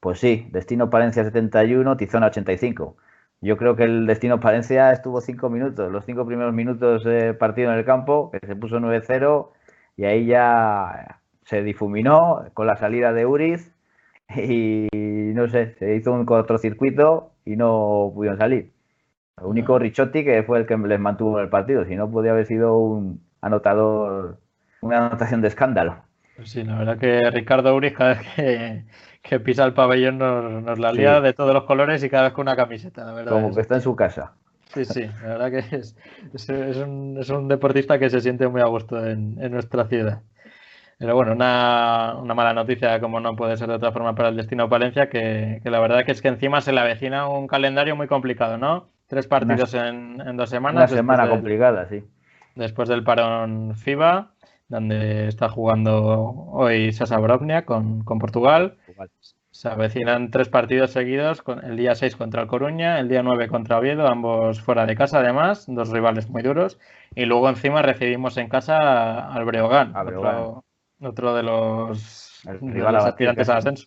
Pues 0.00 0.18
sí, 0.18 0.48
Destino 0.50 0.90
Palencia 0.90 1.24
71, 1.24 1.96
Tizona 1.96 2.26
85. 2.26 2.96
Yo 3.44 3.58
creo 3.58 3.76
que 3.76 3.84
el 3.84 4.06
Destino 4.06 4.40
Palencia 4.40 4.90
estuvo 4.90 5.20
cinco 5.20 5.50
minutos, 5.50 5.92
los 5.92 6.06
cinco 6.06 6.24
primeros 6.26 6.54
minutos 6.54 7.04
de 7.04 7.34
partido 7.34 7.70
en 7.70 7.78
el 7.78 7.84
campo, 7.84 8.30
que 8.30 8.38
se 8.46 8.56
puso 8.56 8.80
9-0 8.80 9.50
y 9.98 10.04
ahí 10.06 10.24
ya 10.26 11.20
se 11.44 11.62
difuminó 11.62 12.46
con 12.54 12.66
la 12.66 12.76
salida 12.76 13.12
de 13.12 13.26
Uriz 13.26 13.74
y 14.34 14.88
no 14.92 15.46
sé, 15.48 15.74
se 15.78 15.94
hizo 15.94 16.12
un 16.12 16.24
cortocircuito 16.24 17.32
y 17.44 17.56
no 17.56 18.12
pudieron 18.14 18.38
salir. 18.38 18.72
El 19.38 19.44
único 19.46 19.78
Richotti 19.78 20.24
que 20.24 20.42
fue 20.44 20.60
el 20.60 20.66
que 20.66 20.78
les 20.78 21.00
mantuvo 21.00 21.38
en 21.38 21.44
el 21.44 21.50
partido, 21.50 21.84
si 21.84 21.96
no 21.96 22.10
podía 22.10 22.32
haber 22.32 22.46
sido 22.46 22.78
un 22.78 23.20
anotador, 23.42 24.40
una 24.80 25.06
anotación 25.08 25.42
de 25.42 25.48
escándalo. 25.48 25.96
Pues 26.36 26.50
sí, 26.50 26.64
la 26.64 26.76
verdad 26.78 26.98
que 26.98 27.30
Ricardo 27.30 27.74
Uriz 27.74 27.92
cada 27.94 28.14
vez 28.14 28.26
que, 28.34 28.84
que 29.22 29.40
pisa 29.40 29.64
el 29.64 29.72
pabellón 29.74 30.18
nos, 30.18 30.62
nos 30.62 30.78
la 30.78 30.92
lía 30.92 31.20
Sí. 31.20 31.22
de 31.22 31.32
todos 31.32 31.54
los 31.54 31.64
colores 31.64 32.02
y 32.02 32.10
cada 32.10 32.24
vez 32.24 32.32
con 32.32 32.42
una 32.42 32.56
camiseta, 32.56 33.04
la 33.04 33.12
verdad. 33.12 33.32
Como 33.32 33.50
es. 33.50 33.54
que 33.54 33.60
está 33.60 33.76
en 33.76 33.80
su 33.82 33.94
casa. 33.94 34.34
Sí, 34.66 34.84
sí, 34.84 35.02
la 35.22 35.28
verdad 35.38 35.50
que 35.52 35.76
es, 35.76 35.96
es, 36.32 36.48
es 36.48 36.76
un, 36.78 37.16
es 37.20 37.30
un 37.30 37.46
deportista 37.48 37.98
que 37.98 38.10
se 38.10 38.20
siente 38.20 38.48
muy 38.48 38.60
a 38.60 38.66
gusto 38.66 39.04
en, 39.06 39.36
en 39.40 39.52
nuestra 39.52 39.86
ciudad. 39.86 40.22
Pero 40.98 41.14
bueno, 41.16 41.32
una, 41.32 42.14
una 42.18 42.34
mala 42.34 42.54
noticia, 42.54 43.00
como 43.00 43.20
no 43.20 43.36
puede 43.36 43.56
ser 43.56 43.68
de 43.68 43.74
otra 43.74 43.92
forma 43.92 44.14
para 44.14 44.28
el 44.30 44.36
destino 44.36 44.68
Palencia, 44.68 45.08
que, 45.10 45.60
que 45.62 45.70
la 45.70 45.80
verdad 45.80 46.04
que 46.04 46.12
es 46.12 46.22
que 46.22 46.28
encima 46.28 46.60
se 46.60 46.72
le 46.72 46.80
avecina 46.80 47.28
un 47.28 47.46
calendario 47.48 47.96
muy 47.96 48.06
complicado, 48.08 48.58
¿no? 48.58 48.90
Tres 49.08 49.26
partidos 49.26 49.74
en, 49.74 50.18
dos 50.36 50.50
semanas. 50.50 50.90
Una 50.90 50.98
semana 50.98 51.28
complicada, 51.28 51.88
sí. 51.88 52.04
Después 52.54 52.88
del 52.88 53.02
parón 53.04 53.74
FIBA, 53.76 54.33
donde 54.68 55.28
está 55.28 55.48
jugando 55.48 56.30
hoy 56.52 56.92
Sasa 56.92 57.18
Brovnia 57.18 57.64
con, 57.64 58.04
Portugal. 58.04 58.78
Se 59.50 59.68
avecinan 59.68 60.30
tres 60.30 60.48
partidos 60.48 60.90
seguidos, 60.90 61.42
con 61.42 61.64
el 61.64 61.76
día 61.76 61.94
6 61.94 62.16
contra 62.16 62.42
el 62.42 62.48
Coruña, 62.48 62.98
el 62.98 63.08
día 63.08 63.22
9 63.22 63.46
contra 63.48 63.78
Oviedo, 63.78 64.08
ambos 64.08 64.60
fuera 64.60 64.84
de 64.84 64.96
casa 64.96 65.20
además, 65.20 65.66
dos 65.68 65.90
rivales 65.90 66.28
muy 66.28 66.42
duros. 66.42 66.80
Y 67.14 67.24
luego 67.24 67.48
encima 67.48 67.82
recibimos 67.82 68.36
en 68.36 68.48
casa 68.48 69.32
al 69.32 69.44
Breogán, 69.44 69.94
Otro, 71.00 71.34
de 71.36 71.42
los, 71.44 72.42
aspirantes 72.46 73.48
al 73.48 73.58
ascenso. 73.58 73.86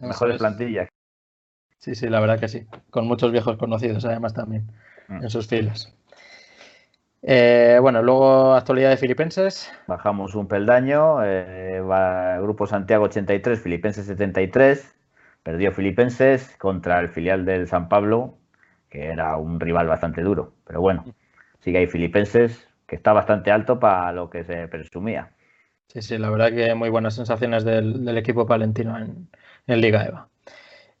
mejores 0.00 0.38
plantillas. 0.38 0.88
Sí, 1.78 1.94
sí, 1.94 2.08
la 2.08 2.18
verdad 2.18 2.40
que 2.40 2.48
sí. 2.48 2.66
Con 2.90 3.06
muchos 3.06 3.30
viejos 3.30 3.56
conocidos 3.58 4.04
además 4.04 4.34
también 4.34 4.66
mm. 5.06 5.22
en 5.22 5.30
sus 5.30 5.46
filas. 5.46 5.94
Eh, 7.28 7.78
bueno, 7.82 8.02
luego 8.02 8.54
actualidad 8.54 8.90
de 8.90 8.96
Filipenses. 8.96 9.72
Bajamos 9.88 10.36
un 10.36 10.46
peldaño. 10.46 11.24
Eh, 11.24 11.82
Grupo 12.40 12.68
Santiago 12.68 13.06
83, 13.06 13.60
Filipenses 13.60 14.06
73. 14.06 14.94
Perdió 15.42 15.72
Filipenses 15.72 16.56
contra 16.56 17.00
el 17.00 17.08
filial 17.08 17.44
del 17.44 17.66
San 17.66 17.88
Pablo, 17.88 18.38
que 18.88 19.06
era 19.06 19.36
un 19.38 19.58
rival 19.58 19.88
bastante 19.88 20.22
duro. 20.22 20.52
Pero 20.64 20.80
bueno, 20.80 21.04
sigue 21.58 21.78
ahí 21.78 21.88
Filipenses, 21.88 22.68
que 22.86 22.94
está 22.94 23.12
bastante 23.12 23.50
alto 23.50 23.80
para 23.80 24.12
lo 24.12 24.30
que 24.30 24.44
se 24.44 24.68
presumía. 24.68 25.32
Sí, 25.88 26.02
sí, 26.02 26.18
la 26.18 26.30
verdad 26.30 26.52
que 26.52 26.74
muy 26.76 26.90
buenas 26.90 27.14
sensaciones 27.16 27.64
del, 27.64 28.16
equipo 28.16 28.46
palentino 28.46 28.96
en, 28.98 29.80
Liga 29.80 30.04
EVA. 30.04 30.28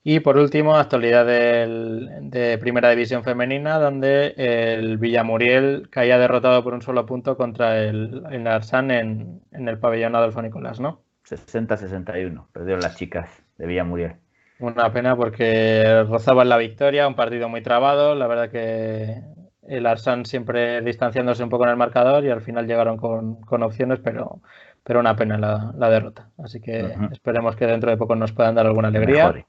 Y 0.08 0.20
por 0.20 0.38
último, 0.38 0.76
actualidad 0.76 1.26
de 1.26 2.58
Primera 2.58 2.90
División 2.90 3.24
Femenina, 3.24 3.80
donde 3.80 4.34
el 4.36 4.98
Villamuriel 4.98 5.88
caía 5.90 6.16
derrotado 6.16 6.62
por 6.62 6.74
un 6.74 6.80
solo 6.80 7.04
punto 7.06 7.36
contra 7.36 7.82
el, 7.82 8.22
el 8.30 8.46
Arsan 8.46 8.92
en, 8.92 9.40
en, 9.50 9.68
el 9.68 9.80
pabellón 9.80 10.14
Adolfo 10.14 10.40
Nicolás, 10.42 10.78
¿no? 10.78 11.00
60-61, 11.28 12.46
perdieron 12.52 12.82
las 12.82 12.94
chicas 12.94 13.28
de 13.58 13.66
Villamuriel. 13.66 14.12
Una 14.60 14.92
pena 14.92 15.16
porque 15.16 16.04
rozaban 16.08 16.50
la 16.50 16.58
victoria, 16.58 17.08
un 17.08 17.16
partido 17.16 17.48
muy 17.48 17.62
trabado. 17.62 18.14
La 18.14 18.28
verdad 18.28 18.48
que 18.48 19.24
el 19.66 19.86
Arsan 19.86 20.24
siempre 20.24 20.82
distanciándose 20.82 21.42
un 21.42 21.50
poco 21.50 21.64
en 21.64 21.70
el 21.70 21.76
marcador 21.76 22.24
y 22.24 22.30
al 22.30 22.42
final 22.42 22.68
llegaron 22.68 22.96
con, 22.96 23.62
opciones, 23.64 23.98
pero, 24.04 24.40
pero 24.84 25.00
una 25.00 25.16
pena 25.16 25.36
la, 25.36 25.90
derrota. 25.90 26.28
Así 26.38 26.60
que 26.60 26.94
esperemos 27.10 27.56
que 27.56 27.66
dentro 27.66 27.90
de 27.90 27.96
poco 27.96 28.14
nos 28.14 28.30
puedan 28.30 28.54
dar 28.54 28.66
alguna 28.66 28.86
alegría. 28.86 29.44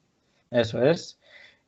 Eso 0.51 0.81
es. 0.83 1.19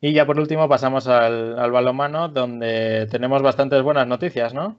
Y 0.02 0.14
ya 0.14 0.26
por 0.26 0.40
último 0.40 0.70
pasamos 0.70 1.08
al, 1.08 1.60
al 1.60 1.72
balonmano, 1.72 2.30
donde 2.30 3.08
tenemos 3.12 3.42
bastantes 3.42 3.82
buenas 3.84 4.08
noticias, 4.08 4.54
¿no? 4.54 4.78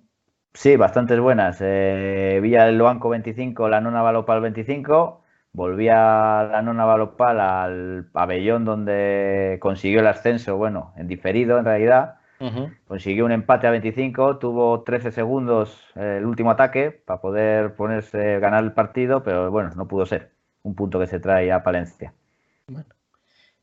Sí, 0.54 0.76
bastantes 0.76 1.20
buenas. 1.20 1.58
Eh, 1.60 2.40
Villa 2.42 2.64
del 2.66 2.80
Banco 2.82 3.08
25, 3.08 3.68
la 3.68 3.80
nona 3.80 4.02
Balopal 4.02 4.40
25 4.40 5.20
volvía 5.52 5.94
la 6.50 6.62
nona 6.62 6.84
balopal 6.84 7.40
al 7.40 8.08
pabellón 8.12 8.64
donde 8.64 9.58
consiguió 9.60 10.00
el 10.00 10.06
ascenso, 10.06 10.56
bueno, 10.56 10.92
en 10.96 11.08
diferido 11.08 11.58
en 11.58 11.64
realidad. 11.64 12.16
Consiguió 12.86 13.26
un 13.26 13.32
empate 13.32 13.66
a 13.66 13.70
25, 13.70 14.38
tuvo 14.38 14.82
13 14.82 15.12
segundos 15.12 15.78
eh, 15.94 16.16
el 16.18 16.24
último 16.24 16.50
ataque 16.50 16.90
para 16.90 17.20
poder 17.20 17.74
ponerse 17.74 18.40
ganar 18.40 18.64
el 18.64 18.72
partido, 18.72 19.22
pero 19.22 19.50
bueno, 19.50 19.70
no 19.76 19.86
pudo 19.86 20.06
ser. 20.06 20.32
Un 20.62 20.74
punto 20.74 20.98
que 20.98 21.06
se 21.06 21.20
trae 21.20 21.52
a 21.52 21.62
Palencia. 21.62 22.14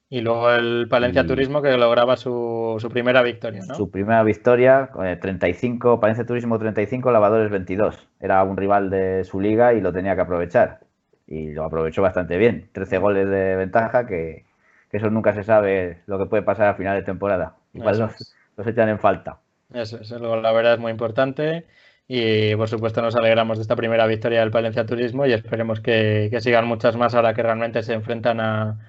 Y 0.09 0.21
luego 0.21 0.51
el 0.51 0.87
Palencia 0.89 1.25
Turismo 1.25 1.61
que 1.61 1.75
lograba 1.77 2.15
su, 2.15 2.77
primera 2.91 3.21
victoria, 3.21 3.61
¿no? 3.67 3.75
Su 3.75 3.91
primera 3.91 4.23
victoria, 4.23 4.89
35, 5.21 5.93
eh, 5.93 5.97
Palencia 5.99 6.25
Turismo 6.25 6.57
35, 6.57 7.11
Lavadores 7.11 7.51
22. 7.51 8.07
Era 8.21 8.41
un 8.43 8.55
rival 8.55 8.89
de 8.89 9.25
su 9.25 9.41
liga 9.41 9.73
y 9.73 9.81
lo 9.81 9.91
tenía 9.91 10.15
que 10.15 10.21
aprovechar 10.21 10.79
y 11.27 11.51
lo 11.51 11.65
aprovechó 11.65 12.01
bastante 12.01 12.37
bien. 12.37 12.69
13 12.71 12.97
goles 12.99 13.29
de 13.29 13.57
ventaja 13.57 14.07
que, 14.07 14.45
eso 14.91 15.09
nunca 15.09 15.33
se 15.33 15.43
sabe 15.43 15.99
lo 16.07 16.17
que 16.17 16.25
puede 16.25 16.41
pasar 16.41 16.69
a 16.69 16.75
final 16.75 16.95
de 16.95 17.03
temporada. 17.03 17.55
Igual 17.73 17.99
los, 17.99 18.33
echan 18.65 18.89
en 18.89 18.99
falta. 18.99 19.39
Eso, 19.73 19.99
eso 19.99 20.41
la 20.41 20.51
verdad 20.53 20.75
es 20.75 20.79
muy 20.79 20.91
importante 20.91 21.65
y 22.07 22.55
por 22.55 22.69
supuesto 22.69 23.01
nos 23.01 23.15
alegramos 23.15 23.57
de 23.57 23.63
esta 23.63 23.75
primera 23.75 24.07
victoria 24.07 24.39
del 24.39 24.51
Palencia 24.51 24.85
Turismo 24.85 25.25
y 25.25 25.33
esperemos 25.33 25.81
que, 25.81 26.35
sigan 26.39 26.65
muchas 26.65 26.95
más 26.95 27.13
ahora 27.13 27.33
que 27.33 27.43
realmente 27.43 27.83
se 27.83 27.93
enfrentan 27.93 28.39
a, 28.39 28.79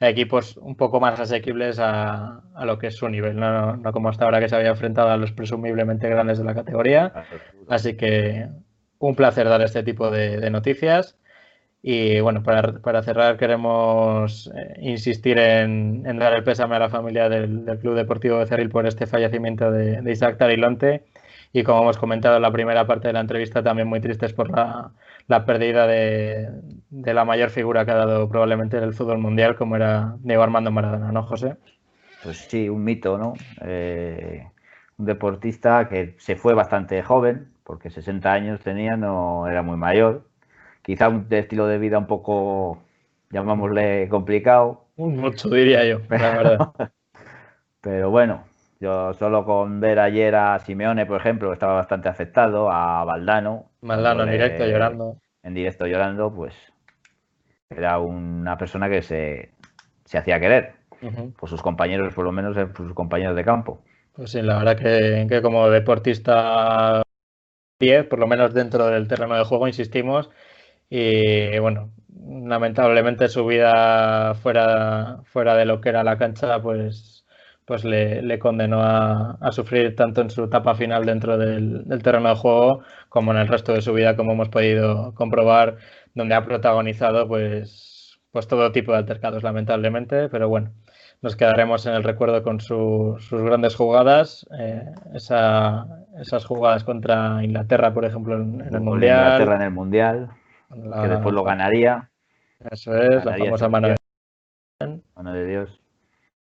equipos 0.00 0.56
un 0.58 0.76
poco 0.76 1.00
más 1.00 1.18
asequibles 1.18 1.78
a, 1.80 2.42
lo 2.64 2.78
que 2.78 2.88
es 2.88 2.96
su 2.96 3.08
nivel, 3.08 3.36
no, 3.36 3.80
como 3.92 4.08
hasta 4.08 4.24
ahora 4.24 4.40
que 4.40 4.48
se 4.48 4.56
había 4.56 4.70
enfrentado 4.70 5.10
a 5.10 5.16
los 5.16 5.32
presumiblemente 5.32 6.08
grandes 6.08 6.38
de 6.38 6.44
la 6.44 6.54
categoría. 6.54 7.12
Así 7.68 7.96
que 7.96 8.48
un 8.98 9.14
placer 9.14 9.48
dar 9.48 9.62
este 9.62 9.82
tipo 9.82 10.10
de 10.10 10.50
noticias. 10.50 11.16
Y 11.88 12.18
bueno, 12.18 12.42
para, 12.42 13.02
cerrar 13.04 13.36
queremos 13.36 14.50
eh, 14.56 14.74
insistir 14.80 15.38
en, 15.38 16.02
dar 16.18 16.34
el 16.34 16.42
pésame 16.42 16.74
a 16.74 16.80
la 16.80 16.88
familia 16.88 17.28
del, 17.28 17.64
Club 17.80 17.94
Deportivo 17.94 18.40
de 18.40 18.46
Cerril 18.46 18.70
por 18.70 18.88
este 18.88 19.06
fallecimiento 19.06 19.70
de, 19.70 20.02
Isaac 20.10 20.36
Tarilonte. 20.36 21.04
Y 21.52 21.62
como 21.62 21.82
hemos 21.82 21.96
comentado 21.96 22.36
en 22.36 22.42
la 22.42 22.50
primera 22.50 22.88
parte 22.88 23.06
de 23.06 23.14
la 23.14 23.20
entrevista, 23.20 23.62
también 23.62 23.86
muy 23.86 24.00
tristes 24.00 24.32
por 24.32 24.50
la, 24.50 24.90
pérdida 25.44 25.86
de, 25.86 26.50
la 26.90 27.24
mayor 27.24 27.50
figura 27.50 27.84
que 27.84 27.90
ha 27.90 27.96
dado 27.96 28.28
probablemente 28.28 28.78
el 28.78 28.94
fútbol 28.94 29.18
mundial, 29.18 29.56
como 29.56 29.76
era 29.76 30.16
Diego 30.20 30.42
Armando 30.42 30.70
Maradona, 30.70 31.12
¿no, 31.12 31.22
José? 31.24 31.56
Pues 32.22 32.38
sí, 32.48 32.68
un 32.68 32.84
mito, 32.84 33.18
¿no? 33.18 33.34
Eh, 33.62 34.46
un 34.98 35.06
deportista 35.06 35.88
que 35.88 36.14
se 36.18 36.36
fue 36.36 36.54
bastante 36.54 37.02
joven, 37.02 37.52
porque 37.64 37.90
60 37.90 38.32
años 38.32 38.60
tenía, 38.60 38.96
no 38.96 39.46
era 39.48 39.62
muy 39.62 39.76
mayor 39.76 40.24
quizá 40.86 41.08
un 41.08 41.26
estilo 41.30 41.66
de 41.66 41.78
vida 41.78 41.98
un 41.98 42.06
poco, 42.06 42.78
llamámosle, 43.30 44.08
complicado. 44.08 44.84
Mucho 44.96 45.48
diría 45.48 45.84
yo, 45.84 45.98
la 46.08 46.36
verdad. 46.36 46.72
Pero 47.80 48.10
bueno, 48.10 48.44
yo 48.78 49.12
solo 49.14 49.44
con 49.44 49.80
ver 49.80 49.98
ayer 49.98 50.36
a 50.36 50.56
Simeone, 50.60 51.04
por 51.04 51.20
ejemplo, 51.20 51.52
estaba 51.52 51.74
bastante 51.74 52.08
afectado, 52.08 52.70
a 52.70 53.04
Valdano. 53.04 53.65
Valdano 53.80 54.24
en 54.24 54.30
directo 54.30 54.66
llorando. 54.66 55.16
En 55.42 55.54
directo 55.54 55.86
llorando, 55.86 56.34
pues 56.34 56.54
era 57.70 57.98
una 57.98 58.56
persona 58.56 58.88
que 58.88 59.02
se, 59.02 59.50
hacía 60.12 60.40
querer 60.40 60.74
por 61.38 61.48
sus 61.48 61.62
compañeros, 61.62 62.14
por 62.14 62.24
lo 62.24 62.32
menos 62.32 62.56
eh, 62.56 62.66
por 62.66 62.86
sus 62.86 62.94
compañeros 62.94 63.36
de 63.36 63.44
campo. 63.44 63.82
Pues 64.12 64.30
sí, 64.30 64.42
la 64.42 64.58
verdad 64.58 64.76
que, 64.76 65.26
que 65.28 65.42
como 65.42 65.68
deportista 65.68 67.02
10, 67.78 68.06
por 68.06 68.18
lo 68.18 68.26
menos 68.26 68.54
dentro 68.54 68.86
del 68.86 69.06
terreno 69.06 69.36
de 69.36 69.44
juego, 69.44 69.68
insistimos, 69.68 70.30
y 70.88 71.58
bueno, 71.58 71.90
lamentablemente 72.26 73.28
su 73.28 73.44
vida 73.46 74.34
fuera, 74.34 75.20
fuera 75.24 75.54
de 75.56 75.66
lo 75.66 75.80
que 75.80 75.90
era 75.90 76.02
la 76.02 76.16
cancha, 76.16 76.60
pues, 76.60 77.15
pues 77.66 77.84
le, 77.84 78.38
condenó 78.38 78.80
a, 78.80 79.52
sufrir 79.52 79.96
tanto 79.96 80.20
en 80.20 80.30
su 80.30 80.44
etapa 80.44 80.74
final 80.74 81.04
dentro 81.04 81.36
del, 81.36 81.84
terreno 82.02 82.30
de 82.30 82.36
juego 82.36 82.80
como 83.08 83.32
en 83.32 83.38
el 83.38 83.48
resto 83.48 83.72
de 83.72 83.82
su 83.82 83.92
vida, 83.92 84.16
como 84.16 84.32
hemos 84.32 84.48
podido 84.48 85.14
comprobar, 85.14 85.76
donde 86.14 86.34
ha 86.34 86.44
protagonizado 86.44 87.26
pues, 87.26 88.18
pues 88.30 88.46
todo 88.46 88.72
tipo 88.72 88.92
de 88.92 88.98
altercados, 88.98 89.42
lamentablemente, 89.42 90.28
pero 90.28 90.48
bueno. 90.48 90.72
Nos 91.22 91.34
quedaremos 91.34 91.86
en 91.86 91.94
el 91.94 92.04
recuerdo 92.04 92.42
con 92.42 92.60
sus 92.60 93.30
grandes 93.30 93.74
jugadas, 93.74 94.46
eh, 94.58 94.84
esas 95.14 96.44
jugadas 96.46 96.84
contra 96.84 97.42
Inglaterra, 97.42 97.94
por 97.94 98.04
ejemplo, 98.04 98.36
en, 98.36 98.60
el 98.60 98.80
Mundial. 98.80 99.24
Inglaterra 99.24 99.56
en 99.56 99.62
el 99.62 99.70
Mundial 99.70 100.30
que 100.70 101.08
después 101.08 101.34
lo 101.34 101.44
ganaría. 101.44 102.10
Eso 102.70 102.94
es, 102.96 103.24
la 103.24 103.36
famosa 103.36 103.68
mano 103.68 103.88
de... 103.88 103.96
mano 105.14 105.32
de 105.32 105.46
Dios. 105.46 105.80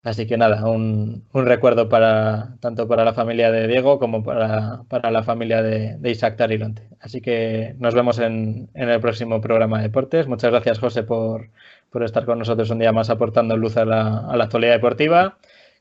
Así 0.03 0.27
que 0.27 0.39
nada, 0.39 0.65
un, 0.67 1.27
recuerdo 1.35 1.91
para 1.91 2.57
tanto 2.61 2.89
para 2.89 3.05
la 3.05 3.13
familia 3.13 3.51
de 3.53 3.69
Diego 3.69 3.99
como 3.99 4.23
para, 4.25 5.11
la 5.11 5.23
familia 5.23 5.63
de, 5.63 5.99
Isaac 6.11 6.37
Tarilonte. 6.37 6.89
Así 7.01 7.21
que 7.21 7.75
nos 7.79 7.95
vemos 7.95 8.19
en, 8.19 8.71
el 8.75 9.01
próximo 9.01 9.43
programa 9.43 9.79
de 9.79 9.85
deportes. 9.85 10.27
Muchas 10.27 10.53
gracias, 10.53 10.79
José, 10.79 11.03
por, 11.03 11.51
estar 12.03 12.25
con 12.25 12.39
nosotros 12.39 12.71
un 12.71 12.79
día 12.79 12.93
más 12.93 13.11
aportando 13.11 13.57
luz 13.59 13.77
a 13.77 13.85
la, 13.85 14.27
actualidad 14.43 14.73
deportiva. 14.73 15.39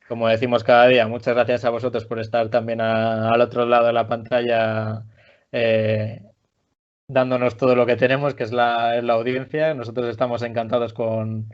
Como 0.09 0.27
decimos 0.27 0.63
cada 0.65 0.87
día, 0.87 1.07
muchas 1.07 1.35
gracias 1.35 1.63
a 1.65 1.69
vosotros 1.69 2.05
por 2.05 2.19
estar 2.19 2.49
también 2.49 2.81
al 2.81 3.39
otro 3.41 3.65
lado 3.65 3.87
de 3.87 3.93
la 3.93 4.07
pantalla 4.07 5.03
eh, 5.51 6.23
dándonos 7.07 7.57
todo 7.57 7.75
lo 7.75 7.85
que 7.85 7.95
tenemos, 7.95 8.33
que 8.35 8.43
es 8.43 8.51
la, 8.51 8.99
audiencia. 8.99 9.73
Nosotros 9.73 10.09
estamos 10.09 10.41
encantados 10.43 10.93
con, 10.93 11.49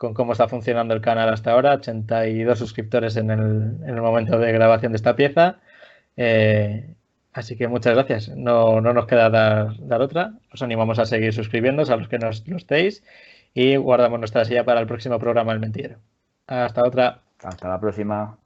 cómo 0.00 0.32
está 0.32 0.48
funcionando 0.48 0.94
el 0.94 1.00
canal 1.00 1.28
hasta 1.28 1.52
ahora. 1.52 1.74
82 1.74 2.58
suscriptores 2.58 3.16
en 3.16 3.30
el, 3.30 4.00
momento 4.00 4.38
de 4.38 4.52
grabación 4.52 4.92
de 4.92 4.96
esta 4.96 5.14
pieza. 5.14 5.58
Eh, 6.16 6.94
así 7.32 7.56
que 7.56 7.68
muchas 7.68 7.94
gracias. 7.94 8.28
No, 8.36 8.80
nos 8.80 9.06
queda 9.06 9.28
dar, 9.30 10.00
otra. 10.00 10.32
Os 10.52 10.62
animamos 10.62 10.98
a 10.98 11.06
seguir 11.06 11.32
suscribiéndose 11.32 11.92
a 11.92 11.96
los 11.96 12.08
que 12.08 12.18
nos 12.18 12.46
lo 12.48 12.56
estéis 12.56 13.04
y 13.52 13.76
guardamos 13.76 14.18
nuestra 14.18 14.44
silla 14.44 14.64
para 14.64 14.80
el 14.80 14.86
próximo 14.86 15.18
programa 15.18 15.52
El 15.52 15.60
Mentidero. 15.60 15.98
Hasta 16.46 16.82
otra. 16.82 17.20
Hasta 17.42 17.68
la 17.68 17.78
próxima. 17.78 18.38